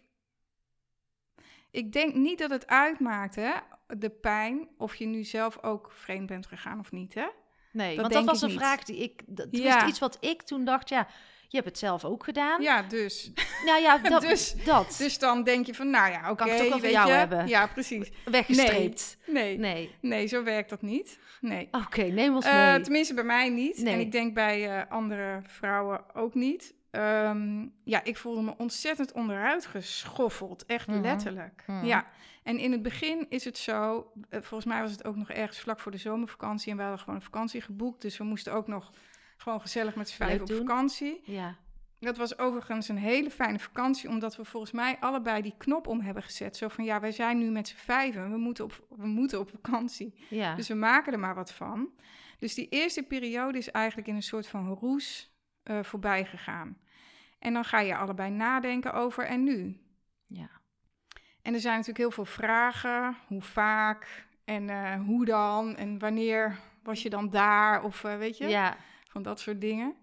Ik 1.71 1.91
denk 1.91 2.13
niet 2.15 2.39
dat 2.39 2.49
het 2.49 2.67
uitmaakt, 2.67 3.35
hè, 3.35 3.53
de 3.97 4.09
pijn, 4.09 4.67
of 4.77 4.95
je 4.95 5.05
nu 5.05 5.23
zelf 5.23 5.63
ook 5.63 5.91
vreemd 5.91 6.27
bent 6.27 6.45
gegaan 6.47 6.79
of 6.79 6.91
niet, 6.91 7.13
hè? 7.13 7.27
Nee, 7.71 7.95
Dat 7.95 8.01
want 8.01 8.13
dat 8.13 8.25
was 8.25 8.41
een 8.41 8.49
niet. 8.49 8.57
vraag 8.57 8.83
die 8.83 8.97
ik... 8.97 9.21
Dat 9.27 9.47
Ja. 9.51 9.63
ja. 9.63 9.87
iets 9.87 9.99
wat 9.99 10.17
ik 10.19 10.41
toen 10.41 10.65
dacht, 10.65 10.89
ja, 10.89 11.07
je 11.51 11.57
hebt 11.57 11.69
het 11.69 11.77
zelf 11.77 12.05
ook 12.05 12.23
gedaan. 12.23 12.61
Ja, 12.61 12.81
dus. 12.81 13.31
Nou 13.65 13.81
ja, 13.81 13.97
dat. 14.09 14.21
Dus- 14.21 14.55
dat. 14.65 14.95
Dus 14.97 15.19
dan 15.19 15.43
denk 15.43 15.65
je 15.65 15.73
van, 15.75 15.89
nou 15.89 16.11
ja, 16.11 16.19
oké. 16.31 16.35
Kan 16.35 16.47
ik 16.55 16.57
het 16.63 16.73
ook 16.73 16.79
weet 16.81 16.91
jou 16.91 17.07
je. 17.07 17.13
hebben? 17.13 17.47
Ja, 17.47 17.67
precies. 17.67 18.11
Weggestreept. 18.25 19.17
Nee, 19.27 19.57
nee, 19.57 19.95
Nee. 20.01 20.27
zo 20.27 20.43
werkt 20.43 20.69
dat 20.69 20.81
niet. 20.81 21.19
Nee. 21.41 21.67
Oké, 21.71 22.01
neem 22.03 22.35
ons 22.35 22.45
Eh, 22.45 22.71
mee. 22.71 22.81
tenminste, 22.81 23.13
bij 23.13 23.23
mij 23.23 23.49
niet. 23.49 23.77
Nee. 23.77 23.93
En 23.93 23.99
ik 23.99 24.11
denk 24.11 24.33
bij 24.33 24.77
eh, 24.79 24.91
andere 24.91 25.39
vrouwen 25.47 26.15
ook 26.15 26.33
niet. 26.33 26.73
Ehm, 26.91 27.65
ja, 27.83 28.03
ik 28.03 28.17
voelde 28.17 28.41
me 28.41 28.53
ontzettend 28.57 29.11
onderuit 29.11 29.65
geschoffeld. 29.65 30.65
Echt 30.65 30.87
Mhm. 30.87 31.01
letterlijk. 31.01 31.63
Mhm. 31.67 31.85
Ja. 31.85 32.05
En 32.43 32.57
in 32.57 32.71
het 32.71 32.81
begin 32.81 33.25
is 33.29 33.45
het 33.45 33.57
zo... 33.57 34.11
eh, 34.29 34.39
volgens 34.41 34.65
mij 34.65 34.81
was 34.81 34.91
het 34.91 35.05
ook 35.05 35.15
nog 35.15 35.29
ergens 35.29 35.59
vlak 35.59 35.79
voor 35.79 35.91
de 35.91 35.97
zomervakantie... 35.97 36.71
en 36.71 36.75
we 36.77 36.81
hadden 36.83 36.99
gewoon 36.99 37.15
een 37.15 37.21
vakantie 37.21 37.61
geboekt. 37.61 38.01
Dus 38.01 38.17
we 38.17 38.23
moesten 38.23 38.53
ook 38.53 38.67
nog 38.67 38.91
gewoon 39.41 39.61
gezellig 39.61 39.95
met 39.95 40.09
z'n 40.09 40.15
vijf 40.15 40.41
op 40.41 40.47
doen. 40.47 40.57
vakantie. 40.57 41.21
Ja. 41.25 41.55
Dat 41.99 42.17
was 42.17 42.37
overigens 42.37 42.87
een 42.87 42.97
hele 42.97 43.29
fijne 43.29 43.59
vakantie... 43.59 44.09
omdat 44.09 44.35
we 44.35 44.45
volgens 44.45 44.71
mij 44.71 44.97
allebei 44.99 45.41
die 45.41 45.53
knop 45.57 45.87
om 45.87 46.01
hebben 46.01 46.23
gezet. 46.23 46.57
Zo 46.57 46.67
van, 46.67 46.83
ja, 46.83 46.99
wij 46.99 47.11
zijn 47.11 47.37
nu 47.37 47.49
met 47.49 47.67
z'n 47.67 47.75
vijven. 47.75 48.31
We 48.31 48.37
moeten 48.37 48.63
op, 48.63 48.85
we 48.89 49.07
moeten 49.07 49.39
op 49.39 49.49
vakantie. 49.49 50.25
Ja. 50.29 50.55
Dus 50.55 50.67
we 50.67 50.73
maken 50.73 51.13
er 51.13 51.19
maar 51.19 51.35
wat 51.35 51.53
van. 51.53 51.89
Dus 52.39 52.53
die 52.53 52.69
eerste 52.69 53.03
periode 53.03 53.57
is 53.57 53.71
eigenlijk 53.71 54.07
in 54.07 54.15
een 54.15 54.23
soort 54.23 54.47
van 54.47 54.67
roes 54.67 55.35
eh, 55.63 55.83
voorbij 55.83 56.25
gegaan. 56.25 56.77
En 57.39 57.53
dan 57.53 57.65
ga 57.65 57.79
je 57.79 57.95
allebei 57.95 58.29
nadenken 58.29 58.93
over 58.93 59.25
en 59.25 59.43
nu. 59.43 59.81
ja. 60.27 60.49
En 61.41 61.53
er 61.53 61.59
zijn 61.59 61.73
natuurlijk 61.73 61.99
heel 61.99 62.11
veel 62.11 62.33
vragen. 62.33 63.17
Hoe 63.27 63.41
vaak 63.41 64.25
en 64.45 64.69
eh, 64.69 64.99
hoe 65.05 65.25
dan 65.25 65.75
en 65.75 65.99
wanneer 65.99 66.59
was 66.83 67.01
je 67.01 67.09
dan 67.09 67.29
daar 67.29 67.83
of 67.83 68.03
eh, 68.03 68.17
weet 68.17 68.37
je, 68.37 68.47
ja. 68.47 68.77
Van 69.11 69.23
dat 69.23 69.39
soort 69.39 69.61
dingen. 69.61 69.95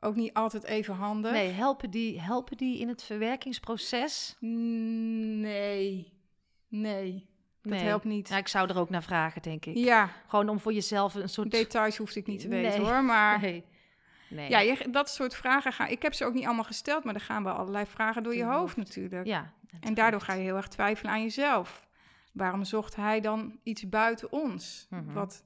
Ook 0.00 0.16
niet 0.16 0.34
altijd 0.34 0.64
even 0.64 0.94
handig. 0.94 1.32
Nee, 1.32 1.50
helpen 1.50 1.90
die, 1.90 2.20
helpen 2.20 2.56
die 2.56 2.78
in 2.78 2.88
het 2.88 3.02
verwerkingsproces? 3.02 4.36
Nee, 4.40 6.12
nee, 6.68 7.28
dat 7.62 7.72
nee. 7.72 7.82
helpt 7.82 8.04
niet. 8.04 8.28
Ja, 8.28 8.36
ik 8.36 8.48
zou 8.48 8.68
er 8.68 8.78
ook 8.78 8.90
naar 8.90 9.02
vragen, 9.02 9.42
denk 9.42 9.66
ik. 9.66 9.76
Ja, 9.76 10.10
Gewoon 10.26 10.48
om 10.48 10.60
voor 10.60 10.72
jezelf 10.72 11.14
een 11.14 11.28
soort... 11.28 11.50
details 11.50 11.96
hoefde 11.96 12.20
ik 12.20 12.26
niet 12.26 12.40
te 12.40 12.48
weten 12.48 12.80
Nee. 12.80 12.90
hoor, 12.90 13.04
maar... 13.04 13.40
Nee. 13.40 13.64
nee. 14.28 14.50
Ja, 14.50 14.60
je, 14.60 14.90
dat 14.90 15.10
soort 15.10 15.34
vragen 15.34 15.72
gaan. 15.72 15.88
Ik 15.88 16.02
heb 16.02 16.14
ze 16.14 16.24
ook 16.24 16.34
niet 16.34 16.44
allemaal 16.44 16.64
gesteld, 16.64 17.04
maar 17.04 17.14
er 17.14 17.20
gaan 17.20 17.44
wel 17.44 17.54
allerlei 17.54 17.86
vragen 17.86 18.22
door 18.22 18.34
je 18.34 18.42
Door 18.42 18.52
je 18.52 18.58
hoofd 18.58 18.76
natuurlijk. 18.76 19.26
Ja, 19.26 19.52
en 19.80 19.94
daardoor 19.94 20.20
ga 20.20 20.34
je 20.34 20.42
heel 20.42 20.56
erg 20.56 20.68
twijfelen 20.68 21.12
aan 21.12 21.22
jezelf. 21.22 21.88
Waarom 22.32 22.64
zocht 22.64 22.96
hij 22.96 23.20
dan 23.20 23.58
iets 23.62 23.88
buiten 23.88 24.32
ons? 24.32 24.86
Mhm. 24.90 25.12
Wat 25.12 25.44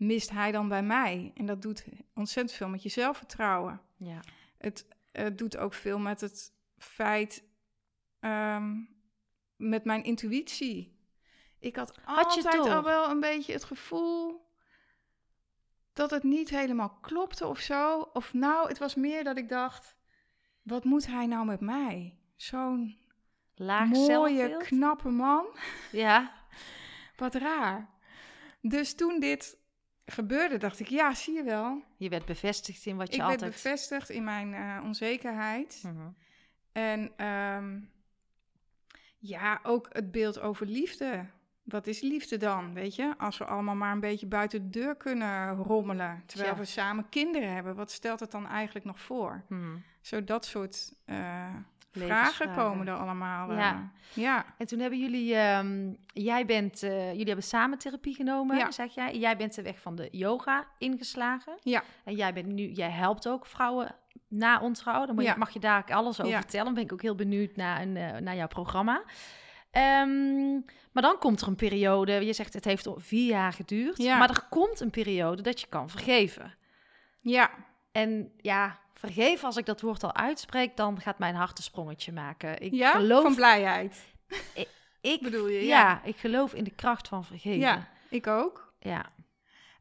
mist 0.00 0.30
hij 0.30 0.52
dan 0.52 0.68
bij 0.68 0.82
mij? 0.82 1.32
En 1.34 1.46
dat 1.46 1.62
doet 1.62 1.84
ontzettend 2.14 2.56
veel 2.56 2.68
met 2.68 2.82
je 2.82 2.88
zelfvertrouwen. 2.88 3.80
Ja. 3.96 4.20
Het, 4.58 4.86
het 5.12 5.38
doet 5.38 5.56
ook 5.56 5.74
veel 5.74 5.98
met 5.98 6.20
het 6.20 6.52
feit, 6.78 7.44
ehm, 8.20 8.76
met 9.56 9.84
mijn 9.84 10.04
intuïtie. 10.04 10.98
Ik 11.58 11.76
had, 11.76 11.98
altijd 12.04 12.68
al 12.68 12.82
wel 12.82 13.10
een 13.10 13.20
beetje 13.20 13.52
het 13.52 13.64
gevoel 13.64 14.48
dat 15.92 16.10
het 16.10 16.22
niet 16.22 16.50
helemaal 16.50 16.98
klopte 17.00 17.46
of 17.46 17.58
zo. 17.58 18.00
Of 18.00 18.32
nou, 18.32 18.68
het 18.68 18.78
was 18.78 18.94
meer 18.94 19.24
dat 19.24 19.36
ik 19.36 19.48
dacht, 19.48 19.96
wat 20.62 20.84
moet 20.84 21.06
hij 21.06 21.26
nou 21.26 21.46
met 21.46 21.60
mij? 21.60 22.18
Zo'n 22.36 22.98
Laag 23.54 23.88
mooie, 23.88 24.36
zelfbeeld. 24.36 24.62
knappe 24.62 25.08
man. 25.08 25.46
Ja. 25.92 26.32
Wat 27.16 27.34
raar. 27.34 27.90
Dus 28.60 28.94
toen 28.94 29.20
dit 29.20 29.59
gebeurde, 30.10 30.56
dacht 30.56 30.80
ik, 30.80 30.88
ja, 30.88 31.14
zie 31.14 31.34
je 31.34 31.42
wel. 31.42 31.82
Je 31.96 32.08
werd 32.08 32.24
bevestigd 32.24 32.86
in 32.86 32.96
wat 32.96 33.06
je 33.06 33.12
ik 33.12 33.20
werd 33.20 33.32
altijd... 33.32 33.52
bevestigd 33.52 34.10
in 34.10 34.24
mijn 34.24 34.54
eh, 34.54 34.80
onzekerheid. 34.84 35.82
Mhm. 35.84 36.08
En 36.72 37.12
ehm, 37.16 37.78
ja, 39.18 39.60
ook 39.62 39.88
het 39.92 40.10
beeld 40.10 40.40
over 40.40 40.66
liefde. 40.66 41.26
Wat 41.62 41.86
is 41.86 42.00
liefde 42.00 42.36
dan, 42.36 42.74
weet 42.74 42.94
je? 42.94 43.14
Als 43.18 43.38
we 43.38 43.44
allemaal 43.44 43.74
maar 43.74 43.92
een 43.92 44.00
beetje 44.00 44.26
buiten 44.26 44.62
de 44.62 44.78
deur 44.78 44.96
kunnen 44.96 45.54
rommelen... 45.54 46.22
terwijl 46.26 46.52
Ja. 46.52 46.58
we 46.58 46.64
samen 46.64 47.08
kinderen 47.08 47.52
hebben, 47.52 47.74
wat 47.74 47.90
stelt 47.90 48.20
het 48.20 48.30
dan 48.30 48.46
eigenlijk 48.46 48.86
nog 48.86 49.00
voor? 49.00 49.44
Mhm. 49.48 49.76
Zo 50.00 50.24
dat 50.24 50.44
soort 50.44 50.94
eh, 51.04 51.54
vragen 51.90 52.54
komen 52.54 52.88
er 52.88 52.96
allemaal. 52.96 53.50
eh, 53.50 53.56
Ja. 53.56 53.90
ja. 54.14 54.44
En 54.58 54.66
toen 54.66 54.78
hebben 54.78 54.98
jullie, 54.98 55.34
ehm, 55.34 55.92
jij 56.06 56.46
bent, 56.46 56.82
eh, 56.82 57.10
jullie 57.10 57.26
hebben 57.26 57.44
samen 57.44 57.78
therapie 57.78 58.14
genomen, 58.14 58.56
Ja. 58.56 58.70
zeg 58.70 58.94
jij. 58.94 59.16
Jij 59.18 59.36
bent 59.36 59.54
de 59.54 59.62
weg 59.62 59.80
van 59.80 59.94
de 59.94 60.08
yoga 60.10 60.66
ingeslagen. 60.78 61.58
Ja. 61.62 61.82
En 62.04 62.14
jij 62.14 62.32
bent 62.32 62.46
nu, 62.46 62.62
jij 62.70 62.90
helpt 62.90 63.28
ook 63.28 63.46
vrouwen 63.46 63.94
na 64.28 64.60
ontrouw. 64.60 65.06
Dan 65.06 65.14
moet 65.14 65.24
je, 65.24 65.30
Ja. 65.30 65.36
mag 65.36 65.50
je 65.50 65.60
daar 65.60 65.84
alles 65.84 66.20
over 66.20 66.32
Ja. 66.32 66.40
vertellen. 66.40 66.64
Dan 66.66 66.74
ben 66.74 66.84
ik 66.84 66.92
ook 66.92 67.02
heel 67.02 67.14
benieuwd 67.14 67.56
naar, 67.56 67.80
een, 67.82 67.96
eh, 67.96 68.16
naar 68.20 68.36
jouw 68.36 68.46
programma. 68.48 69.02
Ehm, 69.70 70.52
maar 70.92 71.02
dan 71.02 71.18
komt 71.18 71.40
er 71.40 71.48
een 71.48 71.56
periode, 71.56 72.12
je 72.12 72.32
zegt 72.32 72.54
het 72.54 72.64
heeft 72.64 72.86
al 72.86 72.94
vier 72.98 73.26
jaar 73.26 73.52
geduurd. 73.52 73.96
Ja. 73.96 74.18
Maar 74.18 74.28
er 74.30 74.46
komt 74.48 74.80
een 74.80 74.90
periode 74.90 75.42
dat 75.42 75.60
je 75.60 75.66
kan 75.66 75.90
vergeven. 75.90 76.54
ja, 77.20 77.50
En 77.92 78.32
ja, 78.36 78.78
vergeven, 79.00 79.46
als 79.46 79.56
ik 79.56 79.66
dat 79.66 79.80
woord 79.80 80.04
al 80.04 80.14
uitspreek, 80.14 80.76
dan 80.76 81.00
gaat 81.00 81.18
mijn 81.18 81.34
hart 81.34 81.58
een 81.58 81.64
sprongetje 81.64 82.12
maken. 82.12 82.60
Ik 82.60 82.72
ja? 82.72 82.90
geloof 82.90 83.22
van 83.22 83.34
blijheid. 83.34 84.06
ik, 85.00 85.18
bedoel 85.22 85.48
je, 85.48 85.60
Ja, 85.60 85.78
ja. 85.78 86.02
ik 86.04 86.16
geloof 86.16 86.54
in 86.54 86.64
de 86.64 86.74
kracht 86.74 87.08
van 87.08 87.24
vergeven. 87.24 87.58
Ja, 87.58 87.88
ik 88.08 88.26
ook. 88.26 88.74
ja. 88.78 89.12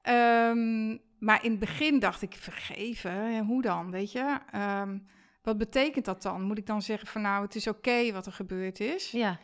Ehm, 0.02 0.98
maar 1.20 1.44
in 1.44 1.52
het 1.52 1.60
begin 1.60 2.00
dacht 2.00 2.22
ik, 2.22 2.36
vergeven, 2.36 3.32
ja, 3.32 3.44
hoe 3.44 3.62
dan, 3.62 3.92
weet 3.92 4.12
je? 4.12 4.38
Ehm, 4.52 4.92
wat 4.92 5.00
wat 5.42 5.58
betekent 5.58 6.06
dat 6.06 6.22
dan? 6.22 6.42
Moet 6.42 6.58
ik 6.58 6.66
dan 6.66 6.82
zeggen 6.82 7.08
van 7.08 7.22
nou, 7.22 7.44
het 7.46 7.56
is 7.56 7.68
oké 7.68 8.12
wat 8.12 8.26
er 8.26 8.32
gebeurd 8.34 8.80
is? 8.80 9.12
Ja, 9.12 9.40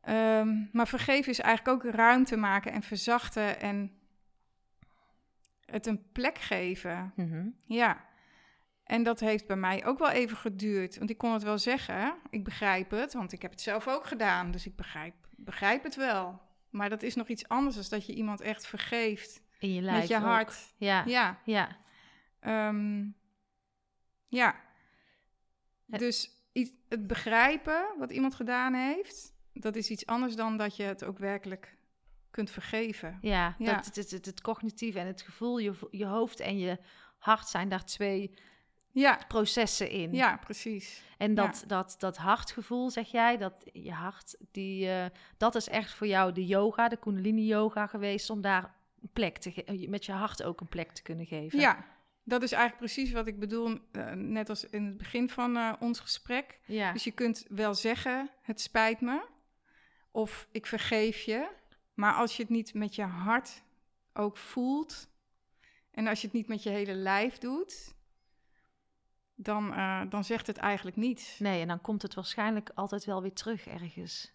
Ehm, 0.00 0.48
maar 0.72 0.88
vergeven 0.88 1.30
is 1.32 1.40
eigenlijk 1.40 1.84
ook 1.84 1.92
ruimte 1.94 2.36
maken 2.36 2.72
en 2.72 2.82
verzachten 2.82 3.60
en 3.60 3.92
het 5.64 5.86
een 5.86 6.02
plek 6.12 6.38
geven. 6.38 7.12
Mhm. 7.16 7.46
Ja. 7.64 8.04
En 8.88 9.02
dat 9.02 9.20
heeft 9.20 9.46
bij 9.46 9.56
mij 9.56 9.84
ook 9.86 9.98
wel 9.98 10.10
even 10.10 10.36
geduurd. 10.36 10.98
Want 10.98 11.10
ik 11.10 11.18
kon 11.18 11.32
het 11.32 11.42
wel 11.42 11.58
zeggen. 11.58 12.14
Ik 12.30 12.44
begrijp 12.44 12.90
het, 12.90 13.12
want 13.12 13.32
ik 13.32 13.42
heb 13.42 13.50
het 13.50 13.60
zelf 13.60 13.88
ook 13.88 14.06
gedaan. 14.06 14.50
Dus 14.50 14.66
ik 14.66 14.76
begrijp, 14.76 15.14
begrijp 15.36 15.82
het 15.82 15.96
wel. 15.96 16.40
Maar 16.70 16.88
dat 16.88 17.02
is 17.02 17.14
nog 17.14 17.28
iets 17.28 17.48
anders 17.48 17.74
dan 17.76 17.84
dat 17.88 18.06
je 18.06 18.14
iemand 18.14 18.40
echt 18.40 18.66
vergeeft. 18.66 19.42
in 19.58 19.72
je 19.74 19.80
lijf 19.82 19.98
met 19.98 20.08
je 20.08 20.16
ook. 20.16 20.22
hart. 20.22 20.74
Ja, 20.76 21.04
ja. 21.06 21.38
Ja. 21.44 21.76
Ehm, 22.40 23.06
ja. 24.28 24.54
Het- 25.90 26.00
Dus 26.00 26.30
iets- 26.52 26.72
het 26.88 27.06
begrijpen 27.06 27.94
wat 27.98 28.10
iemand 28.12 28.34
gedaan 28.34 28.74
heeft, 28.74 29.34
dat 29.52 29.76
is 29.76 29.90
iets 29.90 30.06
anders 30.06 30.34
dan 30.36 30.56
dat 30.56 30.76
je 30.76 30.82
het 30.82 31.04
ook 31.04 31.18
werkelijk 31.18 31.76
kunt 32.30 32.50
vergeven. 32.50 33.18
Ja, 33.20 33.54
Ja. 33.58 33.74
Dat, 33.74 33.84
het, 33.94 34.10
het, 34.10 34.26
het, 34.26 34.40
cognitieve 34.40 34.98
en 34.98 35.06
het 35.06 35.22
gevoel, 35.22 35.58
je, 35.58 35.72
je 35.90 36.04
hoofd 36.06 36.40
en 36.40 36.58
je 36.58 36.78
hart 37.18 37.48
zijn 37.48 37.68
daar 37.68 37.84
twee 37.84 38.38
Ja, 38.98 39.18
processen 39.28 39.90
in. 39.90 40.12
ja 40.12 40.36
precies. 40.36 41.02
En 41.18 41.34
dat, 41.34 41.64
dat, 41.66 41.94
dat 41.98 42.16
hartgevoel, 42.16 42.90
zeg 42.90 43.10
jij, 43.10 43.36
dat 43.36 43.54
je 43.72 43.92
hart, 43.92 44.36
die, 44.52 44.88
eh, 44.90 45.04
dat 45.36 45.54
is 45.54 45.68
echt 45.68 45.94
voor 45.94 46.06
jou 46.06 46.32
de 46.32 46.46
yoga, 46.46 46.88
de 46.88 46.96
kundalini 46.96 47.46
yoga 47.46 47.86
geweest, 47.86 48.30
om 48.30 48.40
daar 48.40 48.74
een 49.02 49.10
plek 49.12 49.36
te 49.38 49.50
ge- 49.52 49.86
met 49.88 50.04
je 50.04 50.12
hart 50.12 50.42
ook 50.42 50.60
een 50.60 50.68
plek 50.68 50.92
te 50.92 51.02
kunnen 51.02 51.26
geven. 51.26 51.58
Ja, 51.60 51.84
dat 52.24 52.42
is 52.42 52.52
eigenlijk 52.52 52.84
precies 52.84 53.12
wat 53.12 53.26
ik 53.26 53.38
bedoel, 53.38 53.78
eh, 53.92 54.10
net 54.12 54.48
als 54.48 54.64
in 54.64 54.84
het 54.84 54.96
begin 54.96 55.30
van 55.30 55.56
eh, 55.56 55.72
ons 55.80 56.00
gesprek. 56.00 56.58
ja. 56.66 56.92
Dus 56.92 57.04
je 57.04 57.10
kunt 57.12 57.44
wel 57.48 57.74
zeggen, 57.74 58.30
het 58.42 58.60
spijt 58.60 59.00
me, 59.00 59.26
of 60.10 60.48
ik 60.52 60.66
vergeef 60.66 61.20
je. 61.20 61.48
Maar 61.94 62.12
als 62.14 62.36
je 62.36 62.42
het 62.42 62.50
niet 62.52 62.74
met 62.74 62.94
je 62.94 63.02
hart 63.02 63.62
ook 64.12 64.36
voelt, 64.36 65.08
en 65.90 66.06
als 66.06 66.20
je 66.20 66.26
het 66.26 66.36
niet 66.36 66.48
met 66.48 66.62
je 66.62 66.70
hele 66.70 66.94
lijf 66.94 67.38
doet, 67.38 67.94
dan, 69.40 69.74
eh, 69.74 70.00
dan 70.08 70.24
zegt 70.24 70.46
het 70.46 70.56
eigenlijk 70.56 70.96
niets. 70.96 71.38
Nee, 71.38 71.60
en 71.60 71.68
dan 71.68 71.80
komt 71.80 72.02
het 72.02 72.14
waarschijnlijk 72.14 72.70
altijd 72.74 73.04
wel 73.04 73.22
weer 73.22 73.32
terug 73.32 73.66
ergens. 73.66 74.32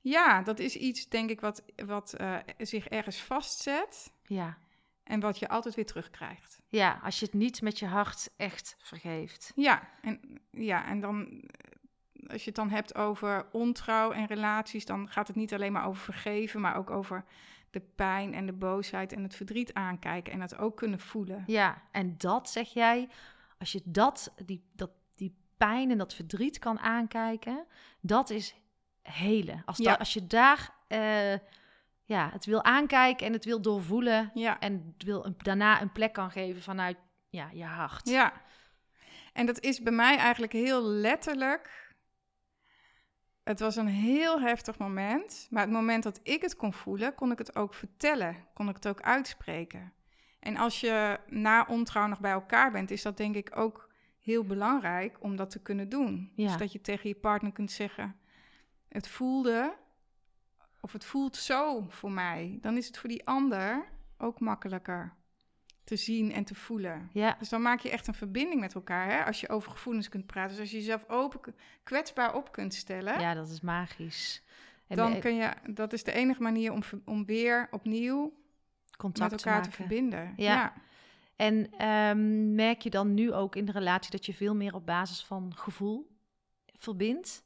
Ja, 0.00 0.42
dat 0.42 0.58
is 0.58 0.76
iets, 0.76 1.08
denk 1.08 1.30
ik, 1.30 1.40
wat, 1.40 1.62
wat 1.86 2.12
eh, 2.12 2.36
zich 2.58 2.88
ergens 2.88 3.22
vastzet 3.22 4.12
Ja. 4.22 4.58
en 5.04 5.20
wat 5.20 5.38
je 5.38 5.48
altijd 5.48 5.74
weer 5.74 5.86
terugkrijgt. 5.86 6.60
ja, 6.68 7.00
als 7.02 7.18
je 7.18 7.24
het 7.24 7.34
niet 7.34 7.62
met 7.62 7.78
je 7.78 7.86
hart 7.86 8.30
echt 8.36 8.76
vergeeft. 8.78 9.52
Ja, 9.54 9.88
en, 10.02 10.40
ja, 10.50 10.86
en 10.86 11.00
dan, 11.00 11.26
eh, 11.26 12.30
als 12.30 12.40
je 12.40 12.46
het 12.46 12.54
dan 12.54 12.70
hebt 12.70 12.94
over 12.94 13.46
ontrouw 13.52 14.10
en 14.12 14.26
relaties, 14.26 14.84
dan 14.84 15.08
gaat 15.10 15.26
het 15.26 15.36
niet 15.36 15.54
alleen 15.54 15.72
maar 15.72 15.86
over 15.86 16.02
vergeven, 16.02 16.60
maar 16.60 16.76
ook 16.76 16.90
over 16.90 17.24
de 17.70 17.80
pijn 17.80 18.34
en 18.34 18.46
de 18.46 18.52
boosheid 18.52 19.12
en 19.12 19.22
het 19.22 19.36
verdriet 19.36 19.74
aankijken 19.74 20.32
en 20.32 20.40
het 20.40 20.56
ook 20.58 20.76
kunnen 20.76 21.00
voelen. 21.00 21.44
Ja, 21.46 21.82
en 21.90 22.14
dat 22.18 22.50
zeg 22.50 22.72
jij, 22.72 23.08
als 23.58 23.72
je 23.72 23.80
dat, 23.84 24.34
die, 24.44 24.64
dat, 24.74 24.90
die 25.14 25.36
pijn 25.56 25.90
en 25.90 25.98
dat 25.98 26.14
verdriet 26.14 26.58
kan 26.58 26.78
aankijken, 26.78 27.66
dat 28.00 28.30
is 28.30 28.54
helen. 29.02 29.62
Als, 29.64 29.76
Ja. 29.78 29.84
da- 29.92 29.98
als 29.98 30.12
je 30.12 30.26
daar 30.26 30.74
eh, 30.88 31.38
ja, 32.04 32.30
het 32.32 32.44
wil 32.44 32.64
aankijken 32.64 33.26
en 33.26 33.32
het 33.32 33.44
wil 33.44 33.60
doorvoelen 33.62 34.30
Ja, 34.34 34.58
en 34.60 34.92
het 34.96 35.06
wil 35.06 35.24
een, 35.24 35.34
daarna 35.38 35.80
een 35.82 35.92
plek 35.92 36.12
kan 36.12 36.30
geven 36.30 36.62
vanuit 36.62 36.96
ja, 37.28 37.48
je 37.52 37.64
hart. 37.64 38.08
ja. 38.08 38.32
En 39.32 39.46
dat 39.46 39.60
is 39.60 39.80
bij 39.82 39.92
mij 39.92 40.16
eigenlijk 40.16 40.52
heel 40.52 40.82
letterlijk. 40.82 41.94
Het 43.44 43.60
was 43.60 43.76
een 43.76 43.86
heel 43.88 44.40
heftig 44.40 44.78
moment, 44.78 45.46
maar 45.50 45.62
het 45.62 45.70
moment 45.72 46.02
dat 46.02 46.20
ik 46.22 46.42
het 46.42 46.56
kon 46.56 46.72
voelen, 46.72 47.14
kon 47.14 47.30
ik 47.32 47.38
het 47.38 47.56
ook 47.56 47.74
vertellen, 47.74 48.36
kon 48.54 48.68
ik 48.68 48.74
het 48.74 48.88
ook 48.88 49.00
uitspreken. 49.02 49.92
En 50.46 50.56
als 50.56 50.80
je 50.80 51.20
na 51.28 51.66
ontrouw 51.68 52.06
nog 52.06 52.20
bij 52.20 52.30
elkaar 52.30 52.72
bent, 52.72 52.90
is 52.90 53.02
dat 53.02 53.16
denk 53.16 53.34
ik 53.34 53.56
ook 53.56 53.88
heel 54.20 54.44
belangrijk 54.44 55.16
om 55.20 55.36
dat 55.36 55.50
te 55.50 55.62
kunnen 55.62 55.88
doen. 55.88 56.32
Ja. 56.34 56.46
Dus 56.46 56.56
dat 56.56 56.72
je 56.72 56.80
tegen 56.80 57.08
je 57.08 57.14
partner 57.14 57.52
kunt 57.52 57.70
zeggen: 57.70 58.16
Het 58.88 59.08
voelde, 59.08 59.76
of 60.80 60.92
het 60.92 61.04
voelt 61.04 61.36
zo 61.36 61.86
voor 61.88 62.12
mij. 62.12 62.58
Dan 62.60 62.76
is 62.76 62.86
het 62.86 62.98
voor 62.98 63.08
die 63.08 63.26
ander 63.26 63.84
ook 64.18 64.40
makkelijker 64.40 65.14
te 65.84 65.96
zien 65.96 66.32
en 66.32 66.44
te 66.44 66.54
voelen. 66.54 67.10
Ja, 67.12 67.36
Dus 67.38 67.48
dan 67.48 67.62
maak 67.62 67.80
je 67.80 67.90
echt 67.90 68.06
een 68.06 68.14
verbinding 68.14 68.60
met 68.60 68.74
elkaar, 68.74 69.10
hè? 69.10 69.24
als 69.24 69.40
je 69.40 69.48
over 69.48 69.70
gevoelens 69.70 70.08
kunt 70.08 70.26
praten. 70.26 70.50
Dus 70.50 70.60
als 70.60 70.70
je 70.70 70.76
jezelf 70.76 71.08
open, 71.08 71.54
kwetsbaar 71.82 72.34
op 72.34 72.52
kunt 72.52 72.74
stellen, 72.74 73.20
ja, 73.20 73.34
dat 73.34 73.48
is 73.48 73.60
magisch. 73.60 74.42
En 74.86 74.96
dan 74.96 75.12
eh, 75.12 75.20
kun 75.20 75.34
je, 75.34 75.50
dat 75.70 75.92
is 75.92 76.04
de 76.04 76.12
enige 76.12 76.42
manier 76.42 76.72
om, 76.72 76.82
om 77.04 77.24
weer 77.24 77.68
opnieuw 77.70 78.32
contact 78.96 79.30
met 79.30 79.44
elkaar 79.44 79.62
te, 79.62 79.70
verbinden. 79.70 80.32
Ja. 80.36 80.54
ja. 80.54 80.72
En 81.36 81.70
ehm, 81.70 82.54
merk 82.54 82.82
je 82.82 82.90
dan 82.90 83.14
nu 83.14 83.32
ook 83.32 83.56
in 83.56 83.64
de 83.64 83.72
relatie 83.72 84.10
dat 84.10 84.26
je 84.26 84.34
veel 84.34 84.54
meer 84.54 84.74
op 84.74 84.86
basis 84.86 85.24
van 85.24 85.52
gevoel 85.56 86.16
verbindt 86.78 87.44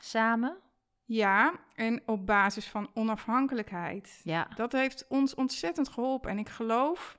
samen? 0.00 0.56
Ja, 1.04 1.60
en 1.74 2.02
op 2.06 2.26
basis 2.26 2.68
van 2.68 2.90
onafhankelijkheid. 2.94 4.20
Ja, 4.24 4.48
Dat 4.56 4.72
heeft 4.72 5.06
ons 5.08 5.34
ontzettend 5.34 5.88
geholpen. 5.88 6.30
En 6.30 6.38
ik 6.38 6.48
geloof 6.48 7.18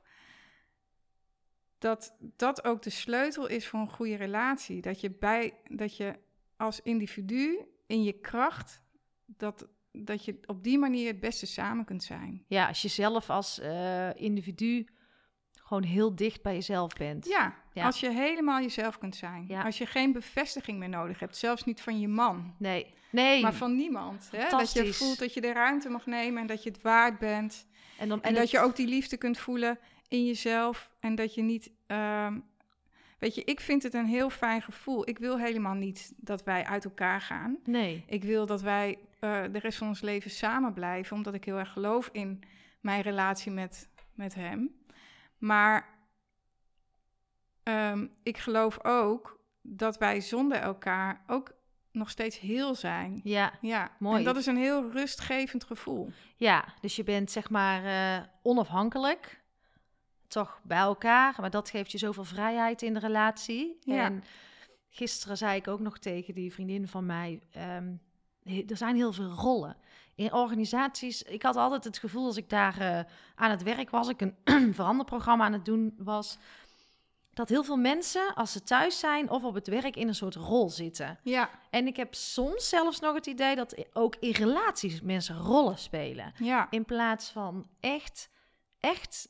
dat 1.78 2.16
dat 2.20 2.64
ook 2.64 2.82
de 2.82 2.89
sleutel 2.89 3.47
is 3.47 3.68
voor 3.68 3.80
een 3.80 3.89
goede 3.89 4.16
relatie. 4.16 4.82
Dat 4.82 5.01
je, 5.01 5.12
bij, 5.12 5.53
dat 5.64 5.97
je 5.97 6.20
als 6.58 6.82
individu 6.82 7.66
in 7.86 8.03
je 8.03 8.20
kracht, 8.20 8.82
dat, 9.26 9.68
dat 10.04 10.26
je 10.26 10.38
op 10.46 10.64
die 10.64 10.78
manier 10.78 11.08
het 11.08 11.20
beste 11.20 11.46
samen 11.46 11.86
kunt 11.86 12.04
zijn. 12.04 12.43
ja 12.48 12.68
als 12.68 12.82
je 12.82 12.88
zelf 12.88 13.30
als 13.30 13.60
eh, 13.60 14.10
individu 14.16 14.88
gewoon 15.54 15.84
heel 15.84 16.16
dicht 16.16 16.41
bij 16.41 16.54
jezelf 16.54 16.93
bent. 16.93 17.26
Ja, 17.28 17.56
Ja. 17.74 17.86
als 17.86 18.00
je 18.00 18.10
helemaal 18.12 18.62
jezelf 18.62 18.98
kunt 18.98 19.16
zijn. 19.16 19.46
Ja. 19.48 19.64
Als 19.64 19.78
je 19.78 19.86
geen 19.86 20.12
bevestiging 20.12 20.80
meer 20.80 20.89
nodig 20.89 21.20
hebt, 21.20 21.38
zelfs 21.38 21.64
niet 21.64 21.82
van 21.82 22.00
je 22.00 22.08
man. 22.08 22.56
Nee, 22.58 22.93
nee. 23.12 23.41
Maar 23.41 23.54
van 23.54 23.76
niemand. 23.76 24.30
Hè? 24.32 24.50
Dat 24.50 24.72
je 24.74 24.93
voelt 24.93 25.20
dat 25.20 25.34
je 25.34 25.41
de 25.41 25.54
ruimte 25.54 25.89
mag 25.89 26.06
nemen 26.06 26.41
en 26.41 26.48
dat 26.48 26.64
je 26.64 26.70
het 26.70 26.82
waard 26.82 27.20
bent. 27.20 27.66
en 27.98 28.10
dan, 28.10 28.22
En, 28.24 28.32
dat 28.34 28.41
het- 28.41 28.52
je 28.52 28.60
ook 28.60 28.76
die 28.76 28.88
liefde 28.88 29.18
kunt 29.18 29.38
voelen 29.38 29.80
in 30.08 30.26
jezelf. 30.26 30.89
En 31.00 31.16
dat 31.16 31.34
je 31.34 31.41
niet. 31.41 31.72
ehm, 31.88 32.39
weet 33.26 33.36
je, 33.36 33.44
ik 33.44 33.60
vind 33.60 33.84
het 33.84 33.94
een 33.94 34.06
heel 34.06 34.30
fijn 34.30 34.62
gevoel. 34.62 35.10
Ik 35.10 35.18
wil 35.18 35.40
helemaal 35.40 35.74
niet 35.74 36.14
dat 36.18 36.44
wij 36.44 36.66
uit 36.66 36.86
elkaar 36.86 37.22
gaan. 37.22 37.58
Nee, 37.64 38.04
Ik 38.08 38.24
wil 38.24 38.46
dat 38.46 38.62
wij 38.62 38.98
eh, 39.20 39.44
de 39.52 39.60
rest 39.60 39.78
van 39.78 39.88
ons 39.88 40.02
leven 40.02 40.32
samen 40.32 40.74
blijven, 40.74 41.16
omdat 41.16 41.34
ik 41.34 41.44
heel 41.44 41.58
erg 41.58 41.72
geloof 41.72 42.10
in 42.12 42.44
mijn 42.82 43.02
relatie 43.02 43.52
met, 43.52 43.90
met 44.14 44.36
hem. 44.36 44.76
Maar 45.38 45.90
ehm, 47.64 48.08
ik 48.24 48.38
geloof 48.38 48.84
ook 48.84 49.40
dat 49.62 49.98
wij 49.98 50.22
zonder 50.22 50.58
elkaar 50.58 51.24
ook 51.28 51.54
nog 51.92 52.10
steeds 52.10 52.40
heel 52.40 52.76
zijn. 52.76 53.22
ja, 53.24 53.54
Ja, 53.62 53.92
Mooi. 54.00 54.18
En 54.18 54.24
dat 54.24 54.38
is 54.38 54.46
een 54.46 54.58
heel 54.58 54.92
rustgevend 54.92 55.64
gevoel. 55.64 56.12
ja. 56.36 56.66
Dus 56.82 56.96
je 56.96 57.04
bent 57.04 57.32
zeg 57.32 57.50
maar 57.50 57.86
eh, 57.86 58.26
onafhankelijk. 58.42 59.44
Toch 60.36 60.60
bij 60.64 60.78
elkaar. 60.78 61.36
Maar 61.40 61.50
dat 61.50 61.70
geeft 61.70 61.92
je 61.92 61.98
zoveel 61.98 62.24
vrijheid 62.24 62.82
in 62.82 62.94
de 62.94 63.00
relatie. 63.00 63.78
Ja. 63.82 64.04
En 64.04 64.24
gisteren 64.90 65.38
zei 65.38 65.58
ik 65.58 65.68
ook 65.68 65.80
nog 65.80 65.98
tegen 65.98 66.34
die 66.34 66.54
vriendin 66.54 66.88
van 66.88 67.06
mij... 67.06 67.40
he- 68.44 68.64
er 68.68 68.78
zijn 68.78 68.96
heel 68.96 69.14
veel 69.14 69.30
rollen. 69.32 69.78
In 70.16 70.34
organisaties, 70.34 71.24
ik 71.24 71.42
had 71.44 71.56
altijd 71.56 71.84
het 71.84 71.98
gevoel 71.98 72.26
als 72.26 72.38
ik 72.38 72.50
daar 72.50 72.80
eh, 72.80 73.00
aan 73.36 73.52
het 73.52 73.64
werk 73.64 73.90
was, 73.90 74.08
ik 74.10 74.22
een 74.22 74.74
veranderprogramma 74.80 75.46
aan 75.46 75.54
het 75.54 75.66
doen 75.66 75.96
was, 75.98 76.38
dat 77.34 77.50
heel 77.50 77.64
veel 77.64 77.78
mensen, 77.78 78.34
als 78.34 78.52
ze 78.52 78.64
thuis 78.64 79.00
zijn 79.00 79.30
of 79.30 79.44
op 79.44 79.54
het 79.54 79.68
werk, 79.68 79.96
in 79.96 80.08
een 80.08 80.16
soort 80.16 80.36
rol 80.36 80.70
zitten. 80.70 81.20
Ja, 81.24 81.50
En 81.70 81.88
ik 81.88 81.96
heb 81.96 82.14
soms 82.16 82.70
zelfs 82.70 83.00
nog 83.00 83.14
het 83.16 83.26
idee 83.26 83.56
dat 83.56 83.86
ook 83.94 84.16
in 84.20 84.32
relaties 84.32 85.02
mensen 85.02 85.38
rollen 85.38 85.78
spelen. 85.78 86.34
ja, 86.38 86.68
In 86.70 86.86
plaats 86.86 87.30
van 87.30 87.68
echt, 87.80 88.30
echt, 88.80 89.30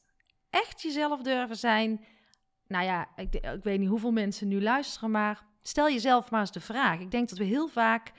echt 0.56 0.82
jezelf 0.82 1.22
durven 1.22 1.58
zijn. 1.58 2.06
Nou 2.68 2.86
ja, 2.86 3.08
ik, 3.16 3.36
ik 3.36 3.64
weet 3.64 3.80
niet 3.80 3.90
hoeveel 3.90 4.12
mensen 4.12 4.48
nu 4.48 4.62
luisteren, 4.62 5.12
maar 5.12 5.46
stel 5.62 5.90
jezelf 5.90 6.32
maar 6.32 6.40
eens 6.40 6.52
de 6.52 6.60
vraag. 6.60 7.00
Ik 7.00 7.12
denk 7.12 7.30
dat 7.30 7.38
we 7.38 7.44
heel 7.44 7.68
vaak 7.68 8.12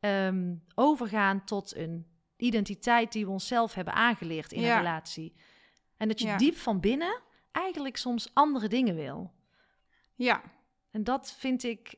ehm, 0.00 0.54
overgaan 0.74 1.44
tot 1.44 1.76
een 1.76 2.06
identiteit 2.36 3.12
die 3.12 3.24
we 3.24 3.30
onszelf 3.30 3.74
hebben 3.74 3.94
aangeleerd 3.94 4.52
in 4.52 4.60
Ja. 4.60 4.70
een 4.72 4.76
relatie. 4.76 5.34
En 5.96 6.08
dat 6.08 6.20
je 6.20 6.26
Ja. 6.26 6.36
diep 6.36 6.56
van 6.56 6.80
binnen 6.80 7.20
eigenlijk 7.52 7.96
soms 7.96 8.30
andere 8.34 8.68
dingen 8.68 8.94
wil. 8.94 9.32
ja. 10.14 10.42
En 10.90 11.04
dat 11.04 11.32
vind 11.38 11.62
ik. 11.62 11.94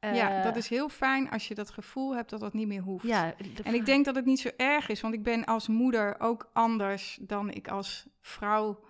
ja, 0.00 0.38
eh, 0.38 0.44
dat 0.44 0.56
is 0.56 0.68
heel 0.68 0.88
fijn 0.88 1.30
als 1.30 1.48
je 1.48 1.54
dat 1.54 1.70
gevoel 1.70 2.14
hebt 2.14 2.30
dat 2.30 2.40
dat 2.40 2.52
niet 2.52 2.66
meer 2.66 2.80
hoeft. 2.82 3.06
Ja, 3.06 3.34
de 3.54 3.62
En 3.62 3.74
ik 3.74 3.86
denk 3.86 4.04
dat 4.04 4.14
het 4.14 4.24
niet 4.24 4.40
zo 4.40 4.50
erg 4.56 4.88
is, 4.88 5.00
want 5.00 5.14
ik 5.14 5.22
ben 5.22 5.44
als 5.44 5.68
moeder 5.68 6.20
ook 6.20 6.50
anders 6.52 7.18
dan 7.20 7.50
ik 7.50 7.68
als 7.68 8.06
vrouw 8.20 8.84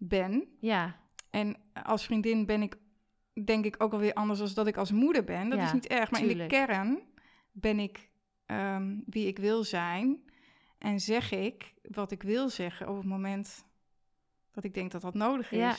ben. 0.00 0.48
Ja, 0.60 0.96
En 1.30 1.56
als 1.84 2.04
vriendin 2.04 2.46
ben 2.46 2.62
ik 2.62 2.76
denk 3.44 3.64
ik 3.64 3.82
ook 3.82 3.92
alweer 3.92 4.12
anders 4.14 4.40
als 4.40 4.54
dat 4.54 4.66
ik 4.66 4.76
als 4.76 4.92
moeder 4.92 5.24
ben. 5.24 5.48
Dat 5.50 5.58
Ja, 5.58 5.64
is 5.64 5.72
niet 5.72 5.86
erg. 5.86 6.10
Maar 6.10 6.24
in 6.24 6.38
de 6.38 6.46
kern 6.46 7.02
ben 7.52 7.78
ik 7.78 8.08
ehm, 8.46 8.96
wie 9.06 9.26
ik 9.26 9.38
wil 9.38 9.64
zijn. 9.64 10.24
En 10.78 11.00
zeg 11.00 11.30
ik 11.32 11.74
wat 11.82 12.10
ik 12.10 12.22
wil 12.22 12.48
zeggen 12.48 12.88
op 12.88 12.96
het 12.96 13.06
moment 13.06 13.64
dat 14.52 14.64
ik 14.64 14.74
denk 14.74 14.90
dat 14.90 15.00
dat 15.02 15.14
nodig 15.14 15.52
is. 15.52 15.58
Ja. 15.58 15.76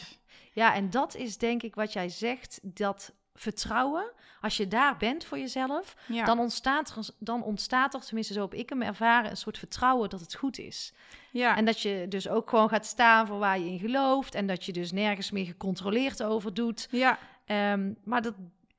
Ja, 0.53 0.73
en 0.73 0.89
dat 0.89 1.15
is 1.15 1.37
denk 1.37 1.63
ik 1.63 1.75
wat 1.75 1.93
jij 1.93 2.09
zegt, 2.09 2.59
dat 2.63 3.13
vertrouwen. 3.33 4.11
Als 4.41 4.57
je 4.57 4.67
daar 4.67 4.97
bent 4.97 5.25
voor 5.25 5.37
jezelf, 5.37 5.95
Ja. 6.07 6.25
dan, 6.25 6.39
ontstaat 6.39 6.95
er, 6.95 7.09
dan 7.19 7.43
ontstaat 7.43 7.93
er, 7.93 8.01
tenminste 8.01 8.33
zo 8.33 8.41
heb 8.41 8.53
ik 8.53 8.69
hem 8.69 8.81
ervaren, 8.81 9.29
een 9.29 9.37
soort 9.37 9.57
vertrouwen 9.57 10.09
dat 10.09 10.19
het 10.19 10.35
goed 10.35 10.57
is. 10.59 10.93
Ja. 11.31 11.57
En 11.57 11.65
dat 11.65 11.81
je 11.81 12.05
dus 12.09 12.29
ook 12.29 12.49
gewoon 12.49 12.69
gaat 12.69 12.85
staan 12.85 13.27
voor 13.27 13.39
waar 13.39 13.59
je 13.59 13.65
in 13.71 13.79
gelooft. 13.79 14.35
En 14.35 14.47
dat 14.47 14.65
je 14.65 14.71
dus 14.73 14.91
nergens 14.91 15.31
meer 15.31 15.45
gecontroleerd 15.45 16.23
over 16.23 16.53
doet. 16.53 16.87
ja. 16.91 17.17
Ehm, 17.45 17.93
maar 18.03 18.21
dat, 18.21 18.33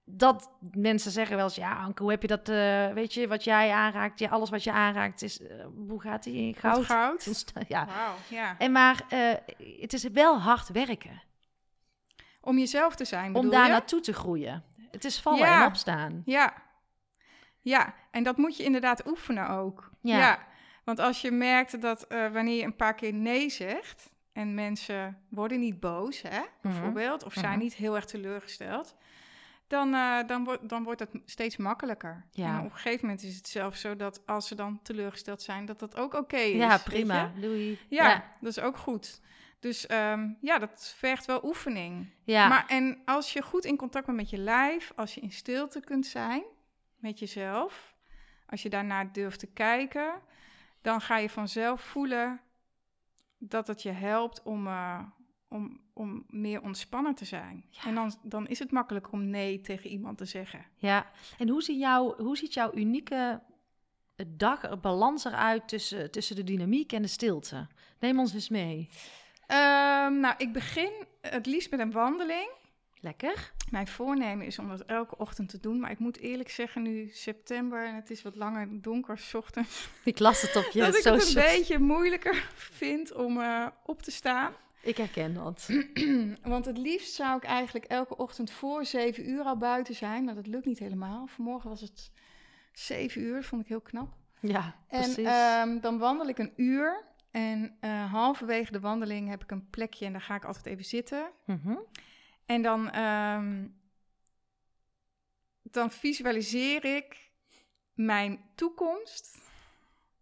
dat 0.04 0.50
mensen 0.72 1.10
zeggen 1.10 1.36
wel 1.36 1.44
eens, 1.44 1.54
ja 1.54 1.74
Anke, 1.76 2.02
hoe 2.02 2.10
heb 2.10 2.22
je 2.22 2.28
dat, 2.28 2.48
eh, 2.48 2.92
weet 2.92 3.14
je, 3.14 3.28
wat 3.28 3.44
jij 3.44 3.70
aanraakt, 3.70 4.18
ja, 4.18 4.28
alles 4.30 4.50
wat 4.50 4.64
je 4.64 4.72
aanraakt 4.72 5.22
is, 5.22 5.40
eh, 5.40 5.66
hoe 5.88 6.00
gaat 6.00 6.22
die 6.22 6.34
in 6.46 6.54
Goud. 6.54 6.84
goud? 6.84 7.44
Ja. 7.68 7.88
Ja. 8.28 8.54
En 8.58 8.72
maar 8.72 9.02
eh, 9.08 9.18
het 9.80 9.92
is 9.92 10.02
wel 10.04 10.38
hard 10.40 10.68
werken 10.68 11.22
Om 12.40 12.58
jezelf 12.58 12.94
te 12.94 13.04
zijn, 13.04 13.34
om 13.34 13.50
daar 13.50 13.64
je? 13.66 13.70
naartoe 13.70 14.00
te 14.00 14.12
groeien. 14.12 14.64
Het 14.90 15.04
is 15.04 15.20
vallen 15.20 15.38
Ja. 15.38 15.60
en 15.60 15.66
opstaan. 15.66 16.22
Ja. 16.24 16.54
Ja, 17.60 17.94
en 18.10 18.22
dat 18.22 18.36
moet 18.36 18.56
je 18.56 18.62
inderdaad 18.62 19.06
oefenen 19.06 19.48
ook. 19.48 19.90
Ja. 20.00 20.38
Want 20.84 20.98
als 20.98 21.20
je 21.20 21.30
merkt 21.30 21.80
dat 21.80 22.06
eh, 22.06 22.32
wanneer 22.32 22.56
je 22.56 22.64
een 22.64 22.76
paar 22.76 22.94
keer 22.94 23.12
nee 23.12 23.50
zegt... 23.50 24.10
en 24.32 24.54
mensen 24.54 25.18
worden 25.28 25.60
niet 25.60 25.80
boos, 25.80 26.22
hè, 26.22 26.40
bijvoorbeeld... 26.62 27.24
of 27.24 27.32
zijn 27.32 27.52
Mhm. 27.52 27.58
niet 27.58 27.74
heel 27.74 27.96
erg 27.96 28.04
teleurgesteld... 28.04 28.96
dan, 29.66 29.94
eh, 29.94 30.18
dan, 30.26 30.44
wordt 30.44 30.68
dan 30.68 30.82
wordt 30.84 31.00
het 31.00 31.10
steeds 31.24 31.56
makkelijker. 31.56 32.24
Ja. 32.30 32.52
En 32.52 32.58
op 32.58 32.64
een 32.64 32.76
gegeven 32.76 33.06
moment 33.06 33.22
is 33.22 33.36
het 33.36 33.48
zelfs 33.48 33.80
zo 33.80 33.96
dat 33.96 34.26
als 34.26 34.48
ze 34.48 34.54
dan 34.54 34.80
teleurgesteld 34.82 35.42
zijn... 35.42 35.64
dat 35.64 35.78
dat 35.78 35.96
ook 35.96 36.14
oké 36.14 36.36
is. 36.36 36.56
Ja, 36.56 36.78
prima. 36.78 37.32
Doei. 37.40 37.78
Ja, 37.88 38.08
ja. 38.08 38.24
dat 38.40 38.50
is 38.50 38.60
ook 38.60 38.76
goed. 38.76 39.20
Dus 39.60 39.86
ehm, 39.86 40.28
ja, 40.40 40.58
dat 40.58 40.94
vergt 40.96 41.24
wel 41.26 41.44
oefening. 41.44 42.06
Ja. 42.24 42.48
Maar 42.48 42.66
en 42.66 42.98
als 43.04 43.32
je 43.32 43.42
goed 43.42 43.64
in 43.64 43.76
contact 43.76 44.06
bent 44.06 44.16
met 44.18 44.30
je 44.30 44.38
lijf, 44.38 44.92
als 44.96 45.14
je 45.14 45.20
in 45.20 45.32
stilte 45.32 45.80
kunt 45.80 46.06
zijn 46.06 46.42
met 46.96 47.18
jezelf, 47.18 47.94
als 48.46 48.62
je 48.62 48.68
daarnaar 48.68 49.12
durft 49.12 49.38
te 49.38 49.46
kijken, 49.46 50.12
dan 50.82 51.00
ga 51.00 51.16
je 51.18 51.30
vanzelf 51.30 51.80
voelen 51.80 52.40
dat 53.38 53.66
het 53.66 53.82
je 53.82 53.90
helpt 53.90 54.42
om, 54.42 54.66
eh, 54.66 55.02
om, 55.48 55.80
om 55.92 56.24
meer 56.28 56.62
ontspannen 56.62 57.14
te 57.14 57.24
zijn. 57.24 57.64
Ja. 57.70 57.84
En 57.84 57.94
dan, 57.94 58.14
dan 58.22 58.46
is 58.46 58.58
het 58.58 58.70
makkelijker 58.70 59.12
om 59.12 59.24
nee 59.30 59.60
tegen 59.60 59.90
iemand 59.90 60.18
te 60.18 60.24
zeggen. 60.24 60.64
Ja, 60.76 61.10
en 61.38 61.48
hoe, 61.48 61.62
ziet 61.62 61.78
jouw, 61.78 62.16
hoe 62.16 62.36
ziet 62.36 62.54
jouw 62.54 62.74
unieke 62.74 63.42
dag, 64.26 64.62
er- 64.62 64.80
balans 64.80 65.24
eruit 65.24 65.68
tussen, 65.68 66.10
tussen 66.10 66.36
de 66.36 66.44
dynamiek 66.44 66.92
en 66.92 67.02
de 67.02 67.08
stilte? 67.08 67.66
Neem 67.98 68.18
ons 68.18 68.34
eens 68.34 68.48
mee. 68.48 68.88
Ehm, 69.46 70.20
nou, 70.20 70.34
ik 70.38 70.52
begin 70.52 70.92
het 71.20 71.46
liefst 71.46 71.70
met 71.70 71.80
een 71.80 71.92
wandeling. 71.92 72.50
Lekker. 73.00 73.52
Mijn 73.72 73.86
voornemen 73.88 74.46
is 74.46 74.58
om 74.58 74.68
dat 74.68 74.80
elke 74.80 75.16
ochtend 75.16 75.48
te 75.48 75.60
doen. 75.60 75.80
Maar 75.80 75.90
ik 75.90 75.98
moet 75.98 76.18
eerlijk 76.18 76.50
zeggen, 76.50 76.82
nu 76.82 77.08
september 77.12 77.86
en 77.86 77.94
het 77.94 78.10
is 78.10 78.22
wat 78.22 78.36
langer 78.36 78.68
donker 78.82 79.18
's 79.18 79.34
ochtends. 79.34 79.88
Ik 80.04 80.18
las 80.18 80.42
het 80.42 80.56
op 80.56 80.70
je 80.72 80.80
dat 80.90 80.96
ik 80.96 81.04
het 81.04 81.26
een 81.28 81.34
beetje 81.34 81.78
moeilijker 81.78 82.48
vind 82.54 83.12
om 83.14 83.40
eh, 83.40 83.66
op 83.84 84.02
te 84.02 84.10
staan. 84.10 84.52
Ik 84.82 84.96
herken 84.96 85.34
dat. 85.34 85.68
Want 86.42 86.64
het 86.64 86.78
liefst 86.78 87.14
zou 87.14 87.36
ik 87.36 87.44
eigenlijk 87.44 87.84
elke 87.84 88.16
ochtend 88.16 88.50
voor 88.50 88.84
7 88.84 89.28
uur 89.28 89.42
al 89.44 89.56
buiten 89.56 89.94
zijn. 89.94 90.24
Maar 90.24 90.34
dat 90.34 90.46
lukt 90.46 90.66
niet 90.66 90.78
helemaal. 90.78 91.26
Vanmorgen 91.26 91.68
was 91.70 91.80
het 91.80 92.10
7 92.72 93.22
uur, 93.22 93.44
vond 93.44 93.62
ik 93.62 93.68
heel 93.68 93.80
knap. 93.80 94.08
Ja, 94.40 94.74
En 94.88 95.00
precies. 95.00 95.26
ehm, 95.26 95.80
dan 95.80 95.98
wandel 95.98 96.28
ik 96.28 96.38
een 96.38 96.52
uur. 96.56 97.04
En 97.30 97.76
eh, 97.80 98.12
halverwege 98.12 98.72
de 98.72 98.80
wandeling 98.80 99.28
heb 99.28 99.42
ik 99.42 99.50
een 99.50 99.70
plekje 99.70 100.06
en 100.06 100.12
daar 100.12 100.20
ga 100.20 100.34
ik 100.34 100.44
altijd 100.44 100.66
even 100.66 100.84
zitten. 100.84 101.30
Mhm. 101.46 101.74
En 102.46 102.62
dan, 102.62 102.90
ehm, 102.90 103.66
dan 105.62 105.90
visualiseer 105.90 106.84
ik 106.84 107.30
mijn 107.94 108.40
toekomst. 108.54 109.38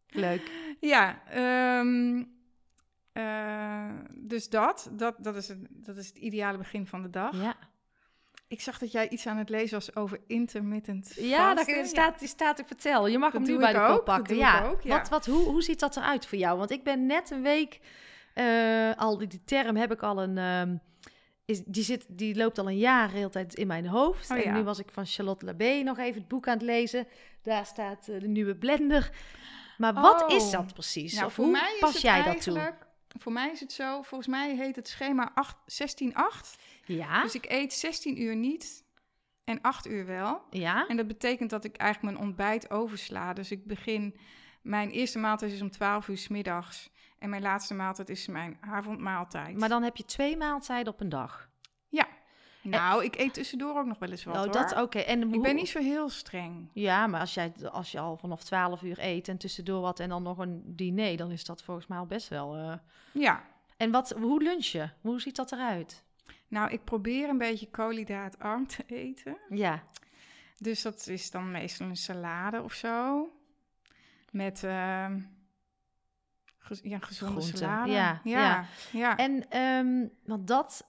Leuk. 0.09 0.51
Ja, 0.81 1.23
ehm, 1.29 2.23
eh, 3.13 3.91
dus 4.15 4.49
dat, 4.49 4.91
dat, 4.93 5.15
dat, 5.19 5.37
is 5.37 5.49
het, 5.49 5.59
dat 5.71 5.97
is 5.97 6.07
het 6.07 6.17
ideale 6.17 6.59
begin 6.59 6.87
van 6.87 7.03
de 7.03 7.11
dag. 7.11 7.37
Ja, 7.37 7.57
Ik 8.49 8.61
zag 8.61 8.79
dat 8.79 8.93
jij 8.93 9.09
iets 9.09 9.27
aan 9.27 9.37
het 9.37 9.49
lezen 9.49 9.79
was 9.79 9.97
over 9.97 10.21
intermittent 10.27 11.15
ja 11.17 11.55
daar 11.55 11.87
staat, 11.87 12.19
die 12.19 12.29
staat 12.29 12.59
ik 12.59 12.67
vertel. 12.67 13.07
Je 13.07 13.19
mag 13.19 13.33
Dat 13.33 13.43
hem 13.43 13.51
nu 13.51 13.59
bij 13.59 13.73
de 13.73 13.87
kop 13.95 14.05
pakken. 14.05 14.37
ja. 14.37 14.65
ook, 14.67 14.83
ja. 14.83 14.97
Wat, 14.99 15.09
wat, 15.09 15.27
hoe, 15.27 15.45
hoe 15.45 15.63
ziet 15.63 15.81
dat 15.81 15.97
eruit 15.97 16.27
voor 16.27 16.39
jou? 16.39 16.59
Want 16.59 16.71
ik 16.71 16.85
ben 16.85 17.07
net 17.07 17.31
een 17.31 17.43
week, 17.43 17.81
eh, 18.35 18.97
al 18.97 19.19
die, 19.19 19.29
die 19.29 19.45
term 19.45 19.77
heb 19.77 19.93
ik 19.93 20.03
al 20.03 20.23
een, 20.23 20.39
ehm, 20.39 20.77
is, 21.51 21.63
die, 21.65 21.83
zit, 21.85 22.07
die 22.09 22.37
loopt 22.37 22.59
al 22.59 22.69
een 22.69 22.79
jaar 22.79 23.09
de 23.09 23.15
hele 23.17 23.29
tijd 23.31 23.55
in 23.55 23.67
mijn 23.67 23.87
hoofd. 23.87 24.31
Oh, 24.31 24.37
en 24.37 24.43
ja. 24.43 24.53
nu 24.55 24.63
was 24.63 24.79
ik 24.79 24.89
van 24.93 25.07
Charlotte 25.07 25.45
Labé 25.45 25.83
nog 25.83 25.99
even 25.99 26.19
het 26.21 26.29
boek 26.29 26.47
aan 26.49 26.55
het 26.55 26.63
lezen. 26.63 27.07
Daar 27.43 27.67
staat 27.67 28.09
eh, 28.09 28.21
de 28.21 28.29
nieuwe 28.29 28.57
blender. 28.57 29.11
Maar 29.79 29.95
wat 29.95 30.23
Oh. 30.23 30.31
is 30.35 30.51
dat 30.51 30.73
precies? 30.73 31.15
Nou, 31.15 31.27
of 31.27 31.33
voor 31.33 31.45
hoe 31.45 31.53
mij 31.53 31.73
is 31.75 31.81
pas 31.81 31.93
het 31.93 32.03
jij 32.03 32.23
dat 32.23 32.43
toe? 32.43 32.75
Voor 33.19 33.33
mij 33.33 33.51
is 33.51 33.61
het 33.61 33.73
zo, 33.73 34.03
volgens 34.03 34.31
mij 34.31 34.57
heet 34.57 34.77
het 34.77 34.89
schema 34.89 35.31
8 35.35 35.57
16-8. 35.67 36.57
Ja, 36.85 37.23
Dus 37.23 37.35
ik 37.35 37.51
eet 37.51 37.73
16 37.73 38.23
uur 38.23 38.37
niet 38.37 38.85
en 39.45 39.61
8 39.61 39.87
uur 39.87 40.07
wel. 40.07 40.43
ja. 40.51 40.87
En 40.89 40.97
dat 40.97 41.07
betekent 41.07 41.51
dat 41.51 41.65
ik 41.65 41.77
eigenlijk 41.77 42.15
mijn 42.15 42.27
ontbijt 42.27 42.71
oversla. 42.71 43.33
Dus 43.33 43.51
ik 43.51 43.67
begin, 43.67 44.17
mijn 44.63 44.91
eerste 44.91 45.19
maaltijd 45.19 45.53
is 45.53 45.61
om 45.63 45.71
12 45.71 46.09
uur 46.09 46.19
's 46.19 46.29
middags. 46.29 46.91
En 47.21 47.31
mijn 47.31 47.43
laatste 47.43 47.75
maaltijd 47.75 48.09
is 48.09 48.27
mijn 48.27 48.57
avondmaaltijd. 48.61 49.57
Maar 49.59 49.69
dan 49.69 49.83
heb 49.83 49.97
je 49.97 50.05
twee 50.05 50.37
maaltijden 50.37 50.93
op 50.93 51.01
een 51.01 51.09
dag. 51.09 51.49
Ja. 51.89 52.07
Nou, 52.63 53.05
ik 53.05 53.17
eet 53.19 53.35
tussendoor 53.35 53.79
ook 53.79 53.87
nog 53.87 53.99
wel 53.99 54.11
eens 54.11 54.25
wat 54.25 54.35
oh, 54.35 54.43
hoor. 54.43 54.53
dat 54.53 54.77
oké. 54.83 54.99
En 54.99 55.33
Ik 55.35 55.43
ben 55.43 55.55
niet 55.55 55.69
zo 55.69 55.79
heel 55.79 56.09
streng. 56.09 56.71
Ja, 56.73 57.07
maar 57.07 57.21
als, 57.21 57.35
jij, 57.35 57.53
als 57.71 57.93
je 57.93 57.99
al 57.99 58.17
vanaf 58.17 58.45
12 58.45 58.83
uur 58.83 58.99
eet 58.99 59.29
en 59.29 59.37
tussendoor 59.39 59.81
wat 59.81 60.01
en 60.01 60.09
dan 60.09 60.23
nog 60.23 60.39
een 60.39 60.63
diner, 60.67 61.17
dan 61.17 61.31
is 61.31 61.45
dat 61.45 61.63
volgens 61.63 61.87
mij 61.87 61.99
al 61.99 62.07
best 62.07 62.29
wel. 62.29 62.57
eh. 62.57 62.73
Ja. 63.13 63.45
En 63.77 63.91
wat, 63.91 64.11
hoe 64.11 64.43
lunch 64.43 64.65
je? 64.65 64.89
Hoe 65.01 65.21
ziet 65.21 65.37
dat 65.37 65.53
eruit? 65.53 66.05
Nou, 66.49 66.71
ik 66.71 66.85
probeer 66.85 67.29
een 67.29 67.39
beetje 67.39 67.71
koolhydraatarm 67.71 68.67
te 68.67 68.85
eten. 68.87 69.37
Ja, 69.49 69.83
Dus 70.59 70.83
dat 70.83 71.07
is 71.07 71.31
dan 71.31 71.51
meestal 71.51 71.87
een 71.87 71.97
salade 71.97 72.63
of 72.63 72.73
zo. 72.73 73.29
Met 74.31 74.65
ehm, 74.65 75.21
ja, 76.83 76.99
gezonde 76.99 77.41
Groenten, 77.41 77.59
salade. 77.59 77.93
ja, 77.93 78.21
ja. 78.25 78.41
ja. 78.41 78.67
ja. 78.91 79.17
en 79.17 79.51
ehm, 79.51 80.07
want 80.25 80.47
dat, 80.47 80.87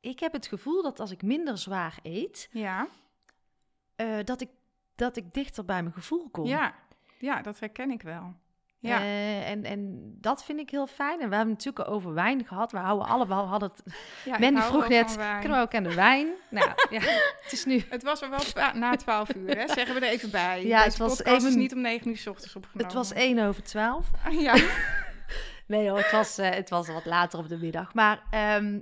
ik 0.00 0.20
heb 0.20 0.32
het 0.32 0.46
gevoel 0.46 0.82
dat 0.82 1.00
als 1.00 1.10
ik 1.10 1.22
minder 1.22 1.58
zwaar 1.58 1.98
eet, 2.02 2.48
ja. 2.52 2.88
eh, 3.96 4.18
dat, 4.24 4.40
ik, 4.40 4.50
dat 4.94 5.16
ik 5.16 5.34
dichter 5.34 5.64
bij 5.64 5.82
mijn 5.82 5.94
gevoel 5.94 6.28
kom. 6.30 6.46
Ja. 6.46 6.74
ja, 7.18 7.42
dat 7.42 7.60
herken 7.60 7.90
ik 7.90 8.02
wel. 8.02 8.34
Ja. 8.82 9.00
Eh, 9.00 9.50
en, 9.50 9.64
en 9.64 10.12
dat 10.20 10.44
vind 10.44 10.58
ik 10.58 10.70
heel 10.70 10.86
fijn. 10.86 11.20
En 11.20 11.28
we 11.28 11.34
hebben 11.34 11.54
het 11.54 11.64
natuurlijk 11.64 11.94
over 11.96 12.14
wijn 12.14 12.46
gehad. 12.46 12.72
We 12.72 12.78
houden 12.78 13.08
allebei, 13.08 13.40
hadden 13.40 13.70
het, 13.74 13.94
ja 14.24 14.52
hou 14.52 14.62
vroeg 14.62 14.88
net, 14.88 15.18
kunnen 15.40 15.58
we 15.58 15.64
ook 15.64 15.74
aan 15.74 15.82
de 15.82 15.94
wijn? 15.94 16.28
nou, 16.50 16.70
ja, 16.90 17.00
het 17.42 17.52
is 17.52 17.64
nu... 17.64 17.82
Het 17.88 18.02
was 18.02 18.22
er 18.22 18.30
wel 18.30 18.72
na 18.74 18.96
12 18.96 19.34
uur, 19.34 19.56
hè? 19.56 19.68
zeggen 19.68 19.94
we 19.94 20.06
er 20.06 20.12
even 20.12 20.30
bij. 20.30 20.66
Ja, 20.66 20.82
het 20.82 20.96
was 20.96 21.24
even- 21.24 21.58
niet 21.58 21.74
om 21.74 21.80
9 21.80 22.10
uur 22.10 22.16
s 22.16 22.26
ochtends 22.26 22.56
opgenomen. 22.56 22.84
Het 22.84 22.94
was 22.94 23.12
1 23.12 23.38
over 23.46 23.62
12. 23.62 24.10
Ja, 24.30 24.54
Nee 25.66 25.88
hoor, 25.88 25.98
het 25.98 26.10
was, 26.10 26.38
eh, 26.38 26.50
het 26.50 26.70
was 26.70 26.88
wat 26.88 27.04
later 27.04 27.38
op 27.38 27.48
de 27.48 27.58
middag. 27.58 27.94
Maar 27.94 28.22
ehm, 28.30 28.80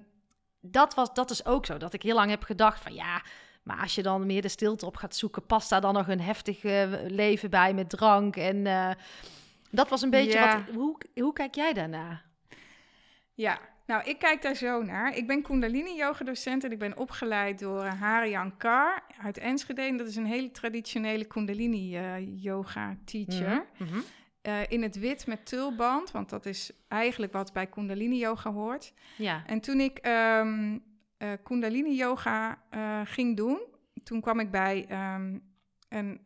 dat, 0.60 0.94
was, 0.94 1.14
dat 1.14 1.30
is 1.30 1.44
ook 1.46 1.66
zo. 1.66 1.76
Dat 1.76 1.92
ik 1.92 2.02
heel 2.02 2.14
lang 2.14 2.30
heb 2.30 2.42
gedacht 2.42 2.82
van 2.82 2.94
ja, 2.94 3.22
maar 3.62 3.80
als 3.80 3.94
je 3.94 4.02
dan 4.02 4.26
meer 4.26 4.42
de 4.42 4.48
stilte 4.48 4.86
op 4.86 4.96
gaat 4.96 5.16
zoeken, 5.16 5.46
past 5.46 5.70
daar 5.70 5.80
dan 5.80 5.94
nog 5.94 6.08
een 6.08 6.20
heftig 6.20 6.64
eh, 6.64 6.88
leven 7.06 7.50
bij 7.50 7.74
met 7.74 7.90
drank? 7.90 8.36
En 8.36 8.66
eh, 8.66 8.90
dat 9.70 9.88
was 9.88 10.02
een 10.02 10.10
beetje 10.10 10.38
Ja. 10.38 10.64
wat... 10.66 10.74
Hoe, 10.74 10.96
hoe 11.14 11.32
kijk 11.32 11.54
jij 11.54 11.72
daarna? 11.72 12.22
ja. 13.34 13.58
Nou, 13.86 14.02
ik 14.04 14.18
kijk 14.18 14.42
daar 14.42 14.54
zo 14.54 14.82
naar. 14.82 15.16
Ik 15.16 15.26
ben 15.26 15.42
Kundalini-yoga-docent 15.42 16.64
en 16.64 16.72
ik 16.72 16.78
ben 16.78 16.96
opgeleid 16.96 17.58
door 17.58 17.84
Harian 17.84 18.56
Kar 18.56 19.02
uit 19.22 19.38
Enschede. 19.38 19.82
En 19.82 19.96
dat 19.96 20.06
is 20.06 20.16
een 20.16 20.26
hele 20.26 20.50
traditionele 20.50 21.24
Kundalini-yoga-teacher. 21.24 23.66
Mhm, 23.78 23.90
mhm. 23.90 23.98
Eh, 24.42 24.60
in 24.68 24.82
het 24.82 24.98
wit 24.98 25.26
met 25.26 25.46
tulband, 25.46 26.10
want 26.10 26.30
dat 26.30 26.46
is 26.46 26.70
eigenlijk 26.88 27.32
wat 27.32 27.52
bij 27.52 27.66
Kundalini-yoga 27.66 28.52
hoort. 28.52 28.92
Ja, 29.16 29.42
En 29.46 29.60
toen 29.60 29.80
ik 29.80 29.98
ehm 29.98 30.78
eh, 31.16 31.28
Kundalini-yoga 31.42 32.58
eh, 32.70 33.00
ging 33.04 33.36
doen, 33.36 33.60
toen 34.04 34.20
kwam 34.20 34.40
ik 34.40 34.50
bij 34.50 34.86
ehm, 34.88 35.38
een 35.88 36.20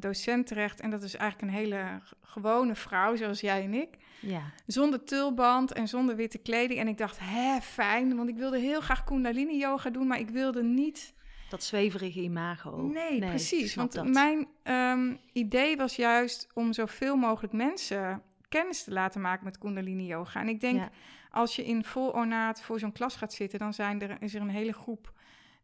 docent 0.00 0.46
terecht. 0.46 0.80
En 0.80 0.90
dat 0.90 1.02
is 1.02 1.16
eigenlijk 1.16 1.52
een 1.52 1.58
hele 1.58 2.00
gewone 2.22 2.74
vrouw, 2.74 3.16
zoals 3.16 3.40
jij 3.40 3.64
en 3.64 3.74
ik. 3.74 3.96
ja. 4.20 4.42
Zonder 4.66 5.04
tulband 5.04 5.72
en 5.72 5.88
zonder 5.88 6.16
witte 6.16 6.38
kleding. 6.38 6.80
En 6.80 6.88
ik 6.88 6.98
dacht, 6.98 7.18
hè, 7.20 7.60
fijn, 7.60 8.16
want 8.16 8.28
ik 8.28 8.36
wilde 8.36 8.58
heel 8.58 8.80
graag 8.80 9.04
Kundalini-yoga 9.04 9.90
doen, 9.90 10.06
maar 10.06 10.18
ik 10.18 10.30
wilde 10.30 10.62
niet 10.62 11.14
dat 11.50 11.62
zweverige 11.62 12.20
imago. 12.20 12.76
Nee, 12.82 13.18
precies. 13.18 13.74
Want 13.74 13.92
dat. 13.92 14.08
mijn 14.08 14.46
ehm, 14.62 15.14
idee 15.32 15.76
was 15.76 15.96
juist 15.96 16.48
om 16.54 16.72
zoveel 16.72 17.16
mogelijk 17.16 17.52
mensen 17.52 18.22
kennis 18.48 18.84
te 18.84 18.92
laten 18.92 19.20
maken 19.20 19.44
met 19.44 19.58
Kundalini 19.58 20.06
Yoga. 20.06 20.40
En 20.40 20.48
ik 20.48 20.60
denk, 20.60 20.76
Ja. 20.76 20.90
als 21.30 21.56
je 21.56 21.64
in 21.64 21.84
vol 21.84 22.10
ornaat 22.10 22.62
voor 22.62 22.78
zo'n 22.78 22.92
klas 22.92 23.16
gaat 23.16 23.32
zitten, 23.32 23.58
dan 23.58 23.74
zijn 23.74 24.02
er, 24.02 24.16
is 24.22 24.34
er 24.34 24.40
een 24.40 24.48
hele 24.50 24.72
groep 24.72 25.12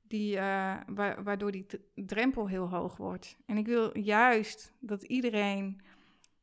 die, 0.09 0.37
eh, 0.39 0.75
wa- 0.87 1.23
waardoor 1.23 1.51
die 1.53 1.67
drempel 1.95 2.49
heel 2.49 2.69
hoog 2.69 2.97
wordt. 2.97 3.37
En 3.47 3.57
ik 3.57 3.67
wil 3.67 3.99
juist 3.99 4.73
dat 4.81 5.03
iedereen 5.03 5.81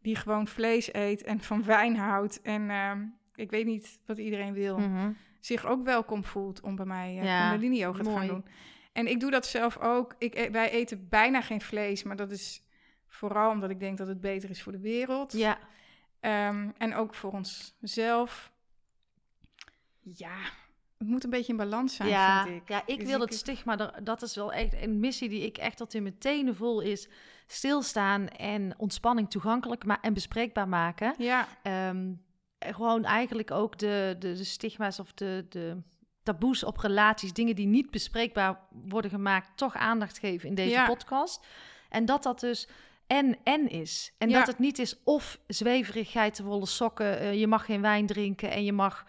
die 0.02 0.16
gewoon 0.16 0.48
vlees 0.48 0.94
eet 0.94 1.24
en 1.24 1.40
van 1.42 1.64
wijn 1.74 1.96
houdt 1.98 2.42
en 2.42 2.70
ehm, 2.70 3.02
ik 3.36 3.50
weet 3.52 3.66
niet 3.66 4.00
wat 4.06 4.18
iedereen 4.18 4.54
wil, 4.54 4.78
Mhm. 4.80 5.12
zich 5.40 5.66
ook 5.66 5.84
welkom 5.84 6.24
voelt 6.24 6.62
om 6.62 6.76
bij 6.76 6.86
mij 6.86 7.14
Ja, 7.14 7.50
Kundalini 7.50 7.78
Yoga 7.80 8.04
te 8.04 8.10
gaan 8.10 8.28
doen. 8.28 8.46
En 8.94 9.08
ik 9.08 9.20
doe 9.20 9.32
dat 9.32 9.46
zelf 9.46 9.78
ook. 9.78 10.16
Ik, 10.18 10.36
e- 10.36 10.50
wij 10.52 10.70
eten 10.72 11.10
bijna 11.10 11.42
geen 11.42 11.62
vlees, 11.62 12.04
maar 12.04 12.16
dat 12.16 12.32
is 12.32 12.64
vooral 13.08 13.52
omdat 13.52 13.70
ik 13.70 13.80
denk 13.80 13.98
dat 13.98 14.08
het 14.08 14.22
beter 14.22 14.50
is 14.50 14.64
voor 14.64 14.72
de 14.72 14.80
wereld. 14.80 15.32
Ja, 15.32 15.58
Ehm, 16.20 16.70
en 16.78 16.96
ook 16.96 17.16
voor 17.16 17.32
onszelf. 17.32 18.52
Ja, 20.00 20.36
het 20.98 21.08
moet 21.08 21.24
een 21.24 21.30
beetje 21.30 21.52
in 21.52 21.58
balans 21.58 21.96
zijn, 21.96 22.10
ja, 22.10 22.44
vind 22.44 22.62
ik. 22.62 22.68
ja, 22.70 22.84
ik 22.86 23.00
Dus 23.00 23.08
wil 23.08 23.22
ik- 23.22 23.30
het 23.30 23.38
stigma, 23.38 23.76
dat 24.04 24.22
is 24.22 24.36
wel 24.36 24.54
echt 24.54 24.74
een 24.82 25.00
missie 25.00 25.30
die 25.30 25.42
ik 25.46 25.58
echt 25.58 25.78
tot 25.78 25.94
in 25.94 26.04
mijn 26.04 26.18
tenen 26.18 26.56
voel 26.56 26.82
is. 26.82 27.08
Stilstaan 27.48 28.28
en 28.30 28.74
ontspanning 28.78 29.30
toegankelijk 29.30 29.84
en 30.02 30.14
bespreekbaar 30.14 30.68
maken. 30.68 31.16
Ja, 31.18 31.48
Ehm, 31.64 32.14
gewoon 32.60 33.04
eigenlijk 33.06 33.52
ook 33.52 33.78
de, 33.78 34.16
de, 34.20 34.34
de 34.34 34.44
stigma's 34.44 35.00
of 35.00 35.14
de, 35.14 35.46
de 35.50 35.78
taboes 36.24 36.64
op 36.64 36.78
relaties, 36.78 37.34
dingen 37.34 37.56
die 37.56 37.68
niet 37.68 37.92
bespreekbaar 37.92 38.60
worden 38.90 39.12
gemaakt, 39.12 39.50
toch 39.58 39.76
aandacht 39.76 40.20
geven 40.20 40.50
in 40.50 40.56
deze 40.56 40.70
Ja. 40.76 40.86
podcast. 40.86 41.46
En 41.90 42.06
dat 42.06 42.24
dat 42.24 42.40
dus 42.40 42.68
en 43.08 43.38
en 43.44 43.70
is. 43.70 44.14
En 44.18 44.30
Ja. 44.30 44.38
dat 44.38 44.48
het 44.48 44.60
niet 44.60 44.80
is 44.80 44.96
of 45.04 45.40
zweverigheid, 45.48 46.40
wollen 46.40 46.68
sokken, 46.68 47.20
eh, 47.20 47.40
je 47.40 47.48
mag 47.48 47.66
geen 47.66 47.82
wijn 47.82 48.06
drinken 48.06 48.52
en 48.52 48.64
je 48.64 48.74
mag 48.74 49.06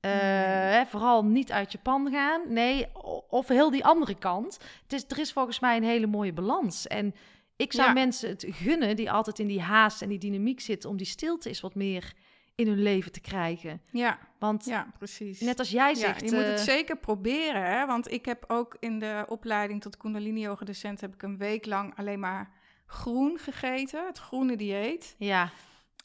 eh, 0.00 0.10
hè, 0.10 0.86
vooral 0.86 1.24
niet 1.24 1.52
uit 1.52 1.72
je 1.72 1.78
pan 1.78 2.10
gaan. 2.10 2.40
Nee, 2.52 2.86
of 3.28 3.48
heel 3.48 3.70
die 3.70 3.84
andere 3.84 4.14
kant. 4.14 4.58
Het 4.82 4.92
is, 4.92 5.04
er 5.08 5.18
is 5.18 5.32
volgens 5.32 5.60
mij 5.60 5.76
een 5.76 5.84
hele 5.84 6.06
mooie 6.06 6.32
balans. 6.32 6.86
En 6.86 7.14
ik 7.56 7.72
zou 7.72 7.86
Ja. 7.88 7.92
mensen 7.94 8.28
het 8.28 8.46
gunnen 8.48 8.96
die 8.96 9.10
altijd 9.10 9.38
in 9.38 9.46
die 9.46 9.60
haast 9.60 10.02
en 10.02 10.08
die 10.08 10.18
dynamiek 10.18 10.60
zitten, 10.60 10.90
om 10.90 10.96
die 10.96 11.06
stilte 11.06 11.48
eens 11.48 11.60
wat 11.60 11.74
meer 11.74 12.12
in 12.58 12.66
hun 12.66 12.82
leven 12.82 13.12
te 13.12 13.20
krijgen. 13.20 13.80
ja, 13.90 14.18
Want 14.38 14.64
ja, 14.64 14.86
precies. 14.98 15.40
net 15.40 15.58
als 15.58 15.70
jij 15.70 15.88
Ja, 15.88 15.94
zegt... 15.94 16.20
je 16.20 16.34
moet 16.36 16.44
het 16.44 16.58
eh, 16.58 16.64
zeker 16.64 16.96
proberen, 16.96 17.62
hè? 17.64 17.86
want 17.86 18.12
ik 18.12 18.24
heb 18.24 18.44
ook 18.46 18.76
in 18.80 18.98
de 18.98 19.24
opleiding 19.28 19.80
tot 19.80 19.96
Kundalini 19.96 20.40
Yoga 20.40 20.64
docent 20.64 21.00
heb 21.00 21.14
ik 21.14 21.22
een 21.22 21.38
week 21.38 21.66
lang 21.66 21.96
alleen 21.96 22.20
maar 22.20 22.50
groen 22.86 23.38
gegeten, 23.38 24.06
het 24.06 24.18
groene 24.18 24.56
dieet. 24.56 25.14
Ja, 25.18 25.50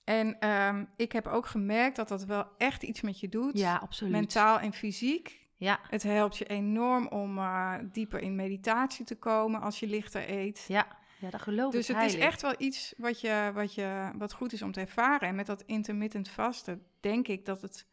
En 0.03 0.39
ehm, 0.39 0.85
ik 0.95 1.11
heb 1.11 1.27
ook 1.27 1.45
gemerkt 1.45 1.95
dat 1.95 2.07
dat 2.07 2.25
wel 2.25 2.45
echt 2.57 2.83
iets 2.83 3.01
met 3.01 3.19
je 3.19 3.29
doet, 3.29 3.57
ja, 3.59 3.75
absoluut. 3.75 4.11
mentaal 4.13 4.59
en 4.59 4.73
fysiek. 4.73 5.41
Ja, 5.55 5.79
Het 5.89 6.03
helpt 6.03 6.37
je 6.37 6.45
enorm 6.45 7.07
om 7.07 7.37
eh, 7.37 7.73
dieper 7.91 8.19
in 8.21 8.35
meditatie 8.35 9.05
te 9.05 9.15
komen 9.15 9.61
als 9.61 9.79
je 9.79 9.87
lichter 9.87 10.29
eet. 10.29 10.65
ja, 10.67 10.87
ja, 11.23 11.29
dat 11.29 11.41
geloof 11.41 11.71
Dus 11.71 11.89
ik 11.89 11.95
het 11.95 12.05
is 12.05 12.15
echt 12.15 12.41
wel 12.41 12.55
iets 12.57 12.93
wat, 12.97 13.21
je, 13.21 13.51
wat, 13.53 13.73
je, 13.73 14.11
wat 14.15 14.33
goed 14.33 14.53
is 14.53 14.61
om 14.61 14.71
te 14.71 14.79
ervaren. 14.79 15.27
En 15.27 15.35
met 15.35 15.45
dat 15.45 15.63
intermittent 15.65 16.29
vasten 16.29 16.85
denk 16.99 17.27
ik 17.27 17.45
dat 17.45 17.61
het... 17.61 17.85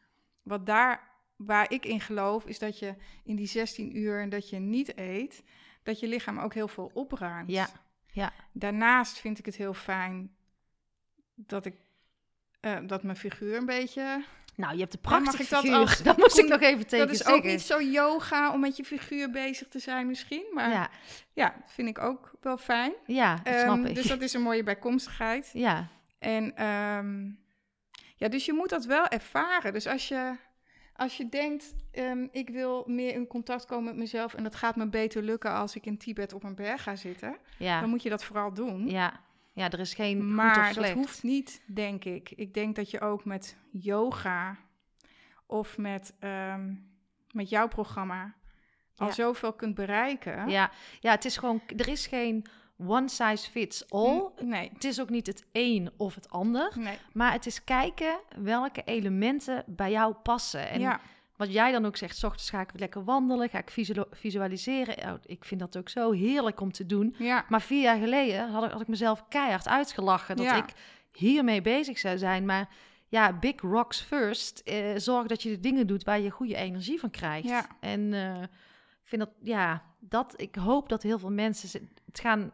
Wat 0.43 0.67
daar, 0.67 1.11
waar 1.37 1.73
ik 1.73 1.87
in 1.87 2.01
geloof, 2.01 2.47
is 2.47 2.59
dat 2.59 2.79
je 2.79 2.95
in 3.25 3.37
die 3.37 3.47
16 3.47 3.97
uur 3.97 4.21
en 4.21 4.29
dat 4.29 4.49
je 4.51 4.59
niet 4.59 4.99
eet... 4.99 5.43
dat 5.83 6.01
je 6.01 6.09
lichaam 6.09 6.39
ook 6.39 6.55
heel 6.55 6.69
veel 6.69 6.91
opruimt. 6.95 7.51
Ja, 7.51 7.69
ja. 8.13 8.33
Daarnaast 8.53 9.19
vind 9.19 9.39
ik 9.39 9.47
het 9.47 9.57
heel 9.57 9.75
fijn 9.75 10.35
dat 11.35 11.67
ik... 11.67 11.75
eh, 12.61 12.79
dat 12.87 13.03
mijn 13.03 13.17
figuur 13.17 13.57
een 13.57 13.67
beetje... 13.67 14.25
Nou, 14.57 14.73
je 14.75 14.81
hebt 14.81 14.93
mag 14.93 15.01
prachtige 15.03 15.43
ik 15.43 15.49
dat 15.49 15.61
figuur. 15.61 15.79
als- 15.79 16.03
Dat 16.11 16.17
moest 16.17 16.39
ik 16.39 16.49
nog 16.49 16.61
even 16.61 16.87
tegen 16.87 17.07
dat 17.07 17.15
is 17.15 17.23
zeggen. 17.23 17.37
ook 17.37 17.45
niet 17.45 17.61
zo 17.61 17.81
yoga 17.83 18.53
om 18.53 18.61
met 18.61 18.77
je 18.77 18.85
figuur 18.85 19.31
bezig 19.31 19.69
te 19.69 19.79
zijn 19.79 20.07
misschien. 20.07 20.45
Maar 20.53 20.71
ja, 20.71 20.91
Ja, 21.33 21.55
vind 21.67 21.89
ik 21.89 21.99
ook 21.99 22.31
wel 22.41 22.57
fijn. 22.59 22.93
ja 23.07 23.35
dat 23.37 23.55
Ehm, 23.55 23.61
snap 23.65 23.85
ik. 23.87 23.95
Dus 23.95 24.07
dat 24.07 24.21
is 24.21 24.33
een 24.33 24.43
mooie 24.43 24.63
bijkomstigheid. 24.63 25.51
Ja, 25.67 25.89
En 26.19 26.57
ehm, 26.57 27.25
ja, 28.17 28.29
dus 28.29 28.45
je 28.45 28.53
moet 28.53 28.69
dat 28.69 28.85
wel 28.85 29.07
ervaren. 29.07 29.73
Dus 29.73 29.87
als 29.87 30.09
je, 30.09 30.37
als 30.95 31.17
je 31.17 31.29
denkt, 31.29 31.75
ehm, 31.93 32.27
ik 32.31 32.49
wil 32.51 32.85
meer 32.87 33.13
in 33.15 33.27
contact 33.27 33.67
komen 33.67 33.85
met 33.85 33.97
mezelf 33.97 34.35
en 34.35 34.43
dat 34.43 34.55
gaat 34.55 34.77
me 34.77 34.89
beter 34.89 35.23
lukken 35.23 35.51
als 35.53 35.75
ik 35.77 35.87
in 35.87 35.99
Tibet 35.99 36.33
op 36.33 36.45
een 36.45 36.55
berg 36.55 36.83
ga 36.83 36.97
zitten, 36.97 37.37
ja, 37.59 37.81
dan 37.81 37.89
moet 37.91 38.03
je 38.03 38.09
dat 38.09 38.25
vooral 38.25 38.53
doen. 38.55 38.89
ja. 38.89 39.21
Ja, 39.53 39.71
er 39.71 39.81
is 39.81 39.95
geen 39.95 40.17
goed 40.21 40.29
of 40.29 40.35
maar 40.35 40.65
dat 40.65 40.73
slecht. 40.75 40.95
hoeft 40.95 41.23
niet, 41.23 41.63
denk 41.67 42.05
ik. 42.05 42.31
Ik 42.31 42.55
denk 42.55 42.77
dat 42.77 42.91
je 42.91 43.01
ook 43.01 43.25
met 43.25 43.57
yoga 43.71 44.57
of 45.47 45.79
met, 45.79 46.15
ehm, 46.19 46.75
met 47.31 47.49
jouw 47.49 47.69
programma 47.69 48.35
al 48.97 49.07
Ja. 49.07 49.13
zoveel 49.13 49.53
kunt 49.53 49.75
bereiken. 49.75 50.49
Ja, 50.49 50.71
ja, 51.01 51.11
het 51.11 51.25
is 51.25 51.37
gewoon... 51.37 51.61
Er 51.77 51.89
is 51.89 52.07
geen 52.07 52.47
one 52.87 53.09
size 53.09 53.51
fits 53.51 53.91
all. 53.91 54.29
Nee, 54.43 54.71
Het 54.73 54.85
is 54.85 55.01
ook 55.01 55.11
niet 55.11 55.27
het 55.27 55.45
een 55.53 55.91
of 55.97 56.15
het 56.15 56.31
ander. 56.31 56.73
nee. 56.79 56.99
Maar 57.13 57.33
het 57.33 57.47
is 57.47 57.65
kijken 57.65 58.21
welke 58.39 58.83
elementen 58.85 59.65
bij 59.67 59.91
jou 59.91 60.15
passen. 60.15 60.69
En 60.71 60.81
ja, 60.81 61.01
wat 61.41 61.53
jij 61.53 61.73
dan 61.73 61.85
ook 61.87 61.97
zegt, 61.97 62.17
's 62.17 62.23
ochtends 62.25 62.51
ga 62.51 62.61
ik 62.61 62.71
lekker 62.75 63.05
wandelen, 63.05 63.49
ga 63.49 63.59
ik 63.59 63.71
visual- 63.71 64.07
visualiseren. 64.11 65.21
Ik 65.27 65.45
vind 65.45 65.61
dat 65.61 65.77
ook 65.77 65.89
zo 65.89 66.13
heerlijk 66.13 66.61
om 66.61 66.73
te 66.73 66.87
doen. 66.87 67.15
ja, 67.19 67.45
Maar 67.49 67.63
vier 67.63 67.83
jaar 67.83 67.99
geleden 67.99 68.51
had 68.51 68.65
ik, 68.65 68.71
had 68.71 68.81
ik 68.81 68.89
mezelf 68.89 69.29
keihard 69.29 69.69
uitgelachen 69.69 70.37
dat 70.37 70.45
Ja. 70.47 70.57
ik 70.57 70.73
hiermee 71.13 71.63
bezig 71.63 71.99
zou 71.99 72.19
zijn. 72.19 72.45
Maar 72.45 72.69
ja, 73.09 73.33
big 73.39 73.61
rocks 73.61 74.01
first. 74.01 74.59
Eh, 74.59 74.97
zorg 74.97 75.27
dat 75.27 75.43
je 75.43 75.49
de 75.51 75.61
dingen 75.61 75.87
doet 75.87 76.05
waar 76.05 76.21
je 76.21 76.31
goede 76.31 76.57
energie 76.57 77.01
van 77.01 77.11
krijgt. 77.11 77.49
Ja. 77.49 77.67
En 77.81 78.13
eh, 78.15 78.43
ik 78.43 79.09
vind 79.09 79.23
dat, 79.23 79.31
ja, 79.43 79.83
dat, 79.99 80.35
ik 80.41 80.55
hoop 80.55 80.89
dat 80.89 81.03
heel 81.03 81.19
veel 81.19 81.31
mensen 81.31 81.89
het 82.07 82.21
gaan 82.21 82.53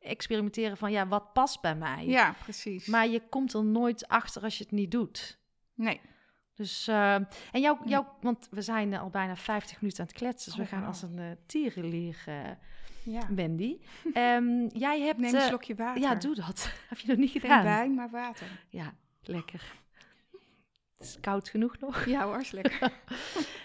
experimenteren 0.00 0.76
van, 0.76 0.92
ja, 0.92 1.06
wat 1.08 1.32
past 1.32 1.60
bij 1.60 1.74
mij? 1.76 2.06
ja, 2.06 2.34
precies. 2.42 2.86
Maar 2.86 3.08
je 3.08 3.20
komt 3.28 3.52
er 3.52 3.64
nooit 3.64 4.08
achter 4.08 4.42
als 4.42 4.58
je 4.58 4.62
het 4.64 4.72
niet 4.72 4.90
doet. 4.90 5.38
nee. 5.74 6.00
Dus, 6.54 6.88
eh, 6.88 7.14
en 7.14 7.60
jou, 7.60 7.78
jou, 7.84 8.04
want 8.20 8.48
we 8.50 8.62
zijn 8.62 8.94
al 8.94 9.10
bijna 9.10 9.36
50 9.36 9.80
minuten 9.80 10.00
aan 10.00 10.06
het 10.06 10.16
kletsen, 10.16 10.50
dus 10.50 10.60
we 10.60 10.62
Oh, 10.74 10.78
gaan 10.78 10.86
als 10.88 11.02
een 11.02 11.18
uh, 11.18 11.30
tierenlier, 11.46 12.22
eh, 12.26 12.34
Ja. 13.02 13.22
Wendy. 13.34 13.78
Ehm, 14.12 14.66
jij 14.66 15.00
hebt... 15.00 15.18
Neem 15.18 15.34
een 15.34 15.40
eh, 15.40 15.46
slokje 15.46 15.74
water. 15.74 16.02
ja, 16.02 16.14
doe 16.14 16.34
dat. 16.34 16.70
Heb 16.88 16.98
je 16.98 17.08
nog 17.08 17.16
niet 17.16 17.30
Geen 17.30 17.40
gedaan? 17.40 17.62
wijn, 17.64 17.94
maar 17.94 18.10
water. 18.10 18.46
Ja, 18.68 18.94
lekker. 19.22 19.62
Het 20.98 21.06
is 21.06 21.20
koud 21.20 21.48
genoeg 21.48 21.78
nog. 21.78 22.04
Ja 22.04 22.24
hoor, 22.24 22.40
is 22.40 22.50
lekker. 22.50 22.92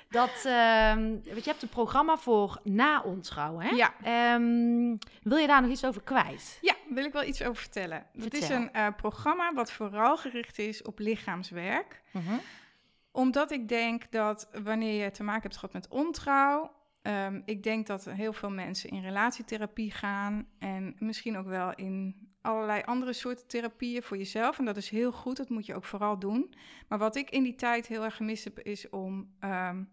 Dat, 0.10 0.44
ehm, 0.46 1.10
want 1.10 1.44
je 1.44 1.50
hebt 1.50 1.62
een 1.62 1.70
programma 1.70 2.18
voor 2.18 2.60
na 2.64 3.02
ontrouw, 3.02 3.60
hè? 3.60 3.70
Ja. 3.70 3.94
Ehm, 4.04 4.96
wil 5.24 5.38
je 5.38 5.48
daar 5.48 5.62
nog 5.62 5.72
iets 5.72 5.86
over 5.86 6.02
kwijt? 6.02 6.58
ja, 6.62 6.76
wil 6.90 7.06
ik 7.06 7.14
wel 7.14 7.24
iets 7.24 7.42
over 7.42 7.62
vertellen. 7.62 8.06
Het 8.20 8.34
is 8.34 8.50
een 8.50 8.74
eh, 8.74 8.88
programma 8.98 9.54
wat 9.54 9.72
vooral 9.72 10.18
gericht 10.18 10.60
is 10.60 10.82
op 10.82 11.00
lichaamswerk. 11.00 12.02
Mhm. 12.12 12.34
Omdat 13.20 13.52
ik 13.52 13.68
denk 13.68 14.12
dat 14.12 14.50
wanneer 14.64 15.04
je 15.04 15.12
te 15.12 15.24
maken 15.24 15.42
hebt 15.42 15.58
gehad 15.58 15.74
met 15.74 15.88
ontrouw... 15.88 16.72
ehm, 17.02 17.42
ik 17.46 17.64
denk 17.64 17.88
dat 17.88 18.06
heel 18.06 18.34
veel 18.34 18.50
mensen 18.50 18.90
in 18.90 19.02
relatietherapie 19.02 19.92
gaan... 19.92 20.48
en 20.60 20.96
misschien 21.00 21.38
ook 21.38 21.48
wel 21.48 21.74
in 21.76 22.28
allerlei 22.42 22.82
andere 22.86 23.14
soorten 23.14 23.48
therapieën 23.48 24.04
voor 24.04 24.18
jezelf. 24.18 24.60
En 24.60 24.66
dat 24.66 24.78
is 24.78 24.90
heel 24.90 25.12
goed, 25.12 25.38
dat 25.38 25.50
moet 25.50 25.66
je 25.66 25.76
ook 25.76 25.84
vooral 25.86 26.20
doen. 26.20 26.54
Maar 26.88 26.98
wat 27.00 27.16
ik 27.16 27.30
in 27.30 27.44
die 27.44 27.56
tijd 27.56 27.88
heel 27.88 28.04
erg 28.04 28.16
gemist 28.16 28.44
heb, 28.44 28.60
is 28.60 28.90
om, 28.90 29.36
ehm, 29.40 29.84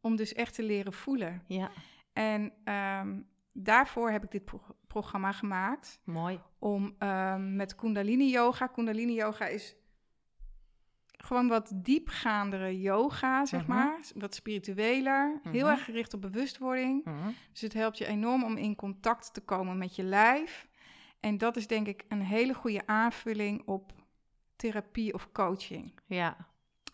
om 0.00 0.16
dus 0.16 0.32
echt 0.34 0.54
te 0.54 0.62
leren 0.62 0.92
voelen. 0.92 1.42
Ja, 1.46 1.70
En 2.12 2.52
ehm, 2.64 3.20
daarvoor 3.52 4.10
heb 4.10 4.24
ik 4.24 4.30
dit 4.30 4.44
pro- 4.44 4.76
programma 4.86 5.32
gemaakt. 5.32 6.00
mooi. 6.04 6.40
Om 6.58 6.96
met 7.56 7.74
Kundalini 7.74 8.30
Yoga. 8.30 8.66
Kundalini 8.66 9.12
Yoga 9.14 9.46
is 9.46 9.76
gewoon 11.24 11.48
wat 11.48 11.72
diepgaandere 11.74 12.80
yoga, 12.80 13.44
zeg 13.46 13.60
Mhm. 13.66 13.70
maar. 13.76 13.98
Wat 14.14 14.34
spiritueler. 14.34 15.40
Heel 15.42 15.52
Mhm. 15.64 15.70
erg 15.70 15.84
gericht 15.84 16.14
op 16.14 16.20
bewustwording. 16.20 17.04
Mhm. 17.04 17.28
Dus 17.52 17.60
het 17.60 17.72
helpt 17.72 17.98
je 17.98 18.06
enorm 18.06 18.44
om 18.44 18.56
in 18.56 18.74
contact 18.76 19.34
te 19.34 19.40
komen 19.40 19.78
met 19.78 19.96
je 19.96 20.02
lijf. 20.02 20.68
En 21.20 21.38
dat 21.38 21.56
is 21.56 21.66
denk 21.66 21.86
ik 21.86 22.04
een 22.08 22.22
hele 22.22 22.54
goede 22.54 22.86
aanvulling 22.86 23.62
op 23.66 23.92
therapie 24.56 25.14
of 25.14 25.32
coaching. 25.32 25.92
Ja, 26.06 26.36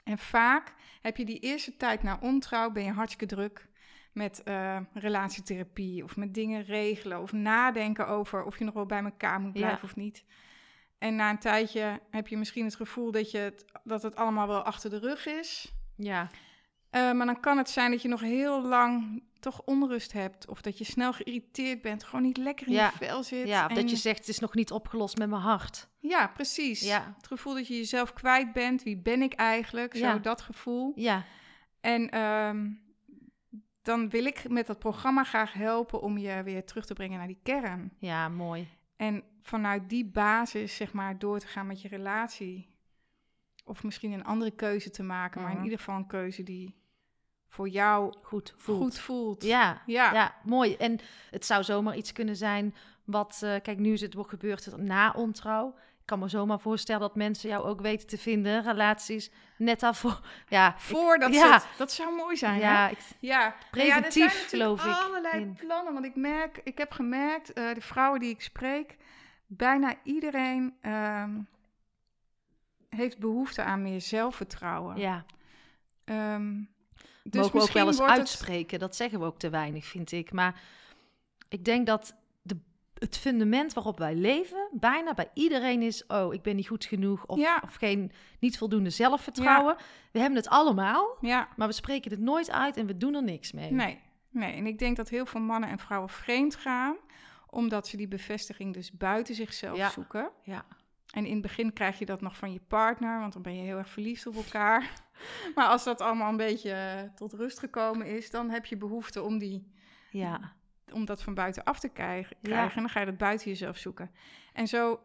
En 0.05 0.19
vaak 0.19 0.75
heb 1.03 1.17
je 1.17 1.25
die 1.25 1.39
eerste 1.41 1.77
tijd 1.77 2.03
na 2.03 2.19
ontrouw, 2.21 2.71
ben 2.71 2.85
je 2.85 2.91
hartstikke 2.91 3.35
druk 3.35 3.69
met 4.13 4.43
eh, 4.43 4.77
relatietherapie 4.93 6.05
of 6.05 6.17
met 6.17 6.35
dingen 6.35 6.63
regelen 6.65 7.21
of 7.21 7.33
nadenken 7.33 8.09
over 8.09 8.45
of 8.45 8.59
je 8.59 8.65
nog 8.65 8.75
wel 8.75 8.87
bij 8.87 9.03
elkaar 9.05 9.41
moet 9.41 9.55
Ja. 9.55 9.61
blijven 9.61 9.85
of 9.85 9.97
niet. 9.97 10.25
En 11.05 11.17
na 11.17 11.31
een 11.31 11.39
tijdje 11.39 12.01
heb 12.11 12.29
je 12.29 12.37
misschien 12.37 12.65
het 12.65 12.75
gevoel 12.75 13.11
dat, 13.11 13.31
je 13.31 13.39
het, 13.39 13.65
dat 13.85 14.03
het 14.03 14.17
allemaal 14.17 14.47
wel 14.47 14.63
achter 14.63 14.91
de 14.91 14.99
rug 14.99 15.27
is. 15.27 15.73
ja, 15.97 16.29
Eh, 16.91 17.13
maar 17.13 17.27
dan 17.27 17.41
kan 17.41 17.59
het 17.59 17.71
zijn 17.71 17.91
dat 17.91 18.03
je 18.03 18.09
nog 18.09 18.21
heel 18.21 18.63
lang 18.63 19.23
toch 19.41 19.63
onrust 19.65 20.13
hebt. 20.13 20.49
Of 20.49 20.61
dat 20.63 20.79
je 20.79 20.85
snel 20.85 21.13
geïrriteerd 21.13 21.83
bent. 21.83 22.05
Gewoon 22.05 22.25
niet 22.25 22.37
lekker 22.37 22.67
in 22.67 22.73
Ja. 22.73 22.91
je 22.99 23.07
vel 23.07 23.23
zit. 23.23 23.47
Ja, 23.49 23.67
of 23.67 23.73
dat 23.73 23.91
je 23.91 23.97
zegt, 23.97 24.19
het 24.19 24.29
is 24.29 24.39
nog 24.39 24.55
niet 24.55 24.71
opgelost 24.73 25.17
met 25.19 25.29
mijn 25.29 25.43
hart. 25.43 25.89
Ja, 25.99 26.27
precies. 26.27 26.81
Ja. 26.81 27.15
Het 27.17 27.27
gevoel 27.27 27.55
dat 27.55 27.67
je 27.67 27.77
jezelf 27.77 28.13
kwijt 28.13 28.53
bent. 28.53 28.83
Wie 28.83 28.97
ben 28.97 29.23
ik 29.23 29.33
eigenlijk? 29.35 29.97
Zo 29.97 30.07
Ja. 30.07 30.19
dat 30.19 30.41
gevoel. 30.41 30.93
Ja, 30.95 31.25
En 31.81 32.11
ehm, 32.11 32.71
dan 33.83 34.09
wil 34.09 34.25
ik 34.25 34.49
met 34.49 34.67
dat 34.67 34.79
programma 34.79 35.25
graag 35.25 35.53
helpen 35.53 36.01
om 36.01 36.19
je 36.19 36.43
weer 36.43 36.65
terug 36.65 36.87
te 36.87 36.95
brengen 36.95 37.19
naar 37.19 37.27
die 37.27 37.41
kern. 37.43 37.93
ja, 37.99 38.29
mooi. 38.29 38.69
En 38.97 39.23
vanuit 39.45 39.89
die 39.89 40.05
basis, 40.05 40.77
zeg 40.77 40.93
maar, 40.93 41.19
door 41.19 41.39
te 41.39 41.47
gaan 41.47 41.67
met 41.67 41.83
je 41.83 41.89
relatie. 41.89 42.73
Of 43.65 43.83
misschien 43.83 44.13
een 44.13 44.25
andere 44.25 44.51
keuze 44.51 44.91
te 44.91 45.03
maken, 45.03 45.41
maar 45.41 45.51
in 45.51 45.55
Mhm. 45.57 45.65
ieder 45.65 45.79
geval 45.79 45.97
een 45.97 46.07
keuze 46.07 46.43
die 46.43 46.83
voor 47.49 47.69
jou 47.69 48.15
Goed 48.23 48.55
voelt. 48.57 48.81
goed 48.83 48.99
voelt. 48.99 49.43
Ja, 49.45 49.83
Ja. 49.87 50.13
ja. 50.13 50.35
mooi. 50.45 50.77
En 50.77 50.99
het 51.31 51.47
zou 51.47 51.63
zomaar 51.65 51.97
iets 51.97 52.13
kunnen 52.13 52.37
zijn 52.37 52.75
wat, 53.05 53.41
eh, 53.43 53.55
kijk, 53.63 53.79
nu 53.79 53.93
is 53.93 54.01
het 54.01 54.15
wat 54.15 54.29
gebeurt 54.29 54.65
het 54.65 54.77
na 54.77 55.13
ontrouw. 55.17 55.69
Ik 56.01 56.11
kan 56.11 56.19
me 56.19 56.29
zomaar 56.29 56.61
voorstellen 56.61 57.01
dat 57.01 57.15
mensen 57.17 57.49
jou 57.49 57.65
ook 57.65 57.81
weten 57.81 58.07
te 58.07 58.19
vinden, 58.19 58.63
relaties, 58.63 59.31
net 59.59 59.81
daarvoor. 59.81 60.21
Ja, 60.49 60.75
Voordat 60.79 61.35
Ja. 61.35 61.59
ze 61.59 61.67
het, 61.67 61.79
dat 61.79 61.93
zou 61.93 62.15
mooi 62.15 62.37
zijn. 62.37 62.59
ja, 62.61 62.89
ik, 62.89 62.99
Ja, 63.21 63.55
Preventief, 63.71 64.15
ja, 64.15 64.25
er 64.25 64.31
zijn 64.31 64.49
geloof 64.49 64.85
ik, 64.85 64.93
allerlei 64.93 65.41
in. 65.41 65.53
plannen. 65.55 65.93
Want 65.93 66.05
ik 66.05 66.17
merk, 66.17 66.61
ik 66.65 66.79
heb 66.79 66.93
gemerkt, 66.93 67.53
eh, 67.53 67.75
de 67.75 67.81
vrouwen 67.81 68.21
die 68.21 68.31
ik 68.31 68.41
spreek, 68.43 68.97
bijna 69.47 69.95
iedereen 70.03 70.75
ehm, 70.81 71.31
heeft 72.89 73.19
behoefte 73.19 73.63
aan 73.63 73.83
meer 73.83 74.01
zelfvertrouwen. 74.01 74.97
ja. 74.97 75.25
Ehm, 76.05 76.63
dus 77.23 77.41
mogen 77.41 77.57
we 77.59 77.63
ook 77.63 77.73
wel 77.73 77.87
eens 77.87 77.99
het- 77.99 78.09
uitspreken. 78.09 78.79
Dat 78.79 78.97
zeggen 78.97 79.19
we 79.21 79.25
ook 79.25 79.39
te 79.39 79.51
weinig, 79.51 79.85
vind 79.87 80.13
ik. 80.13 80.33
Maar 80.33 80.61
ik 81.49 81.65
denk 81.65 81.87
dat 81.87 82.15
de, 82.43 82.57
het 82.99 83.17
fundament 83.19 83.73
waarop 83.73 83.99
wij 83.99 84.15
leven, 84.15 84.69
bijna 84.73 85.15
bij 85.15 85.31
iedereen 85.35 85.83
is: 85.83 86.07
oh, 86.07 86.35
ik 86.35 86.43
ben 86.43 86.57
niet 86.57 86.69
goed 86.69 86.85
genoeg 86.85 87.27
of, 87.27 87.39
Ja. 87.39 87.61
of 87.65 87.75
geen 87.75 88.13
niet 88.39 88.59
voldoende 88.59 88.91
zelfvertrouwen. 88.91 89.77
We 90.11 90.19
hebben 90.19 90.39
het 90.39 90.49
allemaal, 90.49 91.17
Ja, 91.21 91.49
maar 91.57 91.69
we 91.69 91.75
spreken 91.75 92.11
het 92.11 92.21
nooit 92.21 92.51
uit 92.51 92.77
en 92.77 92.87
we 92.87 92.97
doen 92.97 93.15
er 93.15 93.23
niks 93.23 93.53
mee. 93.53 93.71
nee, 93.73 94.01
nee. 94.31 94.53
En 94.53 94.67
ik 94.67 94.79
denk 94.79 94.97
dat 94.97 95.09
heel 95.09 95.27
veel 95.27 95.41
mannen 95.41 95.69
en 95.69 95.79
vrouwen 95.79 96.11
vreemd 96.11 96.55
gaan, 96.57 96.97
omdat 97.55 97.89
ze 97.89 97.97
die 97.97 98.09
bevestiging 98.09 98.75
dus 98.75 98.93
buiten 98.93 99.35
zichzelf 99.35 99.77
Ja. 99.77 99.91
zoeken. 99.91 100.31
Ja, 100.43 100.65
En 101.11 101.25
in 101.27 101.33
het 101.33 101.43
begin 101.43 101.73
krijg 101.73 101.99
je 101.99 102.05
dat 102.07 102.21
nog 102.21 102.37
van 102.37 102.53
je 102.53 102.61
partner, 102.61 103.21
want 103.21 103.33
dan 103.33 103.43
ben 103.43 103.57
je 103.57 103.63
heel 103.63 103.77
erg 103.79 103.89
verliefd 103.89 104.27
op 104.27 104.35
elkaar. 104.35 104.91
Maar 105.55 105.67
als 105.67 105.85
dat 105.85 106.01
allemaal 106.01 106.31
een 106.31 106.37
beetje 106.37 106.73
eh, 106.73 107.03
tot 107.17 107.33
rust 107.33 107.59
gekomen 107.59 108.07
is, 108.07 108.31
dan 108.31 108.51
heb 108.51 108.67
je 108.67 108.77
behoefte 108.77 109.23
om, 109.23 109.39
die, 109.39 109.73
ja, 110.11 110.53
om 110.93 111.05
dat 111.05 111.23
van 111.23 111.35
buitenaf 111.35 111.79
te 111.81 111.89
krijgen. 111.89 112.37
Ja. 112.41 112.63
En 112.63 112.71
dan 112.75 112.89
ga 112.89 113.01
je 113.01 113.07
dat 113.07 113.17
buiten 113.17 113.49
jezelf 113.49 113.77
zoeken. 113.77 114.11
En 114.53 114.69
zo, 114.69 115.01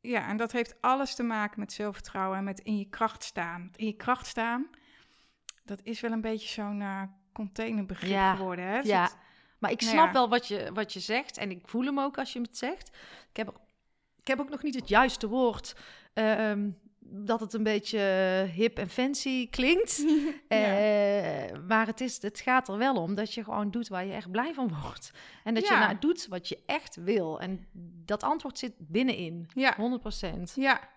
ja, 0.00 0.28
en 0.28 0.36
dat 0.36 0.52
heeft 0.52 0.76
alles 0.80 1.14
te 1.14 1.22
maken 1.22 1.60
met 1.60 1.72
zelfvertrouwen 1.72 2.38
en 2.38 2.44
met 2.44 2.60
in 2.60 2.78
je 2.78 2.88
kracht 2.88 3.22
staan. 3.22 3.70
In 3.76 3.86
je 3.86 3.96
kracht 3.96 4.26
staan, 4.26 4.66
dat 5.64 5.80
is 5.82 6.00
wel 6.00 6.12
een 6.12 6.20
beetje 6.20 6.48
zo'n 6.48 6.80
eh, 6.80 7.02
containerbegrip 7.32 8.10
Ja. 8.10 8.34
geworden. 8.34 8.64
Hè? 8.64 8.76
Dus 8.80 8.90
ja. 8.90 9.02
het- 9.02 9.16
Maar 9.58 9.70
ik 9.70 9.80
Nou 9.80 9.92
snap 9.92 10.06
ja. 10.06 10.12
wel 10.12 10.28
wat 10.28 10.46
je, 10.46 10.70
wat 10.74 10.92
je 10.92 11.00
zegt 11.00 11.36
en 11.36 11.50
ik 11.50 11.68
voel 11.68 11.84
hem 11.84 12.00
ook 12.00 12.18
als 12.18 12.32
je 12.32 12.40
het 12.40 12.56
zegt. 12.58 12.88
Ik 13.30 13.36
heb, 13.36 13.58
ik 14.20 14.26
heb 14.26 14.40
ook 14.40 14.50
nog 14.50 14.62
niet 14.62 14.74
het 14.74 14.88
juiste 14.88 15.28
woord. 15.28 15.74
eh, 16.12 16.50
ehm, 16.50 16.70
dat 17.10 17.40
het 17.40 17.52
een 17.52 17.62
beetje 17.62 17.98
hip 18.54 18.78
en 18.78 18.88
fancy 18.88 19.48
klinkt. 19.50 20.04
Eh, 20.48 21.58
maar 21.66 21.86
het, 21.86 22.00
is, 22.00 22.22
het 22.22 22.40
gaat 22.40 22.68
er 22.68 22.78
wel 22.78 22.94
om 22.96 23.14
dat 23.14 23.34
je 23.34 23.44
gewoon 23.44 23.70
doet 23.70 23.88
waar 23.88 24.04
je 24.06 24.12
echt 24.12 24.30
blij 24.30 24.54
van 24.54 24.80
wordt. 24.82 25.10
En 25.44 25.54
dat 25.54 25.68
je 25.68 25.74
nou 25.74 25.98
doet 25.98 26.26
wat 26.26 26.48
je 26.48 26.62
echt 26.66 26.96
wil. 26.96 27.40
En 27.40 27.66
dat 28.04 28.22
antwoord 28.22 28.58
zit 28.58 28.72
binnenin. 28.78 29.48
ja. 29.54 29.76
100%. 29.76 30.42
Ja, 30.54 30.88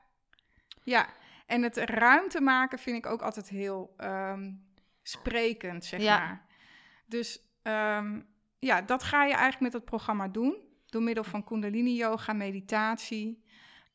ja. 0.83 1.09
En 1.45 1.63
het 1.63 1.77
ruimte 1.77 2.41
maken 2.41 2.79
vind 2.79 2.97
ik 2.97 3.05
ook 3.05 3.21
altijd 3.21 3.49
heel 3.49 3.93
ehm, 3.97 4.51
sprekend, 5.01 5.85
zeg 5.85 6.01
Ja. 6.01 6.17
maar. 6.19 6.45
Dus 7.05 7.39
ehm, 7.61 8.21
ja, 8.61 8.81
dat 8.81 9.03
ga 9.03 9.23
je 9.23 9.31
eigenlijk 9.33 9.61
met 9.61 9.73
het 9.73 9.85
programma 9.85 10.27
doen. 10.27 10.55
Door 10.85 11.01
middel 11.03 11.23
van 11.23 11.43
kundalini 11.43 11.95
yoga, 11.95 12.33
meditatie. 12.33 13.43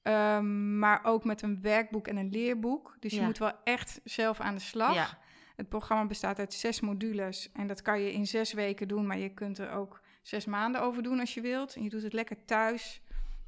ehm, 0.02 0.78
maar 0.78 1.00
ook 1.04 1.24
met 1.24 1.42
een 1.42 1.60
werkboek 1.62 2.06
en 2.08 2.16
een 2.16 2.30
leerboek. 2.30 2.96
Dus 3.00 3.12
je 3.12 3.20
Ja. 3.20 3.26
moet 3.26 3.38
wel 3.38 3.52
echt 3.64 4.00
zelf 4.04 4.40
aan 4.40 4.54
de 4.54 4.60
slag. 4.60 4.94
Ja. 4.94 5.18
Het 5.56 5.68
programma 5.68 6.06
bestaat 6.06 6.38
uit 6.38 6.54
zes 6.54 6.80
modules. 6.80 7.50
En 7.52 7.66
dat 7.66 7.82
kan 7.82 8.00
je 8.00 8.12
in 8.12 8.26
zes 8.26 8.52
weken 8.52 8.88
doen. 8.88 9.06
Maar 9.06 9.18
je 9.18 9.28
kunt 9.28 9.58
er 9.58 9.70
ook 9.72 10.00
zes 10.22 10.44
maanden 10.44 10.80
over 10.80 11.02
doen 11.02 11.20
als 11.20 11.34
je 11.34 11.40
wilt. 11.40 11.74
En 11.76 11.82
je 11.82 11.88
doet 11.88 12.02
het 12.02 12.12
lekker 12.12 12.44
thuis. 12.44 13.00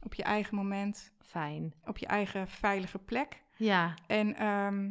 Op 0.03 0.14
je 0.14 0.23
eigen 0.23 0.55
moment 0.55 1.12
Fijn. 1.21 1.75
op 1.85 1.99
je 1.99 2.07
eigen 2.07 2.49
veilige 2.49 2.99
plek. 2.99 3.43
Ja, 3.57 3.95
En 4.07 4.35
ehm, 4.35 4.91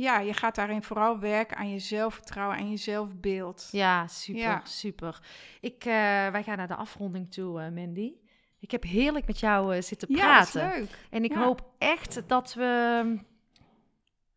ja, 0.00 0.18
je 0.18 0.32
gaat 0.32 0.54
daarin 0.54 0.82
vooral 0.82 1.18
werken 1.18 1.56
aan 1.56 1.70
je 1.70 1.78
zelfvertrouwen 1.78 2.56
en 2.58 2.70
je 2.70 2.76
zelfbeeld. 2.76 3.68
ja 3.72 4.06
super, 4.06 4.40
Ja. 4.42 4.60
super. 4.64 5.20
Ik, 5.60 5.84
eh, 5.84 5.92
wij 6.28 6.42
gaan 6.42 6.56
naar 6.56 6.68
de 6.68 6.74
afronding 6.74 7.32
toe, 7.32 7.60
eh, 7.60 7.70
Mandy. 7.70 8.12
Ik 8.58 8.70
heb 8.70 8.82
heerlijk 8.82 9.26
met 9.26 9.40
jou 9.40 9.76
eh, 9.76 9.82
zitten 9.82 10.08
Ja, 10.14 10.16
praten. 10.16 10.68
leuk. 10.78 11.06
En 11.10 11.24
ik 11.24 11.32
Ja. 11.32 11.42
hoop 11.42 11.64
echt 11.78 12.22
dat 12.28 12.54
we... 12.54 12.64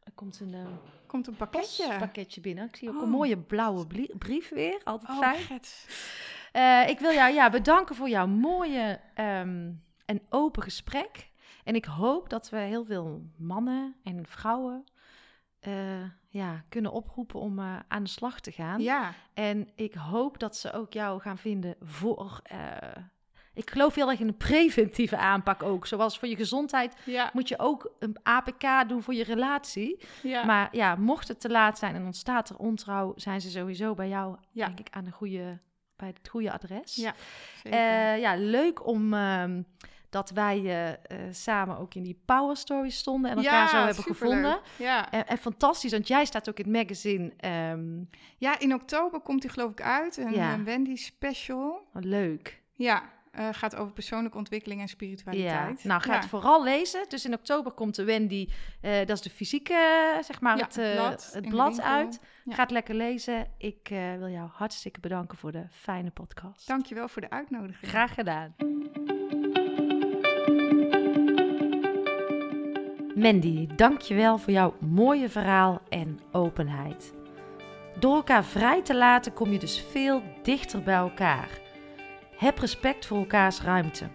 Er 0.04 0.12
komt 0.16 0.40
een 0.40 0.56
Komt 1.08 1.28
een 1.28 1.36
pakketje. 1.36 1.98
pakketje 1.98 2.42
binnen. 2.42 2.66
Ik 2.68 2.76
zie 2.76 2.90
ook 2.90 2.96
Oh. 2.96 3.02
een 3.02 3.10
mooie 3.10 3.38
blauwe 3.38 3.88
brief 4.18 4.50
weer. 4.50 4.82
Altijd 4.84 5.10
Oh, 5.10 5.20
fijn. 5.20 6.90
ik 6.90 7.00
wil 7.00 7.12
jou 7.14 7.34
ja, 7.34 7.50
bedanken 7.50 7.96
voor 7.96 8.10
jouw 8.10 8.28
mooie 8.28 9.00
ehm, 9.14 9.72
en 10.06 10.22
open 10.30 10.64
gesprek. 10.64 11.32
En 11.64 11.76
ik 11.76 11.86
hoop 11.86 12.30
dat 12.30 12.50
we 12.50 12.58
heel 12.58 12.86
veel 12.86 13.22
mannen 13.38 13.96
en 14.04 14.26
vrouwen 14.26 14.84
eh, 15.66 15.74
ja, 16.28 16.64
kunnen 16.70 16.92
oproepen 16.92 17.40
om 17.40 17.60
eh, 17.60 17.76
aan 17.88 18.04
de 18.04 18.10
slag 18.10 18.40
te 18.40 18.52
gaan. 18.52 18.82
Ja, 18.82 19.14
En 19.34 19.70
ik 19.76 19.94
hoop 19.94 20.40
dat 20.40 20.56
ze 20.58 20.72
ook 20.74 20.94
jou 20.94 21.22
gaan 21.22 21.38
vinden 21.38 21.76
voor. 21.82 22.40
eh, 22.44 22.58
ik 23.56 23.70
geloof 23.70 23.96
heel 23.96 24.10
erg 24.10 24.20
in 24.20 24.28
een 24.28 24.38
preventieve 24.38 25.18
aanpak 25.18 25.64
ook. 25.64 25.88
Zoals 25.88 26.20
voor 26.20 26.28
je 26.28 26.36
gezondheid 26.36 26.96
ja, 27.06 27.30
moet 27.34 27.48
je 27.48 27.60
ook 27.60 27.92
een 28.00 28.18
APK 28.24 28.90
doen 28.90 29.04
voor 29.04 29.14
je 29.14 29.24
relatie. 29.24 30.04
ja. 30.24 30.44
Maar 30.46 30.68
ja, 30.76 30.96
mocht 30.96 31.28
het 31.28 31.40
te 31.40 31.50
laat 31.50 31.78
zijn 31.78 31.96
en 31.96 32.06
ontstaat 32.06 32.50
er 32.50 32.58
ontrouw, 32.58 33.14
zijn 33.16 33.42
ze 33.42 33.50
sowieso 33.50 33.94
bij 33.94 34.08
jou, 34.08 34.38
Ja. 34.52 34.66
denk 34.66 34.80
ik, 34.80 34.88
aan 34.92 35.04
de 35.04 35.12
goede, 35.12 35.60
bij 35.96 36.08
het 36.08 36.30
goede 36.30 36.52
adres. 36.52 36.96
Ja, 36.96 37.14
zeker. 37.64 38.16
Ja, 38.18 38.36
leuk 38.36 38.88
om 38.88 39.14
ehm, 39.14 39.62
dat 40.14 40.30
wij 40.30 40.58
eh, 40.64 40.90
eh, 40.90 40.98
samen 41.32 41.78
ook 41.78 41.94
in 41.94 42.04
die 42.04 42.20
Power 42.26 42.56
Story 42.58 42.90
stonden 42.90 43.32
en 43.32 43.38
elkaar 43.38 43.54
Ja, 43.64 43.68
zo 43.68 43.76
hebben 43.78 43.96
superleuk. 43.96 44.18
gevonden. 44.18 44.60
Ja. 44.78 45.12
En, 45.12 45.28
en 45.28 45.38
fantastisch, 45.38 45.92
want 45.92 46.08
jij 46.08 46.26
staat 46.26 46.50
ook 46.50 46.58
in 46.60 46.64
het 46.74 46.74
magazine. 46.74 47.32
ehm, 47.38 48.04
ja, 48.38 48.60
in 48.60 48.74
oktober 48.74 49.20
komt 49.20 49.42
die 49.42 49.50
geloof 49.52 49.72
ik 49.72 49.82
uit. 49.82 50.18
Een, 50.18 50.32
Ja. 50.34 50.54
een 50.54 50.64
Wendy 50.64 50.96
special. 50.96 51.88
leuk. 51.94 52.62
Ja, 52.74 53.04
eh, 53.32 53.48
gaat 53.52 53.76
over 53.76 53.94
persoonlijke 53.94 54.38
ontwikkeling 54.38 54.80
en 54.80 54.86
Ja, 54.88 54.92
spiritualiteit. 54.94 55.84
nou 55.84 56.02
ga 56.02 56.16
het 56.16 56.26
vooral 56.26 56.64
lezen. 56.64 57.06
Dus 57.08 57.26
in 57.26 57.34
oktober 57.34 57.72
komt 57.72 57.96
de 57.96 58.04
Wendy, 58.04 58.48
eh, 58.82 58.98
dat 58.98 59.10
is 59.10 59.22
de 59.22 59.30
fysieke, 59.30 60.18
zeg 60.22 60.42
maar, 60.42 60.58
het, 60.58 60.74
blad 60.96 61.30
het 61.34 61.50
blad 61.50 61.82
uit. 61.82 62.20
Ja. 62.46 62.54
Ga 62.56 62.62
het 62.62 62.72
lekker 62.72 62.96
lezen. 62.96 63.48
Ik 63.58 63.88
wil 64.18 64.30
jou 64.30 64.50
hartstikke 64.52 65.00
bedanken 65.00 65.38
voor 65.38 65.52
de 65.52 65.66
fijne 65.72 66.10
podcast. 66.12 66.68
Dankjewel 66.68 67.08
voor 67.08 67.22
de 67.22 67.30
uitnodiging. 67.30 67.92
Graag 67.92 68.14
gedaan. 68.14 68.56
Mandy, 73.16 73.68
dankjewel 73.76 74.38
voor 74.38 74.54
jouw 74.54 74.74
mooie 74.80 75.30
verhaal 75.30 75.82
en 75.90 76.20
openheid. 76.32 77.14
Door 78.00 78.16
elkaar 78.16 78.44
vrij 78.44 78.82
te 78.82 78.96
laten 78.96 79.34
kom 79.34 79.52
je 79.52 79.60
dus 79.60 79.86
veel 79.92 80.22
dichter 80.44 80.84
bij 80.84 80.96
elkaar. 80.96 81.50
Heb 82.38 82.58
respect 82.58 83.06
voor 83.06 83.18
elkaars 83.18 83.62
ruimte. 83.62 84.08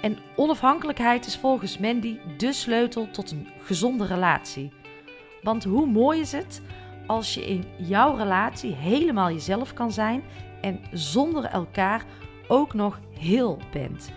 En 0.00 0.18
onafhankelijkheid 0.36 1.26
is 1.26 1.36
volgens 1.36 1.78
Mandy 1.78 2.18
de 2.36 2.52
sleutel 2.52 3.10
tot 3.10 3.30
een 3.30 3.48
gezonde 3.58 4.06
relatie. 4.06 4.72
Want 5.42 5.64
hoe 5.64 5.86
mooi 5.86 6.20
is 6.20 6.32
het 6.32 6.62
als 7.06 7.34
je 7.34 7.46
in 7.46 7.64
jouw 7.76 8.16
relatie 8.16 8.74
helemaal 8.74 9.30
jezelf 9.30 9.72
kan 9.72 9.92
zijn 9.92 10.22
en 10.60 10.80
zonder 10.92 11.44
elkaar 11.44 12.04
ook 12.48 12.74
nog 12.74 13.00
heel 13.18 13.58
bent. 13.72 14.12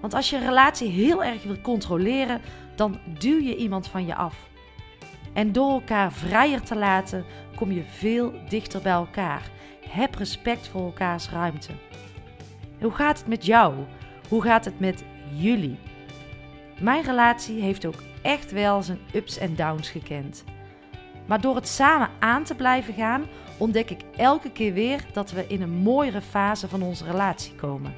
Want 0.00 0.14
als 0.14 0.30
je 0.30 0.36
een 0.36 0.46
relatie 0.46 0.88
heel 0.88 1.24
erg 1.24 1.42
wil 1.42 1.60
controleren, 1.60 2.40
dan 2.76 2.98
duw 3.18 3.40
je 3.40 3.56
iemand 3.56 3.88
van 3.88 4.06
je 4.06 4.14
af. 4.14 4.48
En 5.32 5.52
door 5.52 5.70
elkaar 5.70 6.12
vrijer 6.12 6.62
te 6.62 6.76
laten, 6.76 7.24
kom 7.54 7.72
je 7.72 7.84
veel 7.84 8.32
dichter 8.48 8.82
bij 8.82 8.92
elkaar. 8.92 9.50
Heb 9.88 10.14
respect 10.14 10.68
voor 10.68 10.84
elkaars 10.84 11.30
ruimte. 11.30 11.72
Hoe 12.80 12.92
gaat 12.92 13.18
het 13.18 13.26
met 13.26 13.46
jou? 13.46 13.74
Hoe 14.28 14.42
gaat 14.42 14.64
het 14.64 14.80
met 14.80 15.04
jullie? 15.34 15.78
Mijn 16.80 17.02
relatie 17.02 17.60
heeft 17.60 17.86
ook 17.86 18.02
echt 18.22 18.52
wel 18.52 18.82
zijn 18.82 18.98
ups 19.14 19.38
en 19.38 19.54
downs 19.54 19.90
gekend. 19.90 20.44
Maar 21.26 21.40
door 21.40 21.54
het 21.54 21.68
samen 21.68 22.08
aan 22.18 22.44
te 22.44 22.54
blijven 22.54 22.94
gaan, 22.94 23.24
ontdek 23.56 23.90
ik 23.90 24.00
elke 24.16 24.50
keer 24.50 24.72
weer 24.72 25.04
dat 25.12 25.30
we 25.30 25.44
in 25.46 25.62
een 25.62 25.74
mooiere 25.74 26.20
fase 26.20 26.68
van 26.68 26.82
onze 26.82 27.04
relatie 27.04 27.54
komen. 27.54 27.94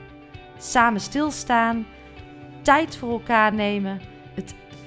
Samen 0.58 1.00
stilstaan, 1.00 1.86
tijd 2.62 2.96
voor 2.96 3.10
elkaar 3.10 3.54
nemen, 3.54 4.00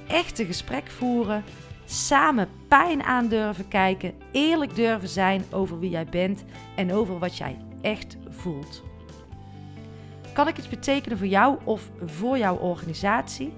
echte 0.10 0.46
gesprek 0.46 0.92
voeren, 0.92 1.44
samen 1.86 2.50
pijn 2.68 3.04
aan 3.04 3.28
durven 3.28 3.68
kijken, 3.68 4.14
eerlijk 4.32 4.76
durven 4.76 5.10
zijn 5.10 5.44
over 5.52 5.80
wie 5.80 5.90
jij 5.90 6.06
bent 6.06 6.44
en 6.76 6.94
over 6.94 7.20
wat 7.20 7.38
jij 7.38 7.58
echt 7.82 8.18
voelt. 8.30 8.84
Kan 10.34 10.48
ik 10.48 10.58
iets 10.58 10.70
betekenen 10.70 11.18
voor 11.18 11.28
jou 11.28 11.58
of 11.64 11.90
voor 12.06 12.38
jouw 12.38 12.56
organisatie? 12.56 13.54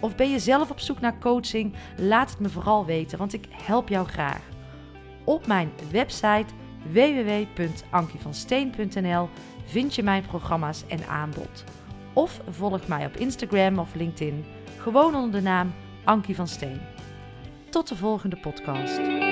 Of 0.00 0.16
ben 0.16 0.30
je 0.30 0.38
zelf 0.38 0.70
op 0.70 0.80
zoek 0.80 1.00
naar 1.00 1.18
coaching? 1.18 1.74
Laat 1.96 2.30
het 2.30 2.40
me 2.40 2.48
vooral 2.48 2.84
weten, 2.84 3.18
want 3.18 3.32
ik 3.32 3.46
help 3.50 3.88
jou 3.88 4.06
graag. 4.06 4.40
Op 5.24 5.46
mijn 5.46 5.70
website 5.90 6.46
www.ankievansteen.nl 6.92 9.28
vind 9.64 9.94
je 9.94 10.02
mijn 10.02 10.26
programma's 10.26 10.84
en 10.88 11.08
aanbod. 11.08 11.64
Of 12.12 12.40
volg 12.48 12.86
mij 12.86 13.06
op 13.06 13.16
Instagram 13.16 13.78
of 13.78 13.94
LinkedIn, 13.94 14.44
gewoon 14.76 15.14
onder 15.14 15.40
de 15.40 15.46
naam 15.48 15.72
Ankie 16.06 16.34
van 16.34 16.48
Steen. 16.48 16.80
Tot 17.70 17.88
de 17.88 17.96
volgende 17.96 18.36
podcast. 18.36 19.25